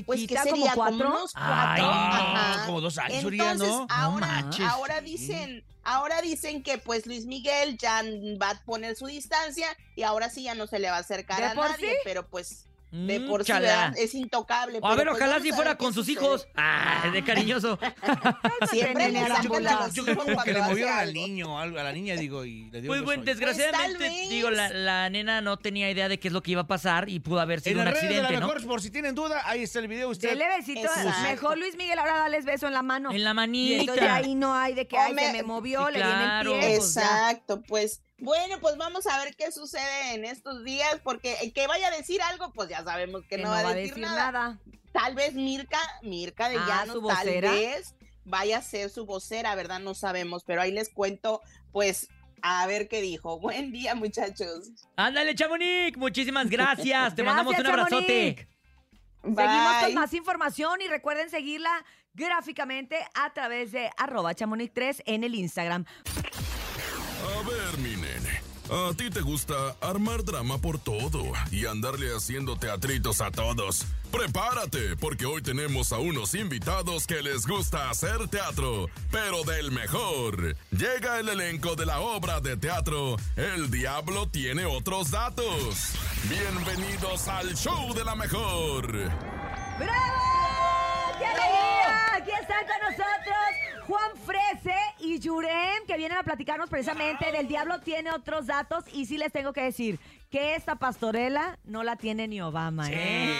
Pues 0.05 0.21
que 0.21 0.27
Chiquita, 0.27 0.43
como 0.43 0.55
sería 0.55 0.73
como, 0.73 0.97
cuatro. 0.97 1.25
Ay, 1.35 1.81
no, 1.81 2.65
como 2.65 2.81
dos 2.81 2.97
años, 2.97 3.23
Entonces, 3.23 3.67
¿no? 3.67 3.87
ahora, 3.89 4.27
manches, 4.27 4.65
ahora 4.65 4.99
sí. 4.99 5.05
dicen, 5.05 5.63
ahora 5.83 6.21
dicen 6.21 6.63
que 6.63 6.77
pues 6.77 7.05
Luis 7.05 7.25
Miguel 7.25 7.77
ya 7.77 8.01
va 8.41 8.51
a 8.51 8.63
poner 8.63 8.95
su 8.95 9.07
distancia 9.07 9.67
y 9.95 10.03
ahora 10.03 10.29
sí 10.29 10.43
ya 10.43 10.55
no 10.55 10.67
se 10.67 10.79
le 10.79 10.89
va 10.89 10.97
a 10.97 10.99
acercar 11.01 11.39
¿De 11.39 11.45
a 11.45 11.53
nadie, 11.55 11.89
sí? 11.91 11.97
pero 12.05 12.25
pues 12.27 12.67
de 12.91 13.19
Mm, 13.19 13.27
por 13.29 13.45
sí 13.45 13.53
es 13.97 14.13
intocable. 14.15 14.79
A 14.83 14.95
ver, 14.95 15.07
pues, 15.07 15.17
ojalá 15.17 15.39
si 15.39 15.51
fuera 15.53 15.75
con 15.77 15.93
sus 15.93 16.09
hijos. 16.09 16.47
Ah, 16.55 17.09
de 17.11 17.23
cariñoso. 17.23 17.79
Siempre 18.69 19.09
le 19.11 19.19
sacan 19.27 19.91
Yo 19.93 20.03
creo 20.03 20.43
que 20.43 20.53
le 20.53 20.61
movieron 20.61 20.93
al 20.93 21.13
niño, 21.13 21.57
algo, 21.59 21.79
a 21.79 21.83
la 21.83 21.93
niña, 21.93 22.15
digo, 22.15 22.43
y 22.45 22.69
le 22.69 22.81
dio 22.81 22.89
Pues 22.89 23.01
bueno, 23.03 23.23
desgraciadamente, 23.23 23.97
Pues, 23.97 24.11
vez. 24.11 24.29
digo, 24.29 24.49
la, 24.49 24.69
la 24.69 25.09
nena 25.09 25.41
no 25.41 25.57
tenía 25.57 25.89
idea 25.89 26.09
de 26.09 26.19
qué 26.19 26.27
es 26.27 26.33
lo 26.33 26.41
que 26.43 26.51
iba 26.51 26.61
a 26.61 26.67
pasar 26.67 27.07
y 27.09 27.19
pudo 27.21 27.39
haber 27.39 27.59
En 27.59 27.63
sido 27.63 27.79
un 27.79 27.85
redes 27.85 28.01
de 28.01 28.07
la 28.09 28.17
accidente, 28.23 28.41
¿no? 28.41 28.47
mejor, 28.53 28.67
por 28.67 28.81
si 28.81 28.91
tienen 28.91 29.15
duda, 29.15 29.41
ahí 29.45 29.63
está 29.63 29.79
el 29.79 29.87
video. 29.87 30.09
Usted 30.09 30.29
Dele 30.29 30.45
besito. 30.57 30.81
Exacto. 30.81 31.21
Mejor 31.23 31.57
Luis 31.57 31.75
Miguel, 31.77 31.97
ahora 31.97 32.17
dales 32.17 32.45
beso 32.45 32.67
en 32.67 32.73
la 32.73 32.81
mano. 32.83 33.11
En 33.11 33.23
la 33.23 33.31
Y 33.31 33.33
manita. 33.33 33.79
entonces 33.81 34.09
ahí 34.09 34.35
no 34.35 34.53
hay 34.53 34.73
de 34.73 34.87
que 34.87 34.97
ay, 34.97 35.13
se 35.15 35.21
Hombre, 35.21 35.31
me 35.33 35.43
movió, 35.43 35.87
sí, 35.87 35.93
le 35.93 35.99
viene 35.99 36.13
claro. 36.13 36.53
el 36.55 36.59
pie. 36.59 36.75
pues 36.77 36.93
ya. 36.95 37.01
Exacto, 37.01 37.61
pues 37.61 38.01
bueno, 38.21 38.59
pues 38.61 38.77
vamos 38.77 39.05
a 39.07 39.17
ver 39.23 39.35
qué 39.35 39.51
sucede 39.51 40.13
en 40.13 40.23
estos 40.25 40.63
días, 40.63 40.99
porque 41.03 41.35
el 41.41 41.51
que 41.51 41.67
vaya 41.67 41.87
a 41.87 41.91
decir 41.91 42.21
algo, 42.21 42.53
pues 42.53 42.69
ya 42.69 42.83
sabemos 42.83 43.23
que, 43.23 43.35
Que 43.35 43.41
no, 43.43 43.49
va 43.49 43.59
a 43.59 43.73
decir, 43.73 43.97
nada. 43.97 44.31
nada. 44.31 44.59
Tal 44.93 45.15
vez 45.15 45.33
Mirka, 45.33 45.79
Mirka 46.03 46.47
de 46.49 46.57
Ah, 46.57 46.65
Llano, 46.67 46.93
su 46.93 47.07
tal 47.07 47.17
vocera. 47.25 47.51
vez 47.51 47.95
vaya 48.23 48.59
a 48.59 48.61
ser 48.61 48.89
su 48.89 49.05
vocera, 49.05 49.55
¿verdad? 49.55 49.79
No 49.79 49.93
sabemos, 49.95 50.43
pero 50.45 50.61
ahí 50.61 50.71
les 50.71 50.89
cuento, 50.89 51.41
pues, 51.71 52.09
a 52.43 52.65
ver 52.67 52.87
qué 52.87 53.01
dijo. 53.01 53.39
Buen 53.41 53.71
día, 53.71 53.95
muchachos. 53.95 54.69
Ándale, 54.95 55.33
Chamonix. 55.35 55.97
Muchísimas 55.97 56.47
gracias. 56.49 57.15
Te 57.15 57.23
Gracias, 57.23 57.25
mandamos 57.25 57.57
un 57.59 57.65
abrazote. 57.67 58.47
Seguimos 59.23 59.75
con 59.83 59.93
más 59.95 60.13
información 60.13 60.81
y 60.81 60.87
recuerden 60.87 61.29
seguirla 61.29 61.85
gráficamente 62.13 62.97
a 63.13 63.33
través 63.33 63.71
de 63.71 63.89
arroba 63.97 64.33
chamonix3 64.35 65.01
en 65.05 65.23
el 65.23 65.33
Instagram. 65.35 65.85
A 67.21 67.49
ver, 67.49 67.77
mi 67.77 67.95
nene. 67.95 68.41
A 68.69 68.93
ti 68.93 69.09
te 69.09 69.19
gusta 69.19 69.75
armar 69.81 70.23
drama 70.23 70.57
por 70.57 70.79
todo 70.79 71.23
y 71.51 71.65
andarle 71.65 72.15
haciendo 72.15 72.55
teatritos 72.55 73.19
a 73.19 73.29
todos. 73.29 73.85
Prepárate, 74.11 74.95
porque 74.95 75.25
hoy 75.25 75.41
tenemos 75.41 75.91
a 75.91 75.97
unos 75.97 76.35
invitados 76.35 77.05
que 77.05 77.21
les 77.21 77.45
gusta 77.45 77.89
hacer 77.89 78.29
teatro, 78.29 78.87
pero 79.11 79.43
del 79.43 79.71
mejor. 79.71 80.55
Llega 80.71 81.19
el 81.19 81.27
elenco 81.27 81.75
de 81.75 81.85
la 81.85 81.99
obra 81.99 82.39
de 82.39 82.55
teatro 82.55 83.17
El 83.35 83.69
Diablo 83.71 84.29
tiene 84.29 84.63
otros 84.65 85.11
datos. 85.11 85.93
Bienvenidos 86.29 87.27
al 87.27 87.53
show 87.57 87.93
de 87.93 88.05
la 88.05 88.15
mejor. 88.15 88.89
¡Bravo! 89.79 91.17
¡Qué 91.19 91.25
alegría! 91.25 92.15
Aquí 92.15 92.31
están 92.39 92.65
con 92.67 92.89
nosotros 92.89 93.70
Juan 93.87 94.11
Frese 94.25 94.75
y 94.99 95.19
Yurem, 95.19 95.85
que 95.87 95.97
vienen 95.97 96.17
a 96.17 96.23
platicarnos 96.23 96.69
precisamente 96.69 97.31
del 97.31 97.47
Diablo 97.47 97.79
tiene 97.79 98.11
otros 98.11 98.47
datos. 98.47 98.83
Y 98.93 99.05
sí 99.05 99.17
les 99.17 99.31
tengo 99.31 99.53
que 99.53 99.63
decir 99.63 99.99
que 100.31 100.55
esta 100.55 100.75
pastorela 100.77 101.59
no 101.65 101.83
la 101.83 101.97
tiene 101.97 102.25
ni 102.25 102.39
Obama. 102.41 102.87
¿eh? 102.89 103.35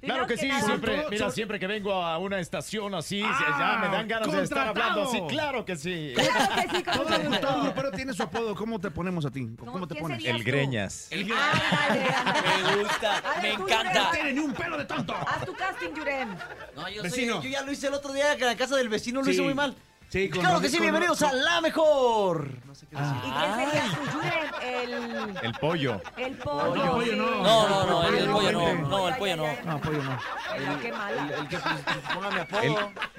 Claro 0.00 0.24
que 0.28 0.36
sí, 0.36 0.46
nada- 0.46 0.64
siempre, 0.64 1.04
mira, 1.10 1.30
siempre 1.32 1.58
que 1.58 1.66
vengo 1.66 1.92
a 1.92 2.16
una 2.18 2.38
estación 2.38 2.94
así, 2.94 3.18
ya 3.20 3.78
me 3.82 3.88
dan 3.88 4.06
ganas 4.06 4.30
de 4.30 4.42
estar 4.44 4.68
hablando 4.68 5.02
así, 5.02 5.20
claro 5.28 5.64
que 5.64 5.74
sí. 5.76 6.14
Claro 6.14 6.54
que 6.54 6.76
sí, 6.76 6.82
Todo, 6.84 7.40
todo, 7.40 7.74
pero 7.74 7.90
tiene 7.90 8.14
su 8.14 8.22
apodo. 8.22 8.54
¿Cómo 8.54 8.78
te 8.80 8.90
ponemos 8.92 9.26
a 9.26 9.30
ti? 9.30 9.48
¿Cómo 9.58 9.86
te 9.88 9.94
¿quién 9.96 10.02
pones? 10.06 10.24
El 10.24 10.36
tú? 10.38 10.44
Greñas. 10.44 11.08
El 11.10 11.24
Me 11.26 12.76
gusta, 12.82 13.20
ver, 13.20 13.42
me 13.42 13.50
encanta. 13.52 13.92
Yurem, 13.92 14.10
tiene 14.12 14.32
ni 14.34 14.38
un 14.40 14.52
pelo 14.54 14.78
de 14.78 14.84
tonto. 14.84 15.12
Haz 15.14 15.44
tu 15.44 15.52
casting, 15.54 15.88
Yurem. 15.96 16.36
No, 16.76 16.88
yo, 16.88 17.02
soy- 17.10 17.26
yo 17.26 17.42
ya 17.42 17.62
lo 17.62 17.72
hice 17.72 17.88
el 17.88 17.94
otro 17.94 18.12
día 18.12 18.36
que 18.36 18.42
en 18.42 18.48
la 18.50 18.56
casa 18.56 18.76
del 18.76 18.88
vecino 18.88 19.20
lo 19.20 19.24
Sí. 19.26 19.32
hice 19.32 19.42
muy 19.42 19.54
mal. 19.54 19.74
Sí, 20.10 20.28
con 20.28 20.40
claro 20.40 20.60
que 20.60 20.68
sí, 20.68 20.76
con- 20.78 20.82
bienvenidos 20.82 21.22
a 21.22 21.32
La 21.32 21.60
Mejor. 21.60 22.48
No 22.66 22.74
sé 22.74 22.84
qué 22.88 22.96
decir. 22.96 23.14
¿Y 23.14 23.94
tú, 23.94 24.12
Yurem? 24.12 24.50
El, 24.60 25.36
El 25.44 25.52
pollo. 25.54 26.02
el 26.16 26.34
pollo. 26.36 26.74
el 26.84 26.90
pollo 26.90 27.16
no. 27.16 27.30
No, 27.44 27.68
no, 27.68 27.86
no, 27.86 28.08
el, 28.08 28.14
el 28.16 28.26
No, 28.26 28.32
pollo 28.34 28.52
no. 28.52 28.74
No, 28.88 29.08
el 29.08 29.14
pollo 29.14 29.36
no. 29.36 29.46
No, 29.64 29.80
pollo 29.80 30.02
no. 30.02 30.18
Ay, 30.50 30.78
qué 30.82 30.92
mala. 30.92 31.36
El 31.38 31.46
que 31.48 31.58
pues, 31.58 31.74
ponga 32.12 32.30
mi 32.30 32.40
apodo. 32.40 32.60
El, 32.62 32.76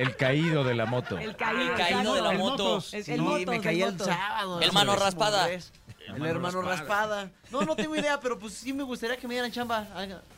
el 0.07 0.15
caído 0.17 0.63
de 0.65 0.75
la 0.75 0.85
moto. 0.85 1.17
El 1.17 1.33
caído. 1.37 1.61
El 1.61 1.77
caído 1.77 2.13
de 2.13 2.21
la 2.23 2.31
El 2.33 2.37
moto. 2.37 2.75
El, 2.91 3.03
Sí, 3.05 3.13
el 3.13 3.21
motos, 3.21 3.45
me 3.47 3.55
el 3.55 3.61
caí 3.61 3.81
el 3.83 3.97
sábado. 3.97 4.59
El 4.59 4.67
no 4.67 4.73
mano 4.73 4.95
raspada. 4.97 5.49
El 5.49 6.25
hermano 6.25 6.61
raspada. 6.61 7.29
No, 7.51 7.61
no 7.61 7.73
tengo 7.77 7.95
idea, 7.95 8.19
pero 8.19 8.37
pues 8.37 8.53
sí 8.55 8.73
me 8.73 8.83
gustaría 8.83 9.15
que 9.15 9.29
me 9.29 9.33
dieran 9.35 9.49
chamba, 9.49 9.87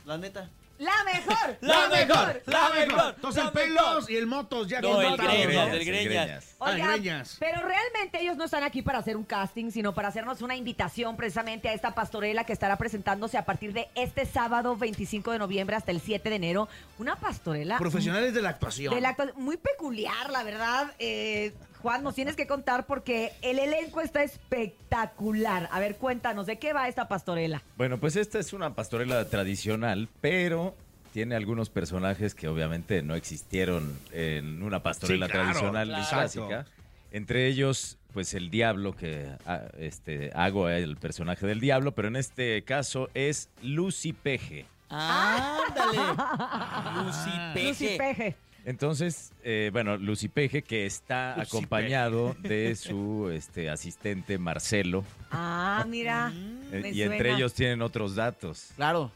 la 0.06 0.18
neta. 0.20 0.48
La 0.84 1.04
mejor. 1.06 1.58
La 1.62 1.88
mejor, 1.89 2.41
la 2.46 2.69
mejor. 2.69 3.13
Entonces 3.15 3.43
el 3.43 3.52
pelos 3.52 4.10
y 4.10 4.17
el 4.17 4.28
motos 4.28 4.67
ya 4.67 4.82
No, 4.82 5.02
el 5.02 5.15
greñas, 5.17 5.69
el 5.74 5.86
greñas. 5.86 6.56
Ah, 6.60 6.72
Oigan, 6.72 6.91
greñas. 6.91 7.38
pero 7.39 7.62
realmente 7.62 8.22
ellos 8.22 8.36
no 8.38 8.43
están 8.46 8.63
aquí 8.63 8.82
para 8.82 9.00
hacer 9.00 9.15
un 9.17 9.24
casting, 9.24 9.72
sino 9.72 9.93
para 9.93 10.10
hacernos 10.10 10.41
una 10.41 10.56
invitación 10.56 11.15
precisamente 11.15 11.69
a 11.69 11.74
esta 11.74 11.96
pastorela 11.96 12.43
que 12.46 12.54
estará 12.54 12.78
presentándose 12.78 13.38
a 13.38 13.46
partir 13.46 13.74
de 13.74 13.88
este 13.96 14.26
sábado 14.26 14.76
25 14.76 15.32
de 15.32 15.39
noviembre 15.39 15.76
hasta 15.76 15.91
el 15.91 16.02
7 16.02 16.30
de 16.30 16.36
enero. 16.36 16.67
Una 17.00 17.15
pastorela 17.15 17.78
Profesionales 17.78 18.34
de 18.34 18.41
la 18.41 18.50
actuación. 18.50 18.93
de 18.93 19.02
la 19.02 19.15
actua- 19.15 19.34
muy 19.36 19.58
peculiar, 19.58 20.30
la 20.30 20.43
verdad. 20.43 20.93
Eh, 21.00 21.54
Juan, 21.84 22.02
nos 22.02 22.15
tienes 22.15 22.38
que 22.38 22.48
contar 22.48 22.86
porque 22.86 23.34
el 23.41 23.60
elenco 23.60 24.00
está 24.00 24.24
espectacular. 24.24 25.67
A 25.69 25.82
ver, 25.82 25.98
cuéntanos, 25.98 26.46
¿de 26.48 26.58
qué 26.58 26.72
va 26.72 26.88
esta 26.88 27.10
pastorela? 27.10 27.62
Bueno, 27.76 28.00
pues 28.00 28.15
esta 28.15 28.39
es 28.39 28.54
una 28.54 28.74
pastorela 28.74 29.26
tradicional, 29.28 30.08
pero 30.22 30.76
tiene 31.12 31.36
algunos 31.36 31.69
personajes 31.69 32.36
que 32.36 32.48
obviamente 32.48 33.02
no 33.04 33.15
existieron 33.15 34.00
en 34.13 34.63
una 34.63 34.82
pastorela 34.82 35.26
Sí, 35.26 35.32
claro, 35.34 35.50
tradicional 35.50 35.88
claro. 35.89 36.08
clásica. 36.10 36.65
Entre 37.12 37.48
ellos, 37.48 37.98
pues 38.13 38.34
el 38.34 38.50
diablo, 38.50 38.96
que 38.96 39.28
ah, 39.46 39.63
este, 39.78 40.32
hago 40.36 40.69
el 40.69 40.96
personaje 40.96 41.46
del 41.46 41.60
diablo, 41.60 41.91
pero 41.91 42.08
en 42.08 42.15
este 42.15 42.63
caso 42.63 43.10
es 43.13 43.50
Lucy 43.62 44.13
Peje. 44.13 44.65
Ándale. 44.88 45.98
Lucy 47.04 47.32
Peje. 47.54 47.67
Lucy 47.67 47.98
Peje. 47.98 48.36
Entonces, 48.65 49.32
eh, 49.43 49.69
bueno, 49.73 49.97
Lucy 49.97 50.30
Peje, 50.30 50.62
que 50.62 50.86
está 50.86 51.36
Lucy 51.38 51.47
acompañado 51.49 52.36
de 52.41 52.76
su 52.76 53.30
este, 53.34 53.69
asistente 53.69 54.38
Marcelo, 54.38 55.04
Ah, 55.32 55.86
mira. 55.88 56.30
me 56.71 56.91
y 56.91 57.02
entre 57.02 57.19
suena. 57.19 57.36
ellos 57.38 57.54
tienen 57.54 57.82
otros 57.82 58.15
datos. 58.15 58.69
Claro. 58.76 59.12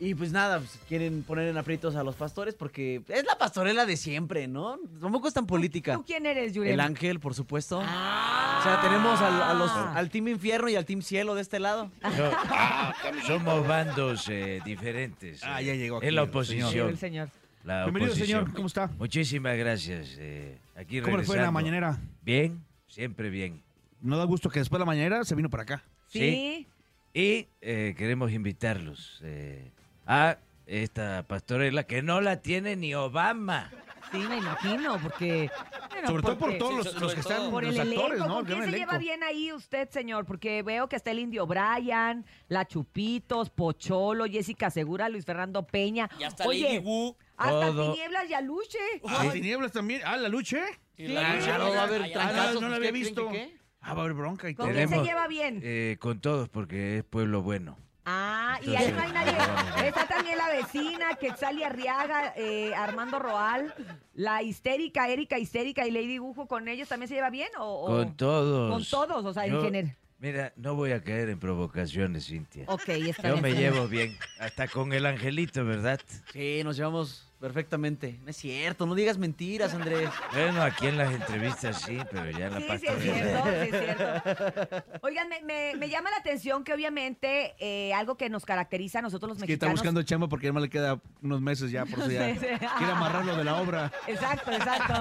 Y 0.00 0.16
pues 0.16 0.32
nada, 0.32 0.58
pues, 0.58 0.80
quieren 0.88 1.22
poner 1.22 1.46
en 1.46 1.56
aprietos 1.56 1.94
a 1.94 2.02
los 2.02 2.16
pastores 2.16 2.54
porque 2.56 3.02
es 3.06 3.24
la 3.24 3.38
pastorela 3.38 3.86
de 3.86 3.96
siempre, 3.96 4.48
¿no? 4.48 4.76
Tampoco 5.00 5.28
es 5.28 5.34
tan 5.34 5.46
política. 5.46 5.94
¿Tú 5.94 6.04
quién 6.04 6.26
eres, 6.26 6.52
Yurem? 6.54 6.72
El 6.72 6.80
ángel, 6.80 7.20
por 7.20 7.34
supuesto. 7.34 7.78
O 7.78 7.82
sea, 7.82 8.80
tenemos 8.82 9.20
al, 9.20 9.40
a 9.42 9.54
los- 9.54 9.70
al 9.70 10.10
Team 10.10 10.26
Infierno 10.28 10.68
y 10.68 10.74
al 10.74 10.84
Team 10.86 11.02
Cielo 11.02 11.36
de 11.36 11.42
este 11.42 11.60
lado. 11.60 11.88
No, 12.02 12.10
somos 13.28 13.64
bandos 13.66 14.26
eh, 14.28 14.60
diferentes. 14.64 15.40
Ah, 15.44 15.62
eh, 15.62 15.66
ya 15.66 15.74
llegó 15.74 15.98
aquí 15.98 16.06
En 16.08 16.16
la 16.16 16.22
el 16.22 16.28
oposición. 16.30 16.88
El 16.88 16.98
señor. 16.98 17.28
La 17.64 17.84
Bienvenido, 17.84 18.12
oposición. 18.12 18.40
señor. 18.44 18.54
¿Cómo 18.56 18.66
está? 18.66 18.88
Muchísimas 18.98 19.56
gracias. 19.56 20.16
eh, 20.18 20.58
aquí 20.76 21.00
¿Cómo 21.00 21.16
le 21.16 21.24
fue 21.24 21.36
en 21.36 21.42
la 21.42 21.50
mañanera? 21.50 21.98
Bien, 22.22 22.60
siempre 22.88 23.30
bien. 23.30 23.62
No 24.00 24.16
da 24.18 24.24
gusto 24.24 24.50
que 24.50 24.58
después 24.58 24.78
de 24.78 24.80
la 24.80 24.86
mañanera 24.86 25.24
se 25.24 25.34
vino 25.36 25.48
para 25.48 25.62
acá. 25.62 25.84
Sí. 26.08 26.66
Y 27.14 27.46
eh, 27.60 27.94
queremos 27.96 28.32
invitarlos 28.32 29.20
eh, 29.22 29.70
a 30.06 30.38
esta 30.66 31.24
pastorela 31.28 31.84
que 31.84 32.02
no 32.02 32.20
la 32.20 32.40
tiene 32.40 32.74
ni 32.74 32.94
Obama. 32.94 33.70
Sí, 34.10 34.18
me 34.18 34.38
imagino, 34.38 34.98
porque... 35.00 35.50
bueno, 35.90 36.08
Sobre 36.08 36.22
todo 36.22 36.38
por 36.38 36.58
todos 36.58 36.88
Sí, 36.92 36.98
los, 37.00 37.14
que 37.14 37.22
todo. 37.22 37.32
están, 37.34 37.50
Por 37.50 37.64
los 37.64 37.74
el 37.74 37.80
actores, 37.80 38.10
elenco, 38.18 38.28
¿no? 38.28 38.34
¿con 38.34 38.44
quién 38.44 38.64
se 38.64 38.70
lleva 38.72 38.98
bien 38.98 39.22
ahí 39.22 39.52
usted, 39.52 39.88
señor? 39.88 40.26
Porque 40.26 40.62
veo 40.62 40.88
que 40.88 40.96
está 40.96 41.12
el 41.12 41.20
Indio 41.20 41.46
Brian, 41.46 42.24
la 42.48 42.66
Chupitos, 42.66 43.48
Pocholo, 43.50 44.26
Jessica 44.26 44.68
Segura, 44.70 45.08
Luis 45.08 45.24
Fernando 45.24 45.62
Peña. 45.66 46.10
Y 46.18 46.24
hasta 46.24 46.44
Oye, 46.46 46.64
Lady 46.64 46.78
Wu. 46.78 47.16
Hasta 47.42 47.66
Todo. 47.72 47.92
tinieblas 47.92 48.30
y 48.30 48.34
aluche. 48.34 48.78
Ah, 49.06 49.28
tinieblas 49.32 49.72
también. 49.72 50.02
Ah, 50.04 50.16
la 50.16 50.28
lucha. 50.28 50.58
Sí. 50.96 51.06
Claro, 51.06 51.70
va 51.70 51.80
a 51.80 51.82
haber 51.84 52.02
Ah, 52.02 52.12
trancazos, 52.12 52.60
no 52.60 52.68
la 52.68 52.76
pues, 52.76 52.76
había 52.76 52.78
¿qué 52.78 52.90
creen 52.90 52.92
visto. 53.04 53.28
que 53.28 53.32
qué? 53.32 53.56
Ah, 53.80 53.94
va 53.94 54.00
a 54.00 54.04
haber 54.04 54.14
bronca 54.16 54.48
y 54.48 54.54
todo. 54.54 54.66
¿Con 54.66 54.74
quién 54.74 54.88
se 54.88 54.94
Tenemos- 54.94 55.06
lleva 55.08 55.26
bien? 55.28 55.60
Eh, 55.62 55.96
con 56.00 56.20
todos, 56.20 56.48
porque 56.48 56.98
es 56.98 57.04
pueblo 57.04 57.42
bueno. 57.42 57.76
Ah, 58.04 58.58
y 58.62 58.74
ahí 58.74 58.90
no 58.92 59.00
hay 59.00 59.12
nadie. 59.12 59.86
Está 59.88 60.06
también 60.08 60.36
la 60.36 60.48
vecina, 60.48 61.14
Quetzali 61.14 61.62
Arriaga, 61.62 62.32
eh, 62.36 62.74
Armando 62.74 63.18
Roal, 63.20 63.72
la 64.14 64.42
histérica, 64.42 65.08
Erika 65.08 65.38
Histérica 65.38 65.86
y 65.86 65.92
Lady 65.92 66.18
Gujo, 66.18 66.46
¿con 66.48 66.66
ellos 66.68 66.88
también 66.88 67.08
se 67.08 67.14
lleva 67.14 67.30
bien? 67.30 67.48
O, 67.58 67.64
o- 67.64 67.86
Con 67.86 68.16
todos. 68.16 68.72
Con 68.72 68.84
todos, 68.84 69.24
o 69.24 69.32
sea, 69.32 69.46
en 69.46 69.52
Yo- 69.52 69.62
general. 69.62 69.96
Mira, 70.18 70.52
no 70.56 70.76
voy 70.76 70.92
a 70.92 71.02
caer 71.02 71.30
en 71.30 71.40
provocaciones, 71.40 72.26
Cintia. 72.26 72.64
Ok, 72.68 72.88
está 72.88 73.28
Yo 73.28 73.34
bien, 73.34 73.42
me 73.42 73.54
llevo 73.54 73.88
bien. 73.88 74.16
Hasta 74.38 74.68
con 74.68 74.92
el 74.92 75.04
angelito, 75.06 75.64
¿verdad? 75.64 76.00
Sí, 76.32 76.60
nos 76.62 76.76
llevamos 76.76 77.31
perfectamente. 77.42 78.18
No 78.22 78.30
es 78.30 78.36
cierto, 78.36 78.86
no 78.86 78.94
digas 78.94 79.18
mentiras, 79.18 79.74
Andrés. 79.74 80.08
Bueno, 80.32 80.62
aquí 80.62 80.86
en 80.86 80.96
las 80.96 81.12
entrevistas 81.12 81.82
sí, 81.82 81.98
pero 82.10 82.30
ya 82.30 82.46
en 82.46 82.52
la 82.54 82.60
Sí, 82.60 82.66
sí, 82.78 82.86
es 82.86 83.02
cierto, 83.02 83.44
sí, 83.44 83.68
es 83.72 83.84
cierto. 83.84 84.84
Oigan, 85.02 85.28
me, 85.28 85.42
me- 85.42 85.74
me 85.76 85.88
llama 85.88 86.10
la 86.10 86.18
atención 86.18 86.62
que 86.62 86.72
obviamente 86.72 87.54
eh, 87.58 87.92
algo 87.94 88.16
que 88.16 88.30
nos 88.30 88.46
caracteriza 88.46 89.00
a 89.00 89.02
nosotros 89.02 89.30
los 89.30 89.38
Es 89.38 89.44
que 89.46 89.52
está 89.54 89.66
mexicanos. 89.66 89.80
buscando 89.80 90.02
chamba 90.04 90.28
porque 90.28 90.46
además 90.46 90.62
le 90.62 90.70
queda 90.70 91.00
unos 91.20 91.40
meses 91.40 91.70
ya, 91.72 91.84
por 91.84 91.98
eso 91.98 92.10
ya 92.10 92.26
Sí, 92.34 92.38
sí. 92.40 92.46
quiere 92.78 92.92
amarrarlo 92.92 93.36
de 93.36 93.44
la 93.44 93.56
obra. 93.60 93.92
Exacto, 94.06 94.52
exacto. 94.52 94.94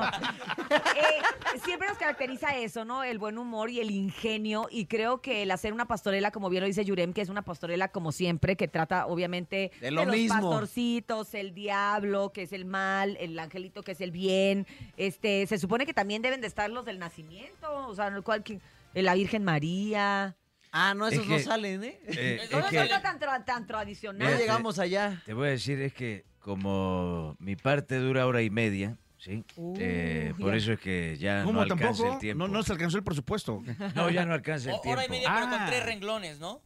Eh, 0.72 1.60
siempre 1.64 1.88
nos 1.88 1.98
caracteriza 1.98 2.56
eso, 2.58 2.86
¿no? 2.86 3.04
El 3.04 3.20
buen 3.20 3.38
humor 3.38 3.70
y 3.70 3.80
el 3.80 3.92
ingenio. 3.92 4.68
Y 4.72 4.86
creo 4.88 5.22
que 5.22 5.44
el 5.44 5.52
hacer 5.52 5.74
una 5.74 5.86
pastorela, 5.88 6.32
como 6.32 6.50
bien 6.50 6.62
lo 6.62 6.68
dice 6.68 6.84
Yurem, 6.86 7.14
que 7.14 7.22
es 7.22 7.30
una 7.30 7.44
pastorela 7.44 7.90
como 7.90 8.12
siempre, 8.12 8.56
que 8.56 8.68
trata 8.68 9.06
obviamente 9.06 9.72
De 9.80 9.92
lo 9.92 10.06
los 10.06 10.16
mismo. 10.16 10.42
pastorcitos, 10.42 11.34
el 11.36 11.54
diablo, 11.54 12.31
que 12.32 12.44
es 12.44 12.54
el 12.54 12.66
mal, 12.66 13.18
el 13.20 13.38
angelito, 13.40 13.84
que 13.84 13.92
es 13.94 14.02
el 14.02 14.12
bien. 14.12 14.66
Este, 14.98 15.46
se 15.48 15.58
supone 15.58 15.86
que 15.86 15.94
también 15.94 16.22
deben 16.22 16.42
de 16.42 16.48
estar 16.48 16.70
los 16.70 16.86
del 16.86 17.00
nacimiento, 17.00 17.88
o 17.88 17.96
sea, 17.96 18.08
el 18.08 18.24
cual- 18.24 18.44
que- 18.44 18.60
la 18.94 19.14
Virgen 19.16 19.44
María. 19.44 20.36
Ah, 20.74 20.94
no, 20.94 21.08
esos 21.08 21.24
Es 21.24 21.30
no 21.30 21.40
salen, 21.40 21.84
¿eh? 21.84 22.00
Eh, 22.08 22.40
No, 22.52 22.60
es 22.60 22.64
no 22.64 22.70
que- 22.70 22.88
son 22.90 23.02
tan, 23.02 23.20
tra- 23.20 23.44
tan 23.46 23.68
tradicional. 23.68 24.32
No 24.32 24.38
llegamos 24.38 24.80
allá. 24.80 25.22
Te 25.26 25.34
voy 25.34 25.48
a 25.48 25.52
decir, 25.52 25.82
es 25.82 25.94
que 25.94 26.24
como 26.40 27.36
mi 27.40 27.56
parte 27.56 27.96
dura 27.98 28.26
hora 28.26 28.42
y 28.42 28.50
media, 28.50 28.98
¿sí? 29.18 29.44
Eh, 29.78 30.34
por 30.40 30.56
eso 30.56 30.74
es 30.74 30.80
que 30.80 31.18
ya 31.20 31.44
¿Cómo 31.44 31.54
no 31.54 31.62
alcanza 31.62 31.84
tampoco? 31.86 32.14
el 32.14 32.20
tiempo. 32.20 32.48
No, 32.48 32.54
no 32.54 32.64
se 32.64 32.72
alcanzó 32.74 32.98
el 32.98 33.04
presupuesto. 33.04 33.62
No, 33.96 34.10
ya 34.10 34.26
no 34.26 34.34
alcanza 34.34 34.70
el 34.70 34.76
O- 34.76 34.82
tiempo. 34.82 34.98
hora 35.00 35.06
y 35.06 35.10
media, 35.10 35.32
pero 35.34 35.50
con 35.50 35.62
Ah. 35.62 35.66
tres 35.68 35.86
renglones, 35.86 36.40
¿no? 36.40 36.62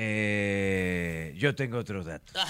Eh, 0.00 1.32
yo 1.36 1.54
tengo 1.56 1.78
otros 1.78 2.06
datos. 2.06 2.32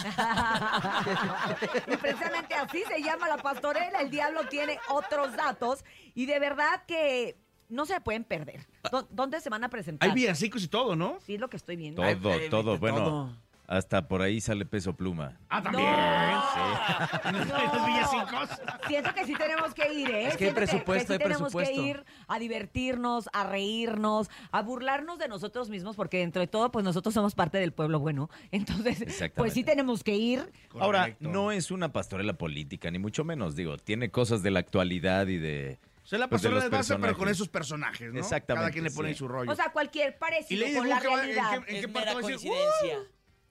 Y 1.86 1.96
precisamente 1.96 2.54
así 2.54 2.82
se 2.86 3.02
llama 3.02 3.26
la 3.28 3.38
pastorela. 3.38 4.00
El 4.02 4.10
diablo 4.10 4.46
tiene 4.48 4.78
otros 4.90 5.34
datos 5.34 5.84
y 6.14 6.26
de 6.26 6.38
verdad 6.38 6.82
que 6.86 7.38
no 7.70 7.86
se 7.86 8.00
pueden 8.00 8.24
perder. 8.24 8.66
¿Dó- 8.92 9.06
¿Dónde 9.10 9.40
se 9.40 9.48
van 9.50 9.64
a 9.64 9.70
presentar? 9.70 10.08
Hay 10.08 10.14
villancicos 10.14 10.62
y 10.62 10.68
todo, 10.68 10.94
¿no? 10.94 11.18
Sí, 11.24 11.34
es 11.36 11.40
lo 11.40 11.48
que 11.48 11.56
estoy 11.56 11.76
viendo. 11.76 12.02
Todo, 12.20 12.38
todo. 12.50 12.78
Bueno, 12.78 12.98
todo. 12.98 13.36
Hasta 13.68 14.08
por 14.08 14.22
ahí 14.22 14.40
sale 14.40 14.64
peso 14.64 14.96
pluma. 14.96 15.36
Ah, 15.50 15.62
también. 15.62 15.88
Los 17.72 17.86
villancicos. 17.86 18.48
Siento 18.86 19.14
que 19.14 19.26
sí 19.26 19.34
tenemos 19.34 19.74
que 19.74 19.92
ir, 19.92 20.10
¿eh? 20.10 20.26
Es 20.28 20.36
que 20.36 20.46
hay 20.46 20.52
presupuesto, 20.52 21.08
sí 21.08 21.12
hay 21.12 21.18
tenemos 21.18 21.52
presupuesto. 21.52 21.74
que 21.74 21.88
ir 21.88 22.04
a 22.26 22.38
divertirnos, 22.38 23.28
a 23.32 23.44
reírnos, 23.44 24.30
a 24.50 24.62
burlarnos 24.62 25.18
de 25.18 25.28
nosotros 25.28 25.68
mismos, 25.68 25.96
porque 25.96 26.18
dentro 26.18 26.40
de 26.40 26.46
todo, 26.48 26.70
pues 26.72 26.84
nosotros 26.84 27.12
somos 27.14 27.34
parte 27.34 27.58
del 27.58 27.72
pueblo 27.72 28.00
bueno. 28.00 28.30
Entonces, 28.50 29.02
Exactamente. 29.02 29.34
pues 29.36 29.52
sí 29.52 29.64
tenemos 29.64 30.02
que 30.02 30.16
ir. 30.16 30.50
Ahora, 30.80 31.14
no 31.20 31.52
es 31.52 31.70
una 31.70 31.92
pastorela 31.92 32.32
política, 32.32 32.90
ni 32.90 32.98
mucho 32.98 33.22
menos, 33.24 33.54
digo, 33.54 33.76
tiene 33.76 34.10
cosas 34.10 34.42
de 34.42 34.50
la 34.50 34.60
actualidad 34.60 35.26
y 35.26 35.36
de... 35.36 35.78
O 36.02 36.06
sea, 36.08 36.18
la 36.18 36.28
pues, 36.30 36.40
de 36.40 36.48
pastorela 36.48 36.60
los 36.64 36.70
de 36.70 36.76
base, 36.94 36.98
pero 36.98 37.18
con 37.18 37.28
esos 37.28 37.48
personajes, 37.50 38.10
¿no? 38.14 38.18
Exactamente, 38.18 38.62
Cada 38.62 38.70
quien 38.72 38.84
le 38.84 38.90
pone 38.90 39.08
sí. 39.08 39.12
ahí 39.12 39.18
su 39.18 39.28
rollo. 39.28 39.52
O 39.52 39.54
sea, 39.54 39.70
cualquier 39.72 40.14
¿Y 40.16 40.18
parecido 40.18 40.64
Lady 40.64 40.76
con 40.78 40.88
la 40.88 40.94
va- 40.96 41.02
en 41.02 41.06
realidad. 41.16 41.62
qué- 41.66 41.74
en 41.76 41.80
qué 41.82 41.88
parte 41.88 42.14
va 42.14 42.18
a 42.20 42.22
decir? 42.22 42.48
coincidencia. 42.50 42.98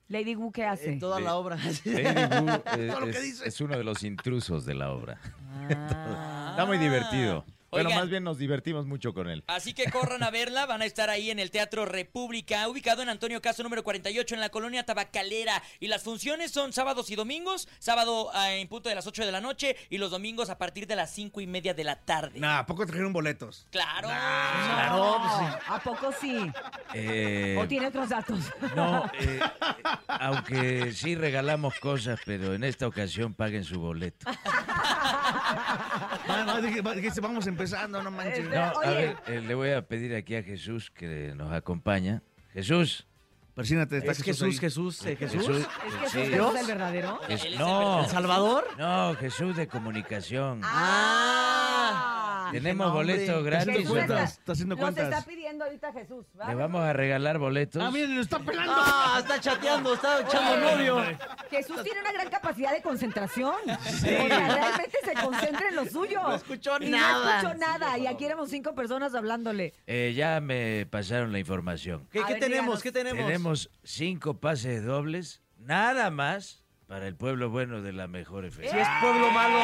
Lady 0.08 0.34
Wu, 0.34 0.50
¿qué 0.52 0.64
hace? 0.64 0.92
En 0.92 0.98
toda 0.98 1.20
la 1.20 1.36
obra. 1.36 1.56
Lady 1.84 2.40
Wu, 2.40 2.48
eh, 2.78 2.88
Todo 2.90 3.00
lo 3.00 3.06
que 3.06 3.12
es, 3.12 3.22
dice. 3.22 3.48
es 3.48 3.60
uno 3.60 3.76
de 3.76 3.84
los 3.84 4.02
intrusos 4.02 4.64
de 4.64 4.74
la 4.74 4.90
obra. 4.90 5.20
Ah. 5.70 6.48
Está 6.50 6.64
muy 6.66 6.78
divertido. 6.78 7.44
Bueno, 7.70 7.88
Oigan. 7.88 8.02
más 8.02 8.10
bien 8.10 8.24
nos 8.24 8.38
divertimos 8.38 8.86
mucho 8.86 9.12
con 9.12 9.28
él. 9.28 9.44
Así 9.46 9.74
que 9.74 9.90
corran 9.90 10.22
a 10.22 10.30
verla, 10.30 10.64
van 10.64 10.80
a 10.80 10.86
estar 10.86 11.10
ahí 11.10 11.30
en 11.30 11.38
el 11.38 11.50
Teatro 11.50 11.84
República, 11.84 12.66
ubicado 12.68 13.02
en 13.02 13.10
Antonio 13.10 13.42
Caso 13.42 13.62
número 13.62 13.84
48 13.84 14.34
en 14.34 14.40
la 14.40 14.48
colonia 14.48 14.86
Tabacalera. 14.86 15.62
Y 15.78 15.88
las 15.88 16.02
funciones 16.02 16.50
son 16.50 16.72
sábados 16.72 17.10
y 17.10 17.16
domingos, 17.16 17.68
sábado 17.78 18.30
ah, 18.32 18.54
en 18.54 18.68
punto 18.68 18.88
de 18.88 18.94
las 18.94 19.06
8 19.06 19.26
de 19.26 19.32
la 19.32 19.42
noche 19.42 19.76
y 19.90 19.98
los 19.98 20.10
domingos 20.10 20.48
a 20.48 20.56
partir 20.56 20.86
de 20.86 20.96
las 20.96 21.10
5 21.12 21.40
y 21.42 21.46
media 21.46 21.74
de 21.74 21.84
la 21.84 21.96
tarde. 21.96 22.40
Nah, 22.40 22.60
¿a 22.60 22.66
poco 22.66 22.86
trajeron 22.86 23.12
boletos? 23.12 23.66
Claro. 23.70 24.08
Claro, 24.08 25.16
pues 25.20 25.32
sí. 25.38 25.58
¿A 25.68 25.80
poco 25.80 26.12
sí? 26.18 26.52
Eh, 26.94 27.56
¿O 27.58 27.68
tiene 27.68 27.88
otros 27.88 28.08
datos? 28.08 28.40
no, 28.74 29.10
eh, 29.20 29.40
aunque 30.06 30.92
sí 30.92 31.14
regalamos 31.14 31.78
cosas, 31.80 32.18
pero 32.24 32.54
en 32.54 32.64
esta 32.64 32.86
ocasión 32.86 33.34
paguen 33.34 33.64
su 33.64 33.78
boleto. 33.78 34.30
Dije, 36.62 36.82
dije, 36.82 37.20
vamos 37.20 37.46
empezando, 37.58 38.02
no 38.02 38.10
manches. 38.10 38.38
Este, 38.40 38.54
No, 38.56 38.62
a 38.80 38.90
ver, 38.90 39.16
eh, 39.26 39.40
le 39.40 39.54
voy 39.54 39.70
a 39.70 39.82
pedir 39.86 40.14
aquí 40.14 40.36
a 40.36 40.42
Jesús 40.42 40.90
que 40.90 41.32
nos 41.34 41.52
acompaña. 41.52 42.22
Jesús. 42.52 43.06
Persínate, 43.54 43.98
está 43.98 44.12
Es 44.12 44.22
Jesús, 44.22 44.42
ahí. 44.54 44.58
Jesús, 44.58 45.04
eh, 45.04 45.16
Jesús. 45.16 45.40
Jesús, 45.46 45.58
¿Es 45.58 45.66
que 45.66 46.08
sí. 46.08 46.30
Jesús 46.30 46.54
es 46.54 46.60
el 46.60 46.66
verdadero? 46.68 47.20
Es- 47.28 47.58
no. 47.58 48.04
¿El 48.04 48.06
Salvador? 48.08 48.64
no, 48.78 49.14
Jesús 49.16 49.56
de 49.56 49.66
comunicación. 49.66 50.60
Ah. 50.62 52.17
Tenemos 52.52 52.86
no, 52.88 52.92
hombre. 52.98 53.14
boletos 53.14 53.44
gratis. 53.44 53.68
haciendo 53.68 53.80
Jesús 53.94 53.98
está- 53.98 54.24
está 54.24 54.52
haciendo 54.52 54.76
Los 54.76 54.96
está 54.96 55.22
pidiendo 55.24 55.64
ahorita 55.64 55.92
Jesús. 55.92 56.26
¿va? 56.40 56.48
Le 56.48 56.54
vamos 56.54 56.82
a 56.82 56.92
regalar 56.92 57.38
boletos. 57.38 57.82
Ah, 57.82 57.90
miren, 57.90 58.14
lo 58.16 58.22
está 58.22 58.38
pelando. 58.38 58.72
Ah, 58.76 59.16
está 59.20 59.40
chateando, 59.40 59.94
está 59.94 60.20
echando 60.22 60.56
novio. 60.70 61.04
Jesús 61.50 61.82
tiene 61.82 62.00
una 62.00 62.12
gran 62.12 62.28
capacidad 62.30 62.72
de 62.72 62.82
concentración. 62.82 63.54
O 63.68 63.90
sea, 63.98 64.28
realmente 64.28 64.98
se 65.04 65.14
concentra 65.14 65.68
en 65.68 65.76
lo 65.76 65.84
suyo. 65.86 66.22
No 66.22 66.34
escuchó 66.34 66.76
Y 66.80 66.90
nada. 66.90 67.24
No 67.42 67.48
escuchó 67.48 67.54
nada. 67.58 67.98
y 67.98 68.06
aquí 68.06 68.24
éramos 68.24 68.50
cinco 68.50 68.74
personas 68.74 69.14
hablándole. 69.14 69.74
Eh, 69.86 70.12
ya 70.16 70.40
me 70.40 70.86
pasaron 70.86 71.32
la 71.32 71.38
información. 71.38 72.06
¿Qué, 72.10 72.20
A 72.20 72.26
qué 72.26 72.34
ver, 72.34 72.40
tenemos? 72.40 72.64
díganos. 72.64 72.82
¿Qué 72.82 72.92
tenemos? 72.92 73.26
Tenemos 73.26 73.70
cinco 73.82 74.38
pases 74.40 74.84
dobles, 74.84 75.42
nada 75.58 76.10
más 76.10 76.64
para 76.86 77.06
el 77.06 77.16
pueblo 77.16 77.50
bueno 77.50 77.82
de 77.82 77.92
la 77.92 78.06
mejor 78.08 78.44
FM. 78.46 78.70
Si 78.70 78.78
es 78.78 78.88
pueblo 79.00 79.30
malo. 79.30 79.58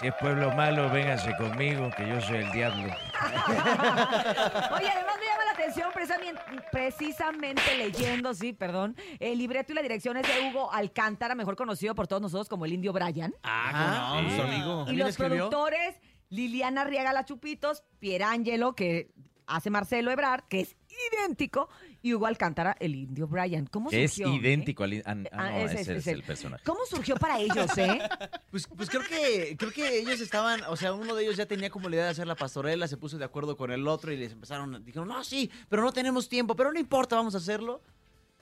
Si 0.00 0.08
es 0.08 0.14
pueblo 0.20 0.50
malo, 0.52 0.90
vénganse 0.90 1.34
conmigo, 1.36 1.90
que 1.96 2.06
yo 2.08 2.20
soy 2.20 2.38
el 2.38 2.50
diablo. 2.52 2.84
Oye, 2.84 4.88
además 4.90 5.14
me 5.18 5.26
llama 5.26 5.44
la 5.46 5.52
atención 5.52 5.90
precisamente, 5.94 6.42
precisamente 6.72 7.62
leyendo, 7.78 8.34
sí, 8.34 8.52
perdón, 8.52 8.96
el 9.20 9.38
libreto 9.38 9.72
y 9.72 9.76
la 9.76 9.82
dirección 9.82 10.16
es 10.16 10.26
de 10.26 10.48
Hugo 10.50 10.72
Alcántara, 10.72 11.34
mejor 11.34 11.56
conocido 11.56 11.94
por 11.94 12.06
todos 12.08 12.20
nosotros 12.20 12.48
como 12.48 12.64
el 12.64 12.72
Indio 12.72 12.92
Brian. 12.92 13.34
Ah, 13.44 14.18
Sí. 14.20 14.24
no, 14.24 14.36
su 14.36 14.42
amigo. 14.42 14.72
Y 14.82 14.86
¿También 14.86 14.98
los 14.98 15.08
escribió? 15.10 15.36
productores, 15.48 15.94
Liliana 16.28 16.84
Riega 16.84 17.12
La 17.12 17.24
Chupitos, 17.24 17.84
Pierangelo, 18.00 18.74
que 18.74 19.10
hace 19.46 19.70
Marcelo 19.70 20.10
Ebrard, 20.10 20.42
que 20.48 20.60
es 20.60 20.76
idéntico, 21.12 21.68
y 22.04 22.12
Hugo 22.14 22.26
Alcántara, 22.26 22.76
el 22.80 22.94
Indio 22.94 23.26
Brian. 23.26 23.66
¿Cómo 23.66 23.90
es 23.90 24.12
surgió? 24.12 24.32
eh? 24.32 24.36
idéntico 24.36 24.84
al... 24.84 25.02
Ah, 25.06 25.16
Ah, 25.32 25.50
no, 25.50 25.56
ese 25.56 25.64
ese, 25.64 25.80
es- 25.80 25.88
es 25.88 25.96
ese. 25.96 26.10
el 26.12 26.22
personaje. 26.22 26.62
¿Cómo 26.64 26.80
surgió 26.86 27.16
para 27.16 27.40
ellos, 27.40 27.76
eh? 27.78 27.98
Pues, 28.50 28.66
pues 28.68 28.88
creo 28.90 29.02
que 29.08 29.56
creo 29.58 29.72
que 29.72 29.98
ellos 30.00 30.20
estaban, 30.20 30.60
o 30.68 30.76
sea, 30.76 30.92
uno 30.92 31.14
de 31.16 31.24
ellos 31.24 31.36
ya 31.36 31.46
tenía 31.46 31.70
como 31.70 31.88
la 31.88 31.96
idea 31.96 32.04
de 32.04 32.10
hacer 32.12 32.26
la 32.26 32.36
pastorela, 32.36 32.86
se 32.86 32.96
puso 32.98 33.16
de 33.18 33.24
acuerdo 33.24 33.56
con 33.56 33.72
el 33.72 33.88
otro 33.88 34.12
y 34.12 34.16
les 34.16 34.32
empezaron, 34.32 34.84
dijeron, 34.84 35.08
no, 35.08 35.24
sí, 35.24 35.50
pero 35.68 35.82
no 35.82 35.92
tenemos 35.92 36.28
tiempo, 36.28 36.54
pero 36.54 36.70
no 36.72 36.78
importa, 36.78 37.16
vamos 37.16 37.34
a 37.34 37.38
hacerlo. 37.38 37.80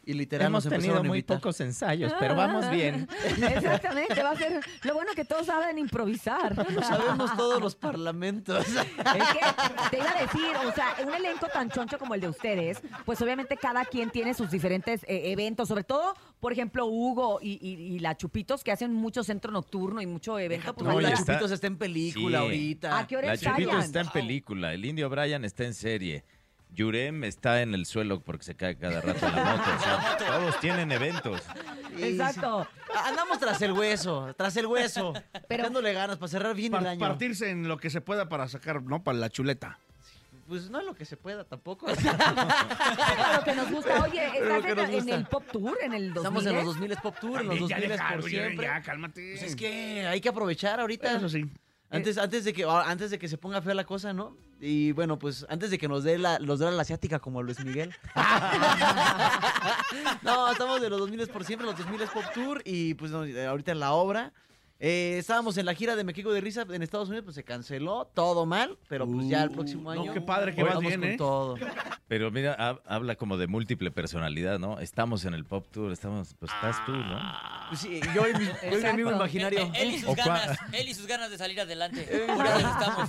Y 0.05 0.15
literal 0.15 0.49
Hemos 0.49 0.65
nos 0.65 0.75
tenido 0.75 0.97
muy 1.05 1.19
invitar. 1.19 1.37
pocos 1.39 1.61
ensayos, 1.61 2.13
pero 2.19 2.35
vamos 2.35 2.69
bien. 2.71 3.07
Exactamente, 3.41 4.21
va 4.23 4.31
a 4.31 4.37
ser 4.37 4.61
lo 4.83 4.95
bueno 4.95 5.13
que 5.15 5.25
todos 5.25 5.47
saben 5.47 5.79
improvisar. 5.79 6.57
No 6.73 6.83
sabemos 6.83 7.37
todos 7.37 7.61
los 7.61 7.77
parlamentos. 7.77 8.67
Es 8.67 8.75
que 8.75 9.91
te 9.91 9.99
iba 9.99 10.11
a 10.11 10.23
decir, 10.23 10.57
o 10.67 10.73
sea, 10.73 10.97
un 11.07 11.15
elenco 11.15 11.47
tan 11.53 11.71
choncho 11.71 11.99
como 11.99 12.15
el 12.15 12.21
de 12.21 12.29
ustedes, 12.29 12.83
pues 13.05 13.21
obviamente 13.23 13.57
cada 13.57 13.85
quien 13.85 14.11
tiene 14.11 14.35
sus 14.35 14.51
diferentes 14.51 15.05
eh, 15.05 15.31
eventos, 15.33 15.69
sobre 15.69 15.85
todo, 15.85 16.15
por 16.41 16.53
ejemplo, 16.53 16.87
Hugo 16.87 17.39
y, 17.41 17.59
y- 17.61 17.95
y 17.95 17.99
la 18.01 18.17
Chupitos, 18.17 18.65
que 18.65 18.73
hacen 18.73 18.93
mucho 18.93 19.23
centro 19.23 19.53
nocturno 19.53 20.01
y 20.03 20.07
mucho 20.07 20.39
evento. 20.39 20.75
pues, 20.75 20.87
No, 20.87 21.01
la 21.01 21.15
Chupitos 21.15 21.51
está 21.53 21.67
en 21.69 21.79
película 21.79 22.39
Sí. 22.39 22.45
ahorita. 22.45 22.99
¿A 22.99 23.07
qué 23.07 23.17
hora 23.17 23.29
La 23.29 23.35
ensayan? 23.35 23.57
Chupito 23.57 23.79
está 23.79 24.01
en 24.01 24.09
película, 24.09 24.75
el 24.75 24.85
Indio 24.85 25.09
Brian 25.09 25.45
está 25.45 25.65
en 25.65 25.75
serie. 25.75 26.25
Yurem 26.75 27.25
está 27.25 27.61
en 27.63 27.75
el 27.75 27.85
suelo 27.87 28.21
porque 28.21 28.45
se 28.45 28.55
cae 28.55 28.77
cada 28.77 29.01
rato 29.01 29.27
en 29.27 29.35
la 29.37 29.45
moto. 29.57 29.71
o 29.77 29.83
sea, 29.83 30.17
todos 30.27 30.61
tienen 30.61 30.91
eventos. 30.93 31.43
Exacto. 31.99 32.67
Andamos 33.05 33.39
tras 33.39 33.61
el 33.63 33.73
hueso, 33.73 34.35
tras 34.37 34.57
el 34.57 34.67
hueso. 34.67 35.13
Pero- 35.49 35.65
Dándole 35.65 35.93
ganas 35.93 36.17
para 36.19 36.29
cerrar 36.29 36.55
bien 36.55 36.75
el 36.75 36.87
año. 36.87 37.01
partirse 37.01 37.51
en 37.51 37.69
lo 37.69 37.77
que 37.79 37.91
se 37.91 38.01
pueda 38.01 38.29
para 38.29 38.49
sacar, 38.49 38.83
¿no? 38.83 39.03
Para 39.03 39.19
la 39.19 39.29
chuleta. 39.31 39.79
pues 40.49 40.71
no 40.71 40.81
es 40.81 40.87
lo 40.87 40.95
que 40.95 41.05
se 41.05 41.17
pueda 41.17 41.45
tampoco. 41.45 41.87
lo 43.37 43.45
que 43.45 43.55
nos 43.55 43.71
gusta. 43.71 44.03
Oye, 44.03 44.29
Pero 44.33 44.49
lo 44.49 44.57
¿estás 44.57 44.65
que 44.65 44.71
en, 44.73 44.77
nos 44.77 44.89
en 44.89 44.95
gusta. 44.95 45.15
el 45.15 45.25
Pop 45.27 45.45
Tour, 45.53 45.79
en 45.83 45.93
el 45.95 46.15
2000? 46.15 46.17
Estamos 46.19 46.47
en 46.47 46.55
los 46.57 46.65
2000 46.65 46.97
Pop 47.03 47.17
Tour, 47.21 47.41
en 47.41 47.49
los 47.49 47.59
También, 47.59 47.69
ya 47.69 47.77
2000 47.77 47.89
deja, 47.91 48.15
por 48.15 48.31
siempre. 48.31 48.67
Ya, 48.67 48.83
cálmate. 48.83 49.35
Pues 49.39 49.43
es 49.51 49.57
que 49.57 50.07
hay 50.07 50.21
que 50.21 50.29
aprovechar 50.29 50.81
ahorita. 50.81 51.17
Eso 51.17 51.29
sí. 51.29 51.45
Antes, 51.93 52.19
antes, 52.19 52.45
de 52.45 52.53
que, 52.53 52.65
ah, 52.65 52.85
antes 52.87 53.11
de 53.11 53.19
que 53.19 53.29
se 53.29 53.37
ponga 53.37 53.61
fea 53.61 53.75
la 53.75 53.85
cosa, 53.85 54.13
¿no? 54.13 54.37
Y 54.61 54.93
bueno, 54.93 55.19
pues 55.19 55.45
antes 55.49 55.71
de 55.71 55.79
que 55.79 55.89
nos 55.89 56.05
dé 56.05 56.19
la, 56.19 56.39
nos 56.39 56.59
dé 56.59 56.71
la 56.71 56.81
asiática 56.81 57.19
como 57.19 57.43
Luis 57.43 57.63
Miguel. 57.65 57.95
no, 60.23 60.51
estamos 60.51 60.81
de 60.81 60.89
los 60.89 61.01
2000 61.01 61.27
por 61.29 61.45
siempre, 61.45 61.67
los 61.67 61.77
2000 61.77 62.09
Pop 62.09 62.25
Tour 62.33 62.63
y 62.65 62.95
pues 62.95 63.11
no, 63.11 63.25
eh, 63.25 63.47
ahorita 63.47 63.73
en 63.73 63.81
la 63.81 63.93
obra. 63.93 64.33
Eh, 64.85 65.17
estábamos 65.19 65.57
en 65.59 65.65
la 65.67 65.75
gira 65.75 65.95
de 65.95 66.03
Me 66.03 66.13
Quico 66.13 66.33
de 66.33 66.41
Risa 66.41 66.67
en 66.69 66.83
Estados 66.83 67.07
Unidos, 67.09 67.23
pues 67.27 67.37
se 67.37 67.45
canceló, 67.45 68.11
todo 68.15 68.47
mal, 68.47 68.77
pero 68.89 69.07
pues 69.07 69.29
ya 69.29 69.45
el 69.45 69.53
próximo 69.53 69.95
no, 69.95 70.01
año. 70.03 70.13
qué 70.13 70.21
padre 70.21 70.57
que 70.57 70.65
vas 70.65 70.75
vamos 70.75 70.89
bien, 70.89 71.01
con 71.01 71.11
¿eh? 71.11 71.17
todo. 71.17 71.57
Pero 72.09 72.33
mira, 72.33 72.57
hab- 72.59 72.81
habla 72.85 73.15
como 73.15 73.37
de 73.37 73.47
múltiple 73.47 73.93
personalidad, 73.93 74.59
¿no? 74.59 74.81
Estamos 74.81 75.25
en 75.25 75.35
el 75.35 75.45
Pop 75.45 75.69
Tour, 75.71 75.93
estamos, 75.93 76.35
pues 76.37 76.51
estás 76.53 76.85
tú, 76.85 76.91
¿no? 76.91 77.17
Pues 77.69 77.79
sí, 77.81 78.01
yo 78.13 78.27
y 78.29 78.35
mi, 78.35 78.45
yo 78.45 78.79
y 78.79 78.83
mi 78.83 78.89
amigo 78.89 79.13
imaginario. 79.13 79.61
Él, 79.61 79.71
él 79.77 79.91
y 79.93 79.99
sus 80.01 80.09
¿O 80.09 80.17
cua- 80.17 80.27
ganas, 80.27 80.59
él 80.73 80.89
y 80.89 80.95
sus 80.95 81.07
ganas 81.07 81.31
de 81.31 81.39
salir 81.39 81.61
adelante. 81.61 82.05
Por 82.37 82.45
eso 82.45 82.59
estamos. 82.59 83.09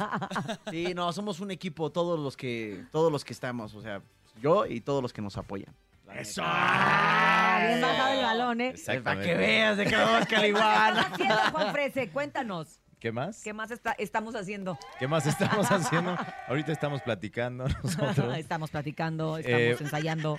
Sí, 0.69 0.93
no, 0.93 1.11
somos 1.11 1.39
un 1.39 1.49
equipo, 1.49 1.91
todos 1.91 2.19
los 2.19 2.37
que, 2.37 2.83
todos 2.91 3.11
los 3.11 3.25
que 3.25 3.33
estamos, 3.33 3.73
o 3.73 3.81
sea, 3.81 4.03
yo 4.43 4.67
y 4.67 4.79
todos 4.81 5.01
los 5.01 5.11
que 5.11 5.23
nos 5.23 5.37
apoyan. 5.37 5.73
Eso. 6.17 6.41
Ah, 6.45 7.63
bien 7.67 7.81
bajado 7.81 8.13
el 8.13 8.21
balón, 8.21 8.61
¿eh? 8.61 8.73
Para 9.03 9.21
que 9.21 9.35
veas 9.35 9.77
de 9.77 9.85
que 9.85 9.95
vamos 9.95 10.25
¿Qué 10.27 10.35
caliguana. 10.35 10.89
estás 11.01 11.11
haciendo, 11.13 11.35
Juan 11.51 11.71
Frese? 11.73 12.09
Cuéntanos. 12.09 12.79
¿Qué 12.99 13.11
más? 13.11 13.41
¿Qué 13.43 13.51
más 13.51 13.69
está- 13.71 13.95
estamos 13.97 14.33
haciendo? 14.35 14.77
¿Qué 14.97 15.07
más 15.09 15.25
estamos 15.25 15.69
haciendo? 15.69 16.17
Ahorita 16.47 16.71
estamos 16.71 17.01
platicando 17.01 17.67
nosotros. 17.67 18.37
estamos 18.37 18.69
platicando, 18.71 19.37
estamos 19.37 19.59
Eh, 19.61 19.77
ensayando. 19.79 20.37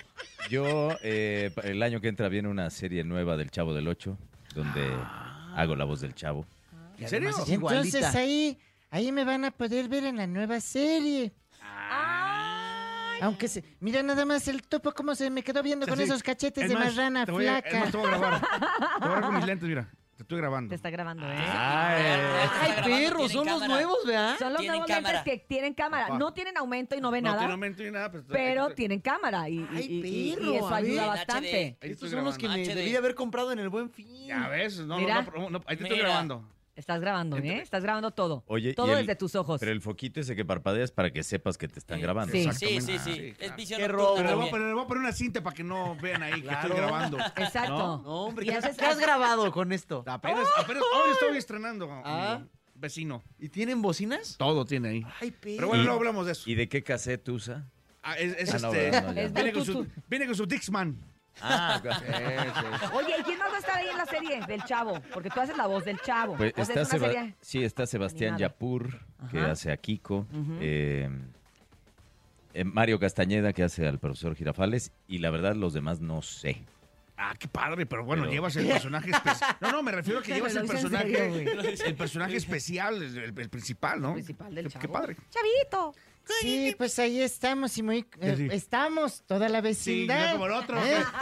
Yo, 0.49 0.89
eh, 1.03 1.51
el 1.63 1.83
año 1.83 2.01
que 2.01 2.07
entra 2.07 2.27
viene 2.27 2.47
una 2.49 2.69
serie 2.71 3.03
nueva 3.03 3.37
del 3.37 3.51
Chavo 3.51 3.73
del 3.75 3.87
Ocho, 3.87 4.17
donde 4.55 4.83
hago 5.55 5.75
la 5.75 5.85
voz 5.85 6.01
del 6.01 6.15
Chavo. 6.15 6.45
¿En 6.97 7.07
serio? 7.07 7.29
entonces 7.47 8.15
ahí, 8.15 8.57
ahí 8.89 9.11
me 9.11 9.25
van 9.25 9.45
a 9.45 9.51
poder 9.51 9.87
ver 9.87 10.05
en 10.05 10.17
la 10.17 10.25
nueva 10.25 10.59
serie. 10.59 11.33
Aunque 13.21 13.47
se... 13.47 13.63
Mira 13.79 14.01
nada 14.03 14.25
más 14.25 14.47
el 14.47 14.61
topo 14.63 14.91
cómo 14.93 15.15
se 15.15 15.29
me 15.29 15.43
quedó 15.43 15.61
viendo 15.63 15.87
con 15.87 15.97
Sí. 15.97 16.03
esos 16.03 16.21
cachetes 16.23 16.63
Es 16.65 16.69
de 16.69 16.75
más, 16.75 16.93
marrana 16.95 17.25
te 17.25 17.31
voy 17.31 17.47
a- 17.47 17.59
es 17.59 17.63
flaca. 17.63 17.79
más, 17.79 17.91
te 17.91 17.97
voy 17.97 18.05
a 18.07 18.09
grabar. 18.17 18.41
Te 18.41 18.47
voy 18.47 18.59
a 18.59 18.99
grabar 18.99 19.21
con 19.23 19.35
mis 19.35 19.45
lentes, 19.45 19.67
mira. 19.69 19.89
Te 20.15 20.23
estoy 20.23 20.37
grabando. 20.37 20.69
Te 20.69 20.75
está 20.75 20.89
grabando, 20.89 21.29
¿eh? 21.29 21.35
Ay, 21.37 22.71
perros, 22.85 23.31
son 23.33 23.45
los 23.47 23.67
nuevos, 23.67 23.97
¿verdad? 24.05 24.37
Son 24.39 24.53
los 24.53 24.61
Tienen 24.61 24.79
nuevos 24.79 24.87
cámara. 24.95 25.15
lentes 25.23 25.33
que 25.41 25.45
tienen 25.45 25.73
cámara. 25.73 26.07
Papá. 26.07 26.17
No 26.19 26.33
tienen 26.33 26.57
aumento 26.57 26.95
y 26.95 27.01
no 27.01 27.11
ven 27.11 27.23
No 27.23 27.29
nada. 27.31 27.39
tiene 27.39 27.51
aumento 27.53 27.83
ni 27.83 27.91
nada, 27.91 28.11
pero... 28.11 28.23
Pero 28.29 28.69
tienen 28.69 29.01
cámara 29.01 29.49
y, 29.49 29.55
y- 29.57 29.67
Ay, 29.73 29.85
y- 29.89 30.29
y- 30.31 30.35
perro, 30.35 30.53
y 30.53 30.55
eso 30.55 30.67
a 30.67 30.79
ver. 30.79 30.85
ayuda 30.89 31.01
En 31.01 31.07
bastante. 31.09 31.77
Estos 31.81 32.09
son 32.11 32.23
los 32.23 32.37
que 32.37 32.47
me 32.47 32.63
HD. 32.63 32.75
debí 32.75 32.91
de 32.91 32.97
haber 32.97 33.13
comprado 33.15 33.51
en 33.51 33.59
el 33.59 33.67
Buen 33.69 33.89
Fin. 33.89 34.27
Ya 34.27 34.47
ves, 34.47 34.79
no, 34.79 34.85
no, 34.87 34.97
Mira. 34.99 35.21
no, 35.35 35.49
no, 35.49 35.61
ahí 35.67 35.75
te 35.77 35.83
estoy 35.83 35.97
Mira. 35.97 36.07
grabando. 36.09 36.49
Estás 36.75 36.99
grabando, 36.99 37.37
¿eh? 37.37 37.61
Estás 37.61 37.83
grabando 37.83 38.11
todo. 38.11 38.43
Oye, 38.47 38.73
todo 38.73 38.91
el- 38.97 39.05
desde 39.05 39.15
tus 39.15 39.33
ojos. 39.35 39.59
Pero 39.61 39.71
el 39.71 39.79
foquito 39.79 40.19
ese 40.19 40.35
que 40.35 40.43
parpadeas 40.43 40.91
para 40.91 41.09
que 41.11 41.23
sepas 41.23 41.57
que 41.57 41.69
te 41.69 41.79
están 41.79 42.01
grabando. 42.01 42.33
Sí. 42.33 42.49
Sí, 42.51 42.81
sí, 42.81 42.81
sí. 42.81 42.99
Sí, 42.99 43.31
claro. 43.31 43.35
Es 43.39 43.55
visión 43.55 43.79
Qué 43.79 43.87
robo. 43.87 44.15
Pero 44.17 44.29
le 44.29 44.35
voy, 44.35 44.47
a 44.47 44.51
poner, 44.51 44.67
le 44.67 44.73
voy 44.73 44.83
a 44.83 44.87
poner 44.87 45.01
una 45.03 45.13
cinta 45.13 45.41
para 45.41 45.55
que 45.55 45.63
no 45.63 45.95
vean 46.01 46.21
ahí 46.23 46.33
que 46.33 46.41
Claro. 46.41 46.67
estoy 46.67 46.77
grabando. 46.81 47.17
Exacto. 47.37 47.77
¿No? 47.77 48.01
No, 48.03 48.09
hombre, 48.25 48.45
Y 48.45 48.49
¿qué, 48.49 48.55
haces- 48.57 48.75
qué 48.77 48.85
has 48.85 48.99
grabado 48.99 49.49
con 49.53 49.71
esto? 49.71 50.03
Apenas, 50.05 50.47
apenas 50.57 50.83
hoy 50.83 51.11
estoy 51.13 51.37
estrenando. 51.37 51.87
Ah. 51.91 52.41
Vecino. 52.73 53.23
¿Y 53.39 53.47
tienen 53.47 53.81
bocinas? 53.81 54.35
Todo 54.37 54.65
tiene 54.65 54.89
ahí. 54.89 55.05
Ay, 55.21 55.31
perro. 55.31 55.55
Pero 55.55 55.67
bueno, 55.69 55.83
no 55.85 55.93
hablamos 55.93 56.25
de 56.25 56.33
eso. 56.33 56.49
¿Y 56.49 56.55
de 56.55 56.67
qué 56.67 56.83
cassette 56.83 57.27
usa? 57.29 57.69
Ah, 58.03 58.17
es, 58.17 58.35
es 58.37 58.53
Ah, 58.53 58.59
no, 58.59 58.73
este. 58.73 59.01
no, 59.01 59.13
ya. 59.13 59.21
Es 59.23 59.33
viene, 59.33 59.53
con 59.53 59.65
su, 59.65 59.87
viene 60.09 60.25
con 60.25 60.35
su 60.35 60.45
Dixman. 60.45 60.97
Ah, 61.41 61.81
Oye, 62.93 63.13
¿y 63.19 63.23
quién 63.23 63.37
más 63.39 63.51
va 63.51 63.55
a 63.55 63.59
estar 63.59 63.77
ahí 63.77 63.87
en 63.89 63.97
la 63.97 64.05
serie 64.05 64.41
del 64.47 64.63
chavo? 64.63 65.01
Porque 65.13 65.29
tú 65.29 65.39
haces 65.41 65.57
la 65.57 65.67
voz 65.67 65.83
del 65.85 65.99
chavo. 65.99 66.35
Pues 66.37 66.53
O 66.57 66.65
sea, 66.65 66.75
está, 66.75 66.81
es 66.81 66.87
una 66.89 66.99
Seba- 66.99 67.13
serie- 67.13 67.35
sí, 67.41 67.63
está 67.63 67.85
Sebastián. 67.85 68.37
Yapur, 68.37 68.99
que 69.31 69.39
Ajá. 69.39 69.51
hace 69.51 69.71
a 69.71 69.77
Kiko. 69.77 70.27
Eh, 70.61 71.09
eh, 72.53 72.63
Mario 72.63 72.99
Castañeda, 72.99 73.51
que 73.53 73.63
hace 73.63 73.85
al 73.87 73.99
profesor 73.99 74.35
Girafales. 74.35 74.91
Y 75.07 75.17
la 75.19 75.29
verdad, 75.29 75.55
los 75.55 75.73
demás 75.73 75.99
no 75.99 76.21
sé. 76.21 76.63
Ah, 77.17 77.33
qué 77.39 77.47
padre, 77.47 77.85
pero 77.85 78.03
bueno, 78.03 78.23
Pero- 78.23 78.33
llevas 78.33 78.55
el 78.57 78.67
personaje 78.67 79.09
especial. 79.11 79.55
No, 79.61 79.71
no, 79.71 79.83
me 79.83 79.91
refiero 79.91 80.19
a 80.19 80.23
que 80.23 80.33
llevas 80.33 80.55
el 80.55 80.67
personaje. 80.67 81.15
serio, 81.15 81.61
el 81.85 81.95
personaje 81.95 82.35
especial, 82.37 82.95
el, 83.01 83.17
el- 83.17 83.39
el 83.39 83.49
principal, 83.49 84.01
¿no? 84.01 84.13
Principal 84.13 84.53
del 84.53 84.65
Qué- 84.65 84.71
chavo. 84.71 84.81
Qué 84.81 84.87
padre. 84.89 85.15
Chavito. 85.29 85.93
Sí, 86.41 86.75
pues 86.77 86.97
ahí 86.99 87.21
estamos 87.21 87.77
y 87.77 87.83
muy... 87.83 88.05
eh, 88.19 88.35
Sí. 88.37 88.47
Estamos, 88.51 89.23
toda 89.25 89.47
la 89.49 89.59
Sí, 89.59 89.63
vecindad. 89.63 90.25
no 90.27 90.31
como 90.33 90.45
el 90.47 90.51
otro. 90.53 90.85
¿Eh? 90.85 91.03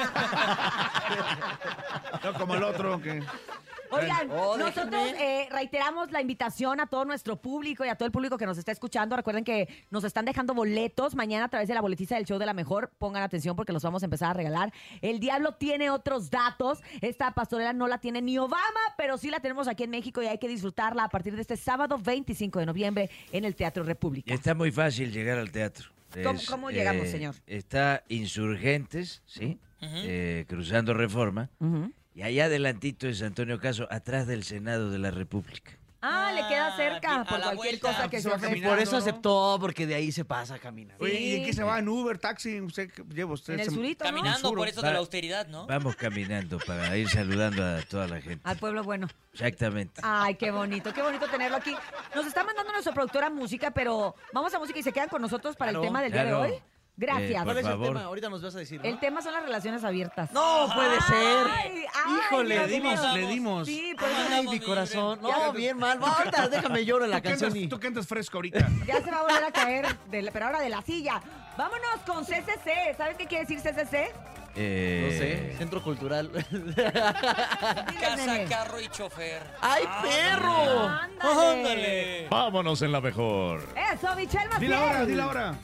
No 2.23 2.33
como 2.33 2.55
el 2.55 2.63
otro. 2.63 3.01
que 3.01 3.21
Oigan, 4.01 4.31
Oh, 4.31 4.57
nosotros 4.57 4.89
déjenme. 4.91 5.43
eh, 5.43 5.47
reiteramos 5.51 6.11
la 6.11 6.21
invitación 6.21 6.79
a 6.79 6.87
todo 6.87 7.05
nuestro 7.05 7.35
público 7.37 7.83
y 7.85 7.89
a 7.89 7.95
todo 7.95 8.05
el 8.05 8.11
público 8.11 8.37
que 8.37 8.45
nos 8.45 8.57
está 8.57 8.71
escuchando. 8.71 9.15
Recuerden 9.15 9.43
que 9.43 9.67
nos 9.91 10.03
están 10.03 10.25
dejando 10.25 10.53
boletos 10.53 11.15
mañana 11.15 11.45
a 11.45 11.49
través 11.49 11.67
de 11.67 11.73
la 11.73 11.81
boletiza 11.81 12.15
del 12.15 12.25
show 12.25 12.37
de 12.39 12.45
la 12.45 12.53
mejor. 12.53 12.91
Pongan 12.97 13.23
atención 13.23 13.55
porque 13.55 13.73
los 13.73 13.83
vamos 13.83 14.03
a 14.03 14.05
empezar 14.05 14.31
a 14.31 14.33
regalar. 14.33 14.73
El 15.01 15.19
diablo 15.19 15.53
tiene 15.55 15.89
otros 15.89 16.29
datos. 16.29 16.79
Esta 17.01 17.31
pastorela 17.31 17.73
no 17.73 17.87
la 17.87 17.97
tiene 17.99 18.21
ni 18.21 18.37
Obama, 18.37 18.79
pero 18.97 19.17
sí 19.17 19.29
la 19.29 19.39
tenemos 19.39 19.67
aquí 19.67 19.83
en 19.83 19.89
México 19.91 20.21
y 20.21 20.27
hay 20.27 20.37
que 20.37 20.47
disfrutarla 20.47 21.03
a 21.05 21.09
partir 21.09 21.35
de 21.35 21.41
este 21.41 21.57
sábado 21.57 21.97
25 21.97 22.59
de 22.59 22.65
noviembre 22.65 23.09
en 23.31 23.45
el 23.45 23.55
Teatro 23.55 23.83
República. 23.83 24.33
Está 24.33 24.53
muy 24.53 24.71
fácil 24.71 25.11
llegar 25.11 25.37
al 25.37 25.51
teatro. 25.51 25.89
¿Cómo- 26.23 26.39
cómo 26.47 26.69
llegamos, 26.69 27.07
eh, 27.07 27.11
señor? 27.11 27.35
Está 27.47 28.03
Insurgentes, 28.07 29.21
¿sí? 29.25 29.59
Eh, 29.81 30.45
cruzando 30.47 30.93
Reforma. 30.93 31.49
Ujú. 31.59 31.91
Y 32.15 32.21
allá 32.21 32.45
adelantito 32.45 33.07
es 33.07 33.21
Antonio 33.21 33.59
Caso, 33.59 33.87
atrás 33.89 34.27
del 34.27 34.43
Senado 34.43 34.89
de 34.91 34.99
la 34.99 35.11
República. 35.11 35.71
Ah, 36.05 36.33
le 36.35 36.45
queda 36.49 36.67
Ah, 36.67 36.75
cerca 36.75 37.21
a 37.21 37.23
por 37.23 37.39
la 37.39 37.45
cualquier 37.45 37.79
vuelta. 37.79 37.87
cosa 37.87 38.09
que 38.09 38.17
Se 38.17 38.23
se 38.23 38.29
va 38.29 38.35
ofrezca. 38.35 38.49
caminando, 38.55 38.75
Por 38.75 38.83
eso 38.83 38.91
¿no? 38.91 38.97
aceptó, 38.97 39.57
porque 39.61 39.87
de 39.87 39.95
ahí 39.95 40.11
se 40.11 40.25
pasa 40.25 40.59
caminando. 40.59 41.01
Oye, 41.01 41.17
¿y 41.17 41.35
en 41.35 41.45
qué 41.45 41.53
se 41.53 41.63
va? 41.63 41.79
¿En 41.79 41.87
Uber, 41.87 42.17
taxi? 42.17 42.59
¿Usted 42.59 42.89
lleva 43.13 43.31
usted? 43.33 43.53
En 43.53 43.59
el 43.61 43.65
Se- 43.67 43.71
surito, 43.71 44.03
¿no? 44.03 44.09
Caminando 44.11 44.53
por 44.53 44.67
eso 44.67 44.81
de 44.81 44.91
la 44.91 44.99
austeridad, 44.99 45.47
¿no? 45.47 45.65
Vamos 45.65 45.95
caminando 45.95 46.59
para 46.59 46.97
ir 46.97 47.07
saludando 47.07 47.65
a 47.65 47.81
toda 47.83 48.05
la 48.09 48.19
gente. 48.19 48.41
Al 48.43 48.57
pueblo 48.57 48.83
bueno. 48.83 49.07
Exactamente. 49.31 50.01
Ay, 50.03 50.35
qué 50.35 50.51
bonito, 50.51 50.93
qué 50.93 51.01
bonito 51.01 51.25
tenerlo 51.29 51.55
aquí. 51.55 51.73
Nos 52.13 52.27
está 52.27 52.43
mandando 52.43 52.73
nuestra 52.73 52.93
productora 52.93 53.29
música, 53.29 53.71
pero 53.71 54.13
vamos 54.33 54.53
a 54.53 54.59
música 54.59 54.77
y 54.79 54.83
se 54.83 54.91
quedan 54.91 55.07
con 55.07 55.21
nosotros 55.21 55.55
para 55.55 55.71
Claro, 55.71 55.83
el 55.83 55.87
tema 55.87 56.01
del 56.01 56.11
día 56.11 56.25
de 56.25 56.33
hoy. 56.33 56.51
Gracias. 56.95 57.29
Eh, 57.31 57.33
¿Cuál 57.33 57.45
Por 57.45 57.57
es 57.57 57.65
el 57.65 57.71
favor. 57.71 57.87
tema? 57.87 58.03
Ahorita 58.03 58.29
nos 58.29 58.41
vas 58.43 58.55
a 58.55 58.59
decir. 58.59 58.79
¿no? 58.81 58.87
El 58.87 58.99
tema 58.99 59.21
son 59.21 59.33
las 59.33 59.43
relaciones 59.43 59.83
abiertas. 59.83 60.31
No 60.31 60.69
puede 60.75 61.01
ser. 61.01 61.47
Ay, 61.51 61.85
ay, 61.93 62.13
Híjole, 62.19 62.57
le 62.59 62.67
dimos, 62.67 63.13
le 63.15 63.27
dimos. 63.27 63.67
Sí, 63.67 63.95
pues 63.97 64.11
Ay, 64.15 64.23
Andamos 64.25 64.53
mi 64.53 64.59
corazón. 64.59 65.19
No, 65.21 65.51
bien 65.53 65.77
mal. 65.77 66.01
Va, 66.01 66.09
Ahorita 66.13 66.47
déjame 66.49 66.85
llorar 66.85 67.09
la 67.09 67.21
canción 67.21 67.55
y... 67.57 67.67
Tú 67.67 67.79
que 67.79 67.87
andas 67.87 68.05
fresco 68.05 68.37
ahorita. 68.37 68.69
ya 68.85 69.01
se 69.01 69.09
va 69.09 69.19
a 69.19 69.23
volver 69.23 69.43
a 69.43 69.51
caer, 69.51 69.85
de 70.11 70.21
la- 70.21 70.31
pero 70.31 70.45
ahora 70.45 70.59
de 70.61 70.69
la 70.69 70.81
silla. 70.83 71.21
Vámonos 71.57 71.99
con 72.05 72.23
CCC. 72.25 72.95
¿Sabes 72.95 73.17
qué 73.17 73.25
quiere 73.25 73.45
decir 73.45 73.59
CCC? 73.59 74.11
Eh, 74.55 75.09
No 75.11 75.17
sé, 75.17 75.57
Centro 75.57 75.81
Cultural. 75.81 76.29
Casa, 77.99 78.45
carro 78.47 78.79
y 78.79 78.87
chofer. 78.89 79.41
¡Ay, 79.61 79.83
perro! 80.03 80.89
Ándale. 81.19 82.27
Vámonos 82.29 82.81
en 82.83 82.91
la 82.91 83.01
mejor. 83.01 83.61
Eso, 83.93 84.15
Michelle 84.15 84.45
Maciel. 84.49 84.59
Dile 84.61 84.75
ahora, 84.75 85.05
dile 85.05 85.21
ahora. 85.23 85.55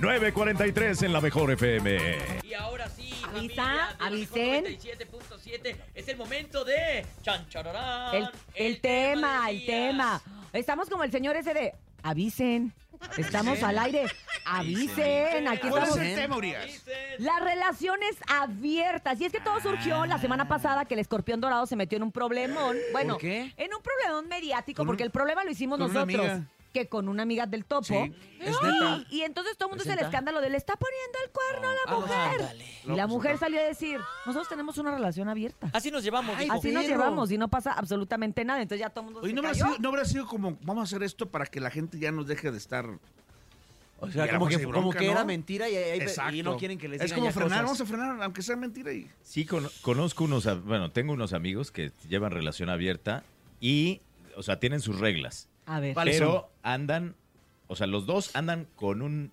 943 0.00 1.02
en 1.02 1.12
la 1.12 1.20
mejor 1.20 1.50
FM. 1.52 1.98
Y 2.42 2.54
ahora 2.54 2.88
sí, 2.90 3.12
Avisa, 3.34 3.88
avisen. 3.98 4.64
mejor 4.64 5.22
97.7 5.32 5.76
es 5.94 6.08
el 6.08 6.16
momento 6.16 6.64
de 6.64 7.06
chan 7.22 7.48
chararán, 7.48 8.14
El, 8.14 8.28
el 8.54 8.80
tema, 8.80 9.46
del 9.46 9.54
el 9.56 9.60
día. 9.60 9.66
tema. 9.88 10.22
Estamos 10.52 10.90
como 10.90 11.02
el 11.04 11.10
señor 11.10 11.36
ese 11.36 11.54
de 11.54 11.74
avisen. 12.02 12.74
Estamos 13.18 13.62
al 13.62 13.78
aire. 13.78 14.06
Avisen. 14.46 15.48
Aquí 15.48 15.68
¿Cuál 15.68 15.82
es 15.82 15.88
estamos. 15.90 15.98
el 16.06 16.14
tema, 16.14 16.36
Urias? 16.36 16.84
Las 17.18 17.40
relaciones 17.42 18.16
abiertas. 18.28 19.20
Y 19.20 19.24
es 19.26 19.32
que 19.32 19.40
todo 19.40 19.60
surgió 19.60 20.06
la 20.06 20.18
semana 20.18 20.46
pasada 20.48 20.84
que 20.84 20.94
el 20.94 21.00
escorpión 21.00 21.40
dorado 21.40 21.66
se 21.66 21.76
metió 21.76 21.96
en 21.96 22.02
un 22.04 22.12
problemón. 22.12 22.76
Bueno, 22.92 23.14
¿Por 23.14 23.22
qué? 23.22 23.52
en 23.56 23.74
un 23.74 23.82
problemón 23.82 24.28
mediático, 24.28 24.84
porque 24.86 25.02
el 25.02 25.10
problema 25.10 25.42
lo 25.44 25.50
hicimos 25.50 25.78
con 25.78 25.90
una 25.90 26.00
nosotros. 26.04 26.26
amiga. 26.30 26.46
Que 26.76 26.88
con 26.88 27.08
una 27.08 27.22
amiga 27.22 27.46
del 27.46 27.64
topo. 27.64 27.84
Sí, 27.84 27.94
es 28.40 28.54
y, 28.62 28.64
neta. 28.66 29.04
y 29.10 29.20
entonces 29.22 29.56
todo 29.56 29.68
el 29.68 29.76
mundo 29.76 29.84
¿Es 29.84 29.90
el 29.98 30.04
escándalo 30.04 30.42
de 30.42 30.50
le 30.50 30.58
está 30.58 30.74
poniendo 30.76 31.18
el 31.24 31.30
cuerno 31.30 31.68
a 31.68 31.90
la 31.90 31.96
mujer. 32.00 32.40
ándale. 32.42 32.66
Y 32.84 32.90
la 32.94 33.06
mujer 33.06 33.38
salió 33.38 33.58
a 33.58 33.62
decir, 33.62 33.98
nosotros 34.26 34.46
tenemos 34.48 34.76
una 34.76 34.90
relación 34.90 35.28
abierta. 35.30 35.70
Así 35.72 35.90
nos 35.90 36.04
llevamos, 36.04 36.38
dijo. 36.38 36.52
Así 36.52 36.70
nos 36.72 36.84
perro. 36.84 36.96
llevamos 36.98 37.30
y 37.32 37.38
no 37.38 37.48
pasa 37.48 37.72
absolutamente 37.72 38.44
nada. 38.44 38.60
Entonces 38.60 38.80
ya 38.80 38.90
todo 38.90 39.00
el 39.00 39.04
mundo 39.06 39.20
Oye, 39.20 39.30
se 39.30 39.34
¿no 39.34 39.40
habrá, 39.40 39.52
cayó. 39.52 39.64
sido, 39.66 39.78
¿no 39.78 39.88
habrá 39.88 40.04
sido 40.04 40.26
como, 40.26 40.58
vamos 40.60 40.82
a 40.82 40.84
hacer 40.84 41.02
esto 41.02 41.26
para 41.30 41.46
que 41.46 41.60
la 41.60 41.70
gente 41.70 41.98
ya 41.98 42.12
nos 42.12 42.26
deje 42.26 42.50
de 42.50 42.58
estar... 42.58 42.86
O 43.98 44.10
sea, 44.10 44.28
como 44.30 44.46
que, 44.48 44.56
como 44.62 44.68
bronca, 44.68 44.98
que 44.98 45.10
era 45.10 45.24
mentira 45.24 45.70
y, 45.70 45.72
y- 45.72 45.76
y 45.76 45.80
Exacto. 46.02 46.42
no 46.42 46.58
quieren 46.58 46.76
que 46.76 46.86
les 46.88 47.00
Es 47.00 47.06
digan 47.06 47.20
como 47.20 47.30
ya 47.30 47.32
frenar, 47.32 47.48
cosas. 47.64 47.64
vamos 47.64 47.80
a 47.80 47.86
frenar, 47.86 48.22
aunque 48.22 48.42
sea 48.42 48.54
mentira. 48.56 48.92
Y... 48.92 49.10
Sí, 49.22 49.46
con- 49.46 49.66
conozco 49.80 50.24
unos, 50.24 50.46
a- 50.46 50.54
bueno, 50.56 50.90
tengo 50.92 51.14
unos 51.14 51.32
amigos 51.32 51.70
que 51.70 51.90
llevan 52.06 52.30
relación 52.32 52.68
abierta 52.68 53.24
y, 53.58 54.02
o 54.36 54.42
sea, 54.42 54.60
tienen 54.60 54.80
sus 54.80 54.98
reglas. 55.00 55.48
A 55.66 55.80
ver. 55.80 55.94
¿Cuáles 55.94 56.16
Pero 56.18 56.48
andan, 56.62 57.14
o 57.66 57.76
sea, 57.76 57.86
los 57.86 58.06
dos 58.06 58.34
andan 58.34 58.66
con 58.76 59.02
un 59.02 59.30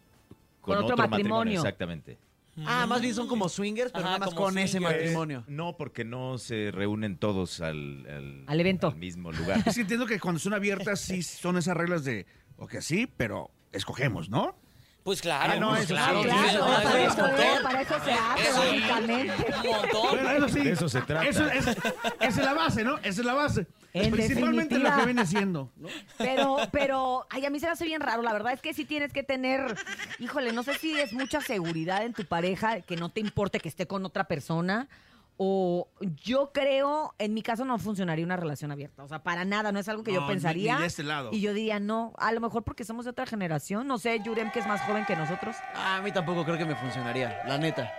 Con 0.61 0.77
otro 0.77 0.97
matrimonio. 0.97 1.59
Exactamente. 1.59 2.17
Ah, 2.65 2.85
más 2.85 3.01
bien 3.01 3.15
son 3.15 3.27
como 3.27 3.49
swingers, 3.49 3.91
pero 3.91 4.05
Ajá, 4.05 4.19
nada 4.19 4.25
más 4.27 4.35
con 4.35 4.57
ese 4.59 4.79
matrimonio. 4.79 5.43
No, 5.47 5.75
porque 5.75 6.05
no 6.05 6.37
se 6.37 6.69
reúnen 6.71 7.17
todos 7.17 7.61
al, 7.61 8.05
al, 8.07 8.43
Al 8.45 8.59
evento. 8.59 8.89
al 8.89 8.95
mismo 8.97 9.31
lugar. 9.31 9.63
Es 9.65 9.73
que 9.75 9.81
entiendo 9.81 10.05
que 10.05 10.19
cuando 10.19 10.37
son 10.39 10.53
abiertas 10.53 10.99
sí 10.99 11.23
son 11.23 11.57
esas 11.57 11.75
reglas 11.75 12.03
de, 12.03 12.27
ok, 12.57 12.75
sí, 12.79 13.07
pero 13.17 13.49
escogemos, 13.71 14.29
¿no? 14.29 14.55
Pues 15.01 15.19
claro, 15.21 15.53
Ah, 15.53 15.59
no, 15.59 15.69
pues 15.71 15.87
claro. 15.87 16.21
sí, 16.23 16.29
eso 16.29 16.95
es 16.95 17.17
montón. 17.17 17.63
Para 17.63 17.81
eso 17.81 17.95
se 18.05 18.11
hace, 18.13 18.49
Eso, 18.49 18.57
básicamente. 18.59 19.33
Un 19.57 19.71
montón. 19.71 20.09
Bueno, 20.11 20.31
eso 20.45 20.49
sí. 20.49 20.59
De 20.63 20.71
eso 20.71 20.89
se 20.89 21.01
trata. 21.01 21.27
Eso 21.27 21.45
es, 21.47 21.67
esa 21.67 21.81
es 22.21 22.37
la 22.37 22.53
base, 22.53 22.83
¿no? 22.83 22.97
Esa 22.99 23.09
es 23.09 23.25
la 23.25 23.33
base. 23.33 23.67
En 23.93 24.11
Principalmente 24.11 24.73
definitiva. 24.75 24.95
lo 24.95 24.99
que 25.01 25.05
viene 25.05 25.25
siendo. 25.27 25.71
¿no? 25.77 25.87
Pero, 26.17 26.57
pero, 26.71 27.27
ay, 27.29 27.45
a 27.45 27.49
mí 27.51 27.59
se 27.59 27.67
me 27.67 27.73
hace 27.73 27.85
bien 27.85 28.01
raro. 28.01 28.23
La 28.23 28.33
verdad 28.33 28.53
es 28.53 28.59
que 28.61 28.73
sí 28.73 28.85
tienes 28.85 29.13
que 29.13 29.21
tener, 29.23 29.75
híjole, 30.19 30.51
no 30.51 30.63
sé 30.63 30.73
si 30.79 30.99
es 30.99 31.13
mucha 31.13 31.41
seguridad 31.41 32.03
en 32.03 32.13
tu 32.13 32.25
pareja, 32.25 32.81
que 32.81 32.95
no 32.95 33.09
te 33.09 33.19
importe 33.19 33.59
que 33.59 33.69
esté 33.69 33.85
con 33.85 34.03
otra 34.05 34.23
persona. 34.23 34.87
O 35.37 35.87
yo 36.23 36.51
creo, 36.53 37.15
en 37.17 37.33
mi 37.33 37.41
caso 37.41 37.65
no 37.65 37.77
funcionaría 37.79 38.23
una 38.23 38.35
relación 38.37 38.71
abierta. 38.71 39.03
O 39.03 39.07
sea, 39.07 39.23
para 39.23 39.45
nada, 39.45 39.71
no 39.71 39.79
es 39.79 39.89
algo 39.89 40.03
que 40.03 40.11
No, 40.13 40.21
yo 40.21 40.27
pensaría. 40.27 40.75
ni 40.75 40.81
de 40.81 40.87
este 40.87 41.01
lado. 41.03 41.29
Y 41.31 41.41
yo 41.41 41.53
diría, 41.53 41.79
no, 41.79 42.13
a 42.17 42.31
lo 42.31 42.39
mejor 42.39 42.63
porque 42.63 42.83
somos 42.85 43.05
de 43.05 43.11
otra 43.11 43.25
generación. 43.25 43.87
No 43.87 43.97
sé, 43.97 44.19
Yurem, 44.23 44.51
que 44.51 44.59
es 44.59 44.67
más 44.67 44.81
joven 44.81 45.05
que 45.05 45.15
nosotros. 45.15 45.55
Ah, 45.75 45.97
a 45.97 46.01
mí 46.01 46.11
tampoco 46.11 46.45
creo 46.45 46.57
que 46.57 46.65
me 46.65 46.75
funcionaría, 46.75 47.41
la 47.47 47.57
neta. 47.57 47.91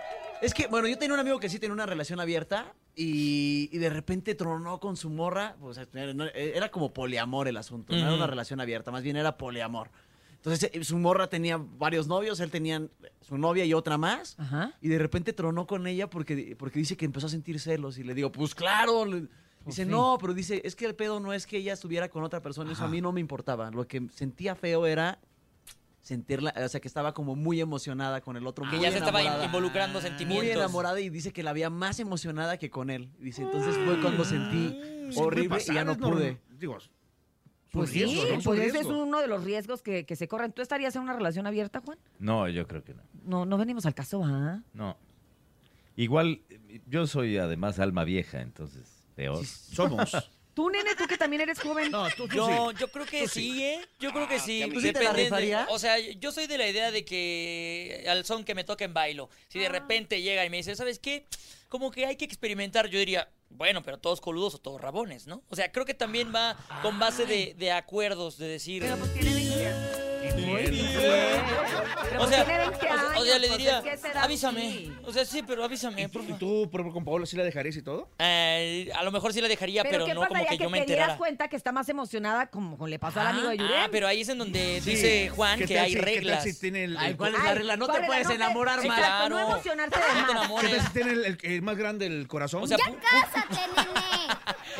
Es 0.45 0.53
que, 0.53 0.67
bueno, 0.67 0.87
yo 0.87 0.97
tenía 0.97 1.13
un 1.13 1.19
amigo 1.19 1.39
que 1.39 1.49
sí 1.49 1.59
tenía 1.59 1.73
una 1.73 1.85
relación 1.85 2.19
abierta 2.19 2.73
y, 2.95 3.69
y 3.71 3.77
de 3.77 3.89
repente 3.89 4.35
tronó 4.35 4.79
con 4.79 4.95
su 4.97 5.09
morra. 5.09 5.55
Sea, 5.73 5.85
era, 6.33 6.69
como 6.69 6.93
poliamor 6.93 7.47
el 7.47 7.57
asunto, 7.57 7.93
no 7.93 7.99
era 7.99 8.13
una 8.15 8.27
relación 8.27 8.61
abierta, 8.61 8.91
más 8.91 9.03
bien 9.03 9.17
era 9.17 9.37
poliamor. 9.37 9.89
Entonces, 10.35 10.69
eh, 10.73 10.83
su 10.83 10.99
morra 10.99 11.27
tenía 11.27 11.57
varios 11.57 12.07
novios, 12.07 12.39
él 12.39 12.51
tenía 12.51 12.81
su 13.21 13.37
novia 13.37 13.65
y 13.65 13.73
otra 13.73 13.97
más. 13.97 14.35
Ajá. 14.39 14.73
Y 14.81 14.87
de 14.89 14.99
repente 14.99 15.33
tronó 15.33 15.65
con 15.65 15.87
ella 15.87 16.07
porque, 16.09 16.55
porque 16.57 16.77
dice 16.79 16.95
que 16.95 17.05
empezó 17.05 17.25
a 17.27 17.29
sentir 17.31 17.59
celos. 17.59 17.97
Y 17.97 18.03
le 18.03 18.13
digo, 18.13 18.31
pues 18.31 18.53
claro. 18.53 19.05
le- 19.05 19.27
Dice, 19.65 19.83
no, 19.83 20.19
pero 20.21 20.35
dice, 20.35 20.61
es 20.63 20.75
que 20.75 20.85
el 20.85 20.93
pedo 20.93 21.19
no 21.19 21.33
es 21.33 21.47
que 21.47 21.57
ella 21.57 21.73
estuviera 21.73 22.07
con 22.07 22.23
otra 22.23 22.39
persona, 22.39 22.71
eso 22.71 22.83
a 22.83 22.87
mí 22.87 23.01
no 23.01 23.11
me 23.11 23.19
importaba. 23.19 23.71
Lo 23.71 23.87
que 23.87 24.07
sentía 24.13 24.53
feo 24.53 24.85
era 24.85 25.17
sentirla, 26.05 26.53
o 26.63 26.69
sea, 26.69 26.79
que 26.79 26.87
estaba 26.87 27.15
como 27.15 27.35
muy 27.35 27.59
emocionada 27.59 28.21
con 28.21 28.37
el 28.37 28.45
otro. 28.45 28.63
Que 28.69 28.75
muy 28.75 28.85
ya 28.85 28.91
se 28.91 28.99
estaba 28.99 29.23
involucrando 29.43 29.99
Muy 29.99 30.07
sentimientos. 30.07 30.51
enamorada 30.55 30.99
y 30.99 31.09
dice 31.09 31.33
que 31.33 31.41
la 31.41 31.49
había 31.49 31.71
más 31.71 31.99
emocionada 31.99 32.57
que 32.57 32.69
con 32.69 32.91
él. 32.91 33.09
Dice, 33.17 33.41
entonces 33.41 33.75
fue 33.83 33.99
cuando 33.99 34.23
sentí 34.23 34.69
Sí, 34.69 35.15
puede 35.15 35.27
horrible 35.27 35.57
y 35.67 35.73
ya 35.73 35.83
no 35.83 35.97
pude. 35.97 36.39
Digo, 36.59 36.77
Pues 37.71 37.89
sí, 37.89 38.21
pues 38.43 38.59
ese 38.59 38.79
es 38.81 38.85
uno 38.85 39.19
de 39.19 39.27
los 39.27 39.43
riesgos 39.43 39.81
que, 39.81 40.05
que 40.05 40.15
se 40.15 40.27
corren. 40.27 40.51
¿Tú 40.51 40.61
estarías 40.61 40.95
en 40.95 41.01
una 41.01 41.13
relación 41.13 41.47
abierta, 41.47 41.81
Juan? 41.81 41.97
No, 42.19 42.47
yo 42.49 42.67
creo 42.67 42.83
que 42.83 42.93
no. 42.93 43.01
No, 43.23 43.45
no 43.47 43.57
venimos 43.57 43.87
al 43.87 43.95
caso, 43.95 44.23
¿ah? 44.23 44.61
No. 44.73 44.97
Igual, 45.95 46.41
eh, 46.49 46.81
yo 46.85 47.07
soy 47.07 47.39
además 47.39 47.79
alma 47.79 48.03
vieja, 48.03 48.41
entonces 48.41 49.07
peor. 49.15 49.43
Somos. 49.43 50.11
Tú, 50.55 50.69
nene, 50.69 50.95
tú 50.95 51.05
que 51.05 51.17
también 51.17 51.41
eres 51.41 51.59
joven. 51.59 51.91
No, 51.91 52.07
tú, 52.11 52.27
tú 52.27 52.35
Yo, 52.35 52.71
sí. 52.71 52.77
yo 52.79 52.87
creo 52.87 53.05
que 53.05 53.23
Tú 53.23 53.27
sí, 53.27 53.51
sí. 53.51 53.63
¿eh? 53.63 53.81
Yo 53.99 54.11
creo 54.11 54.27
que 54.27 54.39
sí. 54.39 54.63
¿Tú 54.73 54.79
sí 54.79 54.91
te 54.93 55.03
la 55.03 55.13
de- 55.13 55.65
o 55.69 55.77
sea, 55.77 55.99
yo 55.99 56.31
soy 56.31 56.47
de 56.47 56.57
la 56.57 56.67
idea 56.67 56.91
de 56.91 57.03
que 57.05 58.05
al 58.07 58.25
son 58.25 58.43
que 58.45 58.55
me 58.55 58.63
toquen 58.63 58.93
bailo. 58.93 59.29
Si 59.49 59.59
de 59.59 59.69
repente 59.69 60.21
llega 60.21 60.45
y 60.45 60.49
me 60.49 60.57
dice, 60.57 60.75
¿sabes 60.75 60.97
qué? 60.99 61.25
Como 61.67 61.91
que 61.91 62.05
hay 62.05 62.15
que 62.15 62.25
experimentar, 62.25 62.87
yo 62.87 62.97
diría, 62.99 63.29
bueno, 63.49 63.83
pero 63.83 63.97
todos 63.99 64.21
coludos 64.21 64.55
o 64.55 64.57
todos 64.59 64.79
rabones, 64.79 65.27
¿no? 65.27 65.43
O 65.49 65.55
sea, 65.55 65.71
creo 65.71 65.85
que 65.85 65.93
también 65.93 66.33
va 66.33 66.55
con 66.81 66.99
base 66.99 67.25
de, 67.25 67.53
de 67.57 67.71
acuerdos, 67.71 68.37
de 68.37 68.47
decir... 68.47 68.81
Pero 68.83 68.97
pues 68.97 69.13
tiene 69.13 69.31
20 70.35 71.41
Pero 72.09 72.21
O 72.23 72.27
sea, 72.27 72.45
tiene 72.45 72.59
20 72.59 72.75
o 72.77 72.79
sea, 72.81 72.93
años. 72.93 73.21
o 73.21 73.25
sea, 73.25 73.39
le 73.39 73.47
pues, 73.47 73.57
diría, 73.57 73.79
es 73.79 74.01
que 74.01 74.17
avísame. 74.17 74.91
O 75.05 75.11
sea, 75.11 75.25
sí, 75.25 75.43
pero 75.45 75.63
avísame, 75.63 76.09
por 76.09 76.23
¿Y 76.23 76.33
tú, 76.33 76.69
por 76.71 76.81
ejemplo, 76.81 76.93
con 76.93 77.05
Paola, 77.05 77.25
sí 77.25 77.35
la 77.35 77.43
dejarías 77.43 77.75
y 77.77 77.81
todo? 77.81 78.09
Eh, 78.19 78.89
a 78.95 79.03
lo 79.03 79.11
mejor 79.11 79.33
sí 79.33 79.41
la 79.41 79.47
dejaría, 79.47 79.83
Pero, 79.83 79.93
pero, 79.93 80.05
¿qué 80.05 80.13
no 80.13 80.27
como 80.27 80.41
que 80.43 80.49
que, 80.49 80.57
yo 80.63 80.69
me 80.69 80.79
te 80.79 80.85
dieras 80.85 81.03
enterara. 81.03 81.17
cuenta 81.17 81.47
que 81.47 81.55
está 81.55 81.71
más 81.71 81.87
emocionada 81.89 82.47
como 82.47 82.87
le 82.87 82.99
pasó 82.99 83.19
al 83.21 83.27
amigo 83.27 83.49
de 83.49 83.57
Yurem? 83.57 83.73
Ah, 83.83 83.87
pero 83.91 84.07
ahí 84.07 84.21
es 84.21 84.29
en 84.29 84.37
donde 84.37 84.81
Sí. 84.81 84.91
dice 84.91 85.29
Juan 85.29 85.59
¿Qué 85.59 85.65
que 85.65 85.79
hay 85.79 85.89
si- 85.91 85.95
qué 85.95 86.01
tal 86.01 86.13
reglas. 86.13 86.43
si 86.43 86.59
tiene 86.59 86.83
el, 86.85 87.17
¿cuál 87.17 87.35
es 87.35 87.43
la 87.43 87.53
regla? 87.53 87.77
No 87.77 87.85
¿cuál 87.87 88.01
te 88.01 88.07
puedes 88.07 88.27
te- 88.27 88.33
enamorar 88.35 88.85
más. 88.87 88.97
Exacto, 88.97 89.29
no 89.29 89.35
claro. 89.35 89.51
emocionarte 89.51 89.99
de 89.99 90.05
te 90.05 90.33
más. 90.33 90.49
¿Qué 90.61 90.67
tal 90.69 90.81
si 90.81 90.89
tiene 90.93 91.11
el, 91.43 91.61
más 91.61 91.77
grande 91.77 92.05
el 92.07 92.27
corazón? 92.27 92.63
O 92.63 92.67
sea, 92.67 92.77
¡Ya 92.77 92.85
cásate, 92.99 93.55
nene! 93.75 93.95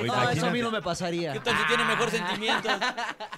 No, 0.06 0.30
eso 0.30 0.47
a 0.47 0.49
mí 0.49 0.60
no 0.60 0.72
me 0.72 0.82
pasaría. 0.82 1.32
¿Qué 1.32 1.39
tal 1.39 1.58
si 1.58 1.68
tiene 1.68 1.86
mejor 1.86 2.12
sentimientos? 2.12 2.74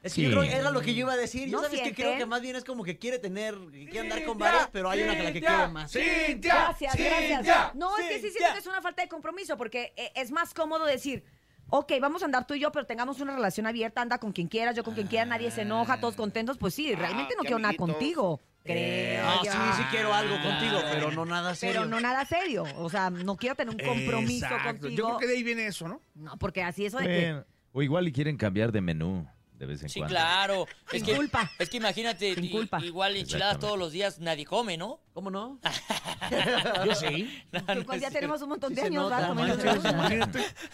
Es 0.02 0.14
que 0.14 0.22
Sí. 0.22 0.22
yo 0.22 0.30
creo 0.30 0.42
que 0.42 0.56
era 0.56 0.70
lo 0.70 0.80
que 0.80 0.94
yo 0.94 1.00
iba 1.00 1.12
a 1.12 1.16
decir. 1.16 1.48
Yo 1.48 1.58
¿No 1.58 1.62
sabes 1.64 1.70
que 1.80 1.84
sienten? 1.84 2.04
creo 2.06 2.18
que 2.18 2.24
más 2.26 2.40
bien 2.40 2.56
es 2.56 2.64
como 2.64 2.84
que 2.84 2.96
quiere 2.98 3.18
tener, 3.18 3.54
que 3.70 3.84
quiere 3.84 4.00
andar 4.00 4.24
con 4.24 4.38
varias, 4.38 4.68
pero 4.72 4.88
hay 4.88 5.02
una 5.02 5.14
que 5.16 5.22
la 5.24 5.32
que 5.32 5.40
quiere 5.40 5.68
más. 5.68 5.92
¡Cintia! 5.92 6.54
Gracias, 6.54 6.96
gracias. 6.96 7.28
¡Cintia! 7.38 7.72
No, 7.74 7.96
es 7.98 8.06
que 8.08 8.14
sí 8.20 8.30
siento 8.30 8.52
que 8.54 8.58
es 8.60 8.66
una 8.66 8.80
falta 8.80 9.02
de 9.02 9.08
compromiso, 9.08 9.56
porque 9.58 9.92
eh, 9.96 10.10
es 10.14 10.30
más 10.30 10.54
cómodo 10.54 10.86
decir, 10.86 11.22
ok, 11.68 11.92
vamos 12.00 12.22
a 12.22 12.24
andar 12.24 12.46
tú 12.46 12.54
y 12.54 12.60
yo, 12.60 12.72
pero 12.72 12.86
tengamos 12.86 13.20
una 13.20 13.34
relación 13.34 13.66
abierta, 13.66 14.00
anda 14.00 14.16
con 14.18 14.32
quien 14.32 14.48
quieras, 14.48 14.74
yo 14.74 14.84
con 14.84 14.94
quien 14.94 15.06
quiera, 15.06 15.26
nadie 15.26 15.50
se 15.50 15.62
enoja, 15.62 16.00
todos 16.00 16.14
contentos. 16.16 16.56
Pues 16.56 16.74
sí, 16.74 16.94
realmente 16.94 17.34
no 17.36 17.42
qué 17.42 17.48
quiero 17.48 17.58
nada 17.58 17.74
contigo. 17.76 18.40
Creo 18.64 19.22
No, 19.24 19.44
yo. 19.44 19.52
sí, 19.52 19.58
sí 19.76 19.82
quiero 19.90 20.12
algo 20.14 20.34
contigo, 20.42 20.80
pero 20.92 21.10
no 21.12 21.24
nada 21.26 21.54
serio. 21.54 21.80
Pero 21.80 21.86
no 21.90 21.98
nada 22.00 22.24
serio. 22.26 22.64
O 22.76 22.88
sea, 22.90 23.08
no 23.10 23.36
quiero 23.36 23.54
tener 23.54 23.74
un 23.74 23.80
compromiso 23.86 24.46
Exacto. 24.46 24.80
contigo. 24.82 24.90
Yo 24.96 25.04
creo 25.06 25.18
que 25.18 25.26
de 25.26 25.32
ahí 25.34 25.42
viene 25.42 25.66
eso, 25.66 25.88
¿no? 25.88 26.00
No, 26.14 26.36
porque 26.38 26.62
así 26.62 26.84
eso 26.86 26.98
de 26.98 27.04
que... 27.06 27.42
O 27.72 27.82
igual 27.82 28.06
y 28.08 28.12
quieren 28.12 28.36
cambiar 28.36 28.70
de 28.72 28.80
menú 28.80 29.26
de 29.60 29.66
vez 29.66 29.82
en 29.82 29.90
Sí, 29.90 30.00
cuando. 30.00 30.14
claro. 30.14 30.66
Es 30.90 31.02
Sin 31.02 31.04
que, 31.04 31.16
culpa. 31.16 31.50
Es 31.58 31.68
que 31.68 31.76
imagínate, 31.76 32.34
Sin 32.34 32.44
i- 32.46 32.50
culpa. 32.50 32.82
igual 32.82 33.14
enchiladas 33.14 33.58
todos 33.58 33.78
los 33.78 33.92
días 33.92 34.18
nadie 34.18 34.46
come, 34.46 34.78
¿no? 34.78 35.00
¿Cómo 35.12 35.30
no? 35.30 35.60
Yo 36.86 36.94
sí. 36.94 37.28
No, 37.52 37.60
no 37.60 37.66
pues 37.66 37.96
es 37.96 38.02
ya 38.02 38.08
cierto. 38.08 38.14
tenemos 38.14 38.40
un 38.42 38.48
montón 38.48 38.70
Sí 38.70 38.76
de 38.76 38.82
años. 38.82 39.12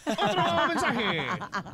¡Otro 0.07 0.69
mensaje! 0.69 1.19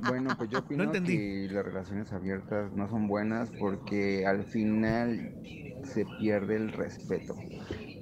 Bueno, 0.09 0.35
pues 0.39 0.49
yo 0.51 0.61
opino 0.61 0.85
entendí. 0.85 1.17
que 1.17 1.49
las 1.51 1.65
relaciones 1.67 2.13
abiertas 2.13 2.73
no 2.73 2.89
son 2.89 3.07
buenas 3.09 3.51
porque 3.59 4.25
al 4.27 4.45
final 4.45 5.35
se 5.85 6.07
pierde 6.19 6.57
el 6.57 6.73
respeto. 6.73 7.35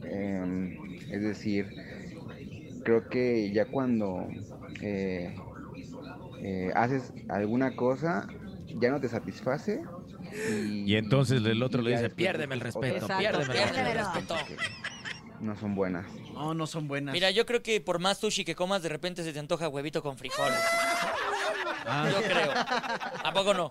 Eh, 0.05 0.79
es 1.11 1.21
decir, 1.23 1.67
creo 2.85 3.09
que 3.09 3.51
ya 3.53 3.65
cuando 3.67 4.29
eh, 4.83 5.35
eh, 6.43 6.71
haces 6.77 7.13
alguna 7.29 7.75
cosa 7.75 8.27
ya 8.79 8.91
no 8.91 9.01
te 9.01 9.09
satisface. 9.09 9.83
Y, 10.33 10.93
Y 10.93 10.97
entonces 10.97 11.45
el 11.45 11.63
otro 11.63 11.83
le 11.83 11.93
dice, 11.93 12.11
piérdeme 12.11 12.55
el 12.55 12.61
respeto, 12.61 12.95
Exacto, 12.97 13.19
piérdeme 13.19 13.45
el 13.45 13.51
Piérdeme 13.51 13.91
el 13.93 13.99
respeto. 13.99 14.37
No 15.41 15.57
son 15.57 15.75
buenas. 15.75 16.07
No, 16.35 16.53
no 16.53 16.67
son 16.67 16.87
buenas. 16.87 17.15
Mira, 17.15 17.31
yo 17.31 17.47
creo 17.47 17.63
que 17.63 17.81
por 17.81 17.99
más 17.99 18.19
sushi 18.19 18.45
que 18.45 18.55
comas, 18.55 18.83
de 18.83 18.91
repente 18.91 19.25
se 19.25 19.33
te 19.33 19.39
antoja 19.39 19.69
huevito 19.69 20.03
con 20.03 20.19
frijoles. 20.19 20.59
Yo 22.13 22.23
creo. 22.23 22.53
¿A 23.25 23.33
poco 23.33 23.55
no? 23.55 23.71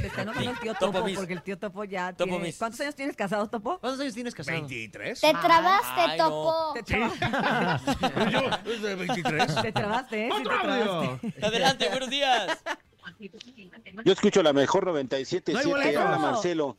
Te 0.00 0.06
está 0.08 0.22
enojando 0.22 0.50
el 0.50 0.58
tío 0.58 0.74
Topo 0.74 1.04
porque 1.14 1.32
el 1.32 1.42
tío 1.42 1.58
Topo 1.58 1.84
ya 1.84 2.12
Topo 2.12 2.30
tiene... 2.30 2.46
Mis. 2.46 2.58
¿Cuántos 2.58 2.80
años 2.80 2.94
tienes 2.94 3.16
casado, 3.16 3.48
Topo? 3.48 3.78
¿Cuántos 3.78 4.00
años 4.00 4.14
tienes 4.14 4.34
casado? 4.34 4.58
23. 4.58 5.20
Te 5.20 5.32
trabaste, 5.32 6.00
Ay, 6.00 6.18
no. 6.18 6.28
topo. 6.28 6.72
Te 6.74 6.82
trabaste. 6.82 7.92
Yo, 8.30 8.72
es 8.72 8.82
de 8.82 8.94
23. 8.96 9.62
Te 9.62 9.72
trabaste, 9.72 10.26
¿eh? 10.26 10.30
Sí, 10.36 10.42
te 10.42 10.48
trabaste. 10.48 11.46
Adelante, 11.46 11.88
buenos 11.88 12.10
días. 12.10 12.62
Yo 14.04 14.12
escucho 14.12 14.42
la 14.42 14.52
mejor 14.52 14.86
97.7, 14.86 15.52
No 15.52 15.58
hay 15.58 15.66
boleto. 15.66 16.00
habla 16.00 16.18
Marcelo. 16.18 16.76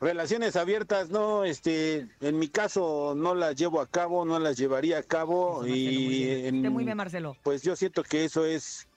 Relaciones 0.00 0.56
abiertas, 0.56 1.10
no, 1.10 1.44
este, 1.44 2.06
en 2.22 2.38
mi 2.38 2.48
caso 2.48 3.12
no 3.14 3.34
las 3.34 3.54
llevo 3.54 3.82
a 3.82 3.86
cabo, 3.86 4.24
no 4.24 4.38
las 4.38 4.56
llevaría 4.56 4.96
a 4.98 5.02
cabo 5.02 5.66
y 5.66 6.30
en- 6.46 6.56
Esté 6.56 6.70
muy 6.70 6.84
bien, 6.84 6.96
Marcelo. 6.96 7.36
pues 7.42 7.62
yo 7.62 7.76
siento 7.76 8.02
que 8.02 8.24
eso 8.24 8.46
es, 8.46 8.88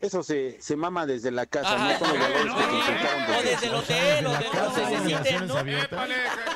eso 0.00 0.24
se, 0.24 0.60
se 0.60 0.74
mama 0.74 1.06
desde 1.06 1.30
la 1.30 1.46
casa, 1.46 1.76
Ajá, 1.76 1.92
no 1.92 1.98
con 2.00 2.08
los 2.08 2.18
valores 2.18 2.46
no, 2.46 2.56
que 2.56 2.62
se 2.64 2.70
inculcaron 2.72 3.22
O 3.22 3.42
desde- 3.44 3.66
el 3.68 3.74
hotel, 3.74 4.26
o 4.26 4.30
de 4.30 4.36
donde 4.36 4.98
se 4.98 4.98
relaciones 5.08 5.48
¿no? 5.48 5.56
abiertas. 5.58 6.08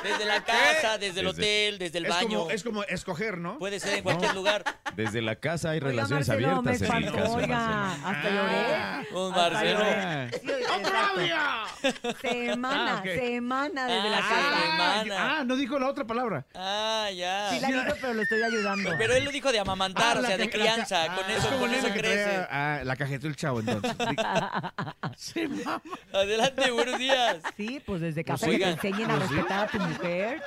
Desde 0.03 0.25
la 0.25 0.43
casa, 0.43 0.97
desde 0.97 1.19
el 1.21 1.27
hotel, 1.27 1.77
desde 1.79 1.97
el 1.99 2.05
Es 2.05 2.09
baño. 2.11 2.39
como, 2.39 2.51
es 2.51 2.63
como 2.63 2.83
escoger, 2.83 3.37
¿no? 3.37 3.57
Puede 3.57 3.79
ser 3.79 3.95
en 3.97 4.03
cualquier 4.03 4.33
lugar. 4.35 4.63
Desde 4.95 5.21
la 5.21 5.35
casa 5.35 5.71
hay 5.71 5.77
Oiga, 5.77 5.87
relaciones 5.89 6.27
Marcelo, 6.27 6.61
me 6.61 6.69
abiertas 6.71 6.89
en 6.89 7.11
caso. 7.13 7.33
oiga, 7.35 7.57
Marcelo. 7.57 8.07
hasta 8.07 8.29
lloré. 8.29 9.31
Marcelo. 9.31 9.79
lloré. 9.79 10.29
Sí, 10.39 10.49
exacto. 10.49 12.17
Se 12.21 12.51
emana, 12.51 12.93
Ah, 12.93 12.99
ok. 12.99 13.03
se 13.05 13.35
emana 13.35 13.85
desde 13.87 14.09
la 14.09 14.17
Ah, 14.17 14.21
casa. 14.29 14.61
semana. 14.71 15.37
Ah, 15.39 15.43
no 15.43 15.55
dijo 15.55 15.79
la 15.79 15.87
otra 15.87 16.05
palabra. 16.05 16.45
Ah, 16.55 17.09
ya. 17.15 17.49
Sí 17.51 17.59
la 17.59 17.95
pero 17.99 18.13
lo 18.13 18.21
estoy 18.21 18.41
ayudando. 18.43 18.91
Pero 18.97 19.13
él 19.13 19.23
lo 19.25 19.31
dijo 19.31 19.51
de 19.51 19.59
amamantar, 19.59 20.17
Ah, 20.17 20.19
o 20.21 20.23
sea, 20.25 20.37
de 20.37 20.49
crianza. 20.49 21.07
Con 21.15 21.29
Es 21.29 21.37
eso, 21.37 21.57
con 21.59 21.73
eso 21.73 21.87
crece. 21.89 22.23
traía- 22.23 22.47
Ah, 22.49 22.81
la 22.83 22.95
cajetó 22.95 23.27
el 23.27 23.35
chavo, 23.35 23.59
entonces. 23.59 23.91
Se 25.17 25.47
mama. 25.47 25.81
Adelante, 26.13 26.71
buenos 26.71 26.97
días. 26.99 27.37
Sí, 27.55 27.81
pues 27.85 28.01
desde 28.01 28.23
casa 28.23 28.45
Pues 28.45 28.57
que 28.57 28.63
te 28.65 28.69
enseñen 28.71 29.09
a 29.11 29.15
pues 29.17 29.29
respetar 29.29 29.65
a 29.65 29.67
tu 29.67 29.77
mujer 29.87 30.41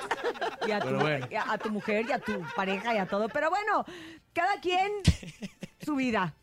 y 0.67 0.71
a 0.71 0.79
tu, 0.79 0.95
bueno. 0.95 1.27
a 1.47 1.57
tu 1.57 1.69
mujer 1.69 2.05
y 2.07 2.11
a 2.11 2.19
tu 2.19 2.41
pareja 2.55 2.93
y 2.93 2.97
a 2.97 3.05
todo. 3.05 3.29
Pero 3.29 3.49
bueno, 3.49 3.85
cada 4.33 4.59
quien 4.59 4.91
su 5.83 5.95
vida. 5.95 6.33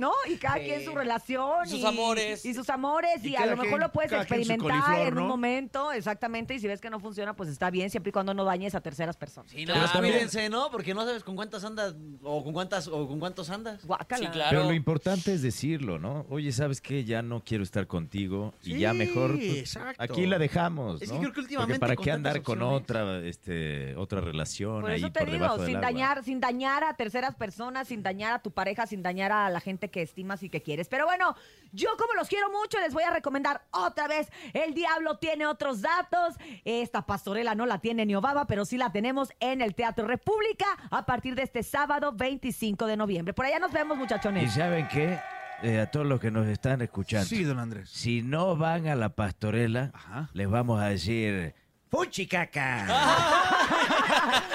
¿No? 0.00 0.12
Y 0.26 0.36
cada 0.36 0.56
Sí. 0.56 0.64
quien 0.64 0.82
su 0.84 0.92
relación. 0.94 1.68
Sus 1.68 1.80
y- 1.80 1.86
amores. 1.86 2.44
Y 2.46 2.54
sus 2.54 2.70
amores. 2.70 3.22
Y, 3.22 3.32
Y 3.32 3.36
a 3.36 3.44
lo 3.44 3.50
mejor 3.52 3.68
quien- 3.68 3.80
lo 3.80 3.92
puedes 3.92 4.10
experimentar 4.12 4.58
coliflor, 4.70 5.06
en 5.08 5.14
un 5.18 5.22
¿no? 5.24 5.28
momento, 5.28 5.92
exactamente. 5.92 6.54
Y 6.54 6.58
si 6.58 6.66
ves 6.68 6.80
que 6.80 6.88
no 6.88 7.00
funciona, 7.00 7.34
pues 7.36 7.50
está 7.50 7.68
bien, 7.70 7.90
siempre 7.90 8.08
y 8.08 8.12
cuando 8.12 8.32
no 8.32 8.44
dañes 8.44 8.74
a 8.74 8.80
terceras 8.80 9.18
personas. 9.18 9.50
Sí, 9.50 9.64
Pero 9.66 9.74
claro. 9.78 9.98
cuídense, 10.00 10.48
¿no? 10.48 10.70
Porque 10.70 10.94
no 10.94 11.04
sabes 11.04 11.22
con 11.22 11.36
cuántas 11.36 11.64
andas 11.64 11.94
o 12.22 12.42
con 12.42 12.54
cuántas 12.54 12.88
o 12.88 13.06
con 13.06 13.20
cuántos 13.20 13.50
andas. 13.50 13.84
Guácala. 13.84 14.24
Sí, 14.26 14.32
claro. 14.32 14.50
Pero 14.50 14.64
lo 14.64 14.72
importante 14.72 15.34
es 15.34 15.42
decirlo, 15.42 15.98
¿no? 15.98 16.24
Oye, 16.30 16.50
¿sabes 16.52 16.80
qué? 16.80 17.04
Ya 17.04 17.20
no 17.20 17.42
quiero 17.44 17.62
estar 17.62 17.86
contigo 17.86 18.54
y 18.62 18.78
ya 18.78 18.94
mejor 18.94 19.32
pues, 19.32 19.58
exacto. 19.58 20.02
aquí 20.02 20.24
la 20.24 20.38
dejamos, 20.38 21.02
Es 21.02 21.08
que 21.10 21.14
¿no? 21.16 21.20
creo 21.20 21.32
que 21.34 21.40
últimamente 21.40 21.74
Porque 21.78 21.80
para 21.80 21.96
con 21.96 22.04
qué 22.04 22.10
andar 22.12 22.42
con 22.42 22.62
otra 22.62 23.18
este 23.18 23.94
otra 23.96 24.22
relación 24.22 24.80
Por 24.80 24.90
ahí 24.92 25.00
eso 25.00 25.12
te 25.12 25.20
por 25.20 25.26
digo, 25.28 25.38
debajo 25.42 25.58
del 25.58 25.66
sin 25.66 25.76
agua? 25.76 25.86
dañar, 25.90 26.24
sin 26.24 26.40
dañar 26.40 26.84
a 26.84 26.94
terceras 26.94 27.34
personas, 27.34 27.88
sin 27.88 28.02
dañar 28.02 28.32
a 28.32 28.38
tu 28.38 28.50
pareja, 28.50 28.86
sin 28.86 29.02
dañar 29.02 29.32
a 29.32 29.50
la 29.50 29.60
gente 29.60 29.89
que 29.90 30.02
estimas 30.02 30.42
y 30.42 30.48
que 30.50 30.62
quieres. 30.62 30.88
Pero 30.88 31.04
bueno, 31.06 31.34
yo 31.72 31.90
como 31.98 32.14
los 32.14 32.28
quiero 32.28 32.50
mucho, 32.50 32.78
les 32.80 32.92
voy 32.94 33.02
a 33.04 33.10
recomendar 33.10 33.62
otra 33.70 34.08
vez. 34.08 34.28
El 34.52 34.74
Diablo 34.74 35.18
tiene 35.18 35.46
otros 35.46 35.80
datos. 35.82 36.34
Esta 36.64 37.02
pastorela 37.06 37.54
no 37.54 37.66
la 37.66 37.78
tiene 37.78 38.06
ni 38.06 38.14
Obama, 38.14 38.46
pero 38.46 38.64
sí 38.64 38.76
la 38.76 38.92
tenemos 38.92 39.30
en 39.40 39.60
el 39.62 39.74
Teatro 39.74 40.06
República 40.06 40.66
a 40.90 41.04
partir 41.06 41.34
de 41.34 41.42
este 41.42 41.62
sábado 41.62 42.12
25 42.12 42.86
de 42.86 42.96
noviembre. 42.96 43.34
Por 43.34 43.46
allá 43.46 43.58
nos 43.58 43.72
vemos, 43.72 43.96
¿Y 43.96 44.00
muchachones. 44.00 44.54
saben 44.54 44.88
qué? 44.88 45.18
Eh, 45.62 45.78
a 45.80 45.90
todos 45.90 46.06
los 46.06 46.20
que 46.20 46.30
nos 46.30 46.46
están 46.46 46.80
escuchando. 46.80 47.26
Sí, 47.26 47.44
don 47.44 47.58
Andrés. 47.58 47.90
Si 47.90 48.22
no 48.22 48.56
van 48.56 48.86
a 48.88 48.94
la 48.94 49.10
pastorela, 49.10 49.90
Ajá. 49.92 50.30
les 50.32 50.48
vamos 50.48 50.80
a 50.80 50.86
decir... 50.86 51.54
¡Fuchicaca! 51.90 52.86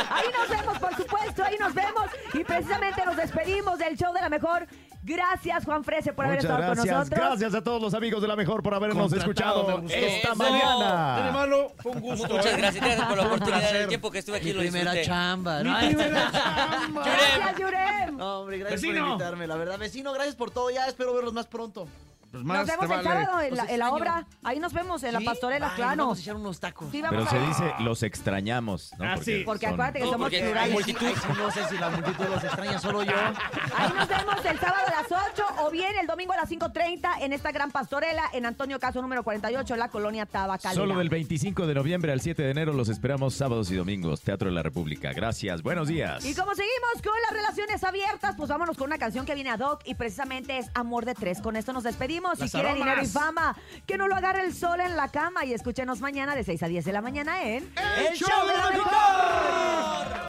Ahí 0.10 0.26
nos 0.38 0.50
vemos, 0.50 0.80
por 0.80 0.96
supuesto, 0.96 1.44
ahí 1.44 1.58
nos 1.60 1.74
vemos. 1.74 2.06
Y 2.34 2.44
precisamente 2.44 3.06
nos 3.06 3.18
despedimos 3.18 3.78
del 3.78 3.98
show 3.98 4.14
de 4.14 4.22
la 4.22 4.30
mejor. 4.30 4.68
Gracias, 5.08 5.66
Juan 5.66 5.84
Frese, 5.84 6.14
por 6.14 6.26
haber 6.26 6.38
Muchas 6.40 6.50
estado 6.52 6.66
gracias. 6.74 6.88
con 6.88 6.98
nosotros. 7.00 7.28
Gracias 7.30 7.54
a 7.54 7.64
todos 7.64 7.80
los 7.82 7.94
amigos 7.94 8.22
de 8.24 8.28
la 8.28 8.36
mejor 8.36 8.64
por 8.64 8.74
habernos 8.74 9.14
escuchado 9.14 9.68
me 9.68 9.74
gustó. 9.76 9.96
esta 9.96 10.28
Eso. 10.30 10.36
Mañana. 10.36 11.32
malo, 11.32 11.72
fue 11.78 11.92
un 11.92 12.00
gusto. 12.02 12.28
Muchas 12.28 12.46
¿eh? 12.54 12.58
gracias, 12.58 12.84
gracias 12.84 13.08
por 13.08 13.18
la 13.18 13.22
Un 13.24 13.28
oportunidad. 13.28 13.60
placer. 13.60 13.82
El 13.84 13.88
tiempo 13.88 14.10
que 14.12 14.18
estuve 14.20 14.38
aquí 14.38 14.48
Mi 14.48 14.54
lo 14.54 14.60
primera 14.62 14.92
disfruté. 14.94 15.08
chamba. 15.08 15.60
Mi 15.64 15.70
¿no? 15.70 15.78
primera 15.80 16.32
chamba. 16.32 17.04
Gracias, 17.04 17.60
Yurem. 17.60 18.18
No, 18.18 18.40
hombre, 18.40 18.58
gracias 18.58 18.82
por 18.82 18.90
Vecino. 18.90 19.08
invitarme, 19.12 19.48
la 19.48 19.56
verdad. 19.58 19.78
Vecino, 19.78 20.12
gracias 20.14 20.36
por 20.36 20.50
todo. 20.50 20.72
Ya 20.72 20.88
espero 20.88 21.14
verlos 21.14 21.34
más 21.34 21.46
pronto. 21.46 21.88
Pues 22.44 22.58
Nos 22.60 22.68
vemos 22.68 22.88
te 22.88 22.94
el 22.96 23.04
vale. 23.06 23.26
sábado 23.26 23.42
en 23.42 23.56
la, 23.56 23.66
en 23.66 23.80
la 23.80 23.92
obra. 23.92 24.26
Ahí 24.44 24.60
nos 24.60 24.74
vemos 24.74 25.04
en 25.04 25.14
la 25.14 25.22
pastorela, 25.22 25.70
Ay, 25.70 25.76
claro. 25.76 25.98
Vamos 26.04 26.18
a 26.18 26.22
echar 26.22 26.36
unos 26.36 26.60
tacos. 26.60 26.90
Sí, 26.92 27.02
Pero 27.10 27.24
a 27.24 27.30
se 27.30 27.40
dice 27.40 27.74
los 27.80 28.04
extrañamos, 28.04 28.92
¿no? 28.98 29.06
Ah, 29.06 29.18
sí. 29.22 29.44
Porque 29.46 29.66
son- 29.68 29.74
acuérdate 29.76 30.00
que 30.00 30.06
No, 30.06 30.12
somos 30.12 30.26
porque 30.26 30.42
plurales. 30.42 30.74
multitud. 30.74 31.06
Ay, 31.06 31.36
no 31.38 31.52
sé 31.52 31.64
si 31.70 31.78
la 31.78 31.90
multitud 31.90 32.26
los 32.26 32.44
extraña, 32.44 32.80
solo 32.80 33.04
yo. 33.04 33.14
Ahí 33.78 33.92
nos 33.96 34.08
vemos 34.08 34.46
el 34.46 34.60
sábado 34.60 34.84
a 34.88 35.02
las 35.02 35.12
8 35.34 35.44
o 35.64 35.72
bien 35.72 35.94
el 36.00 36.08
domingo 36.08 36.34
a 36.34 36.38
las 36.38 36.50
5.30 36.50 37.22
en 37.22 37.34
esta 37.34 37.52
gran 37.52 37.72
pastorela 37.72 38.24
en 38.34 38.46
Antonio 38.46 38.80
Caso 38.80 39.02
número 39.02 39.24
48 39.24 39.74
en 39.74 39.80
la 39.80 39.90
colonia 39.90 40.26
Tabacalera. 40.26 40.80
Solo 40.82 40.98
del 40.98 41.10
25 41.10 41.68
de 41.68 41.74
noviembre 41.76 42.12
al 42.12 42.22
7 42.22 42.42
de 42.44 42.52
enero 42.52 42.74
los 42.74 42.90
esperamos 42.90 43.34
sábados 43.36 43.72
y 43.72 43.76
domingos. 43.76 44.22
Teatro 44.22 44.50
de 44.50 44.56
la 44.56 44.64
República. 44.64 45.12
Gracias. 45.14 45.62
Buenos 45.62 45.88
días. 45.88 46.26
Y 46.26 46.34
como 46.36 46.54
seguimos 46.56 47.02
con 47.04 47.14
las 47.24 47.32
relaciones 47.32 47.84
abiertas, 47.84 48.36
pues 48.38 48.50
vámonos 48.50 48.78
con 48.78 48.88
una 48.88 48.98
canción 48.98 49.26
que 49.26 49.36
viene 49.36 49.50
a 49.52 49.58
Doc 49.58 49.82
y 49.86 49.96
precisamente 49.96 50.58
es 50.58 50.70
Amor 50.74 51.06
de 51.06 51.14
Tres. 51.14 51.42
Con 51.42 51.56
esto 51.56 51.74
nos 51.74 51.84
despedimos. 51.84 52.25
Si 52.36 52.50
quiere 52.50 52.74
dinero 52.74 53.02
y 53.04 53.08
fama, 53.08 53.56
que 53.86 53.98
no 53.98 54.08
lo 54.08 54.16
agarre 54.16 54.44
el 54.44 54.54
sol 54.54 54.80
en 54.80 54.96
la 54.96 55.10
cama 55.10 55.46
y 55.46 55.54
escúchenos 55.54 56.02
mañana 56.02 56.36
de 56.36 56.44
6 56.44 56.64
a 56.64 56.68
10 56.68 56.86
de 56.86 56.92
la 56.92 57.02
mañana 57.02 57.44
en 57.44 57.72
¡El 57.98 58.16
show 58.16 58.48
de 58.48 58.58
la 58.58 58.72
mejor! 58.72 60.16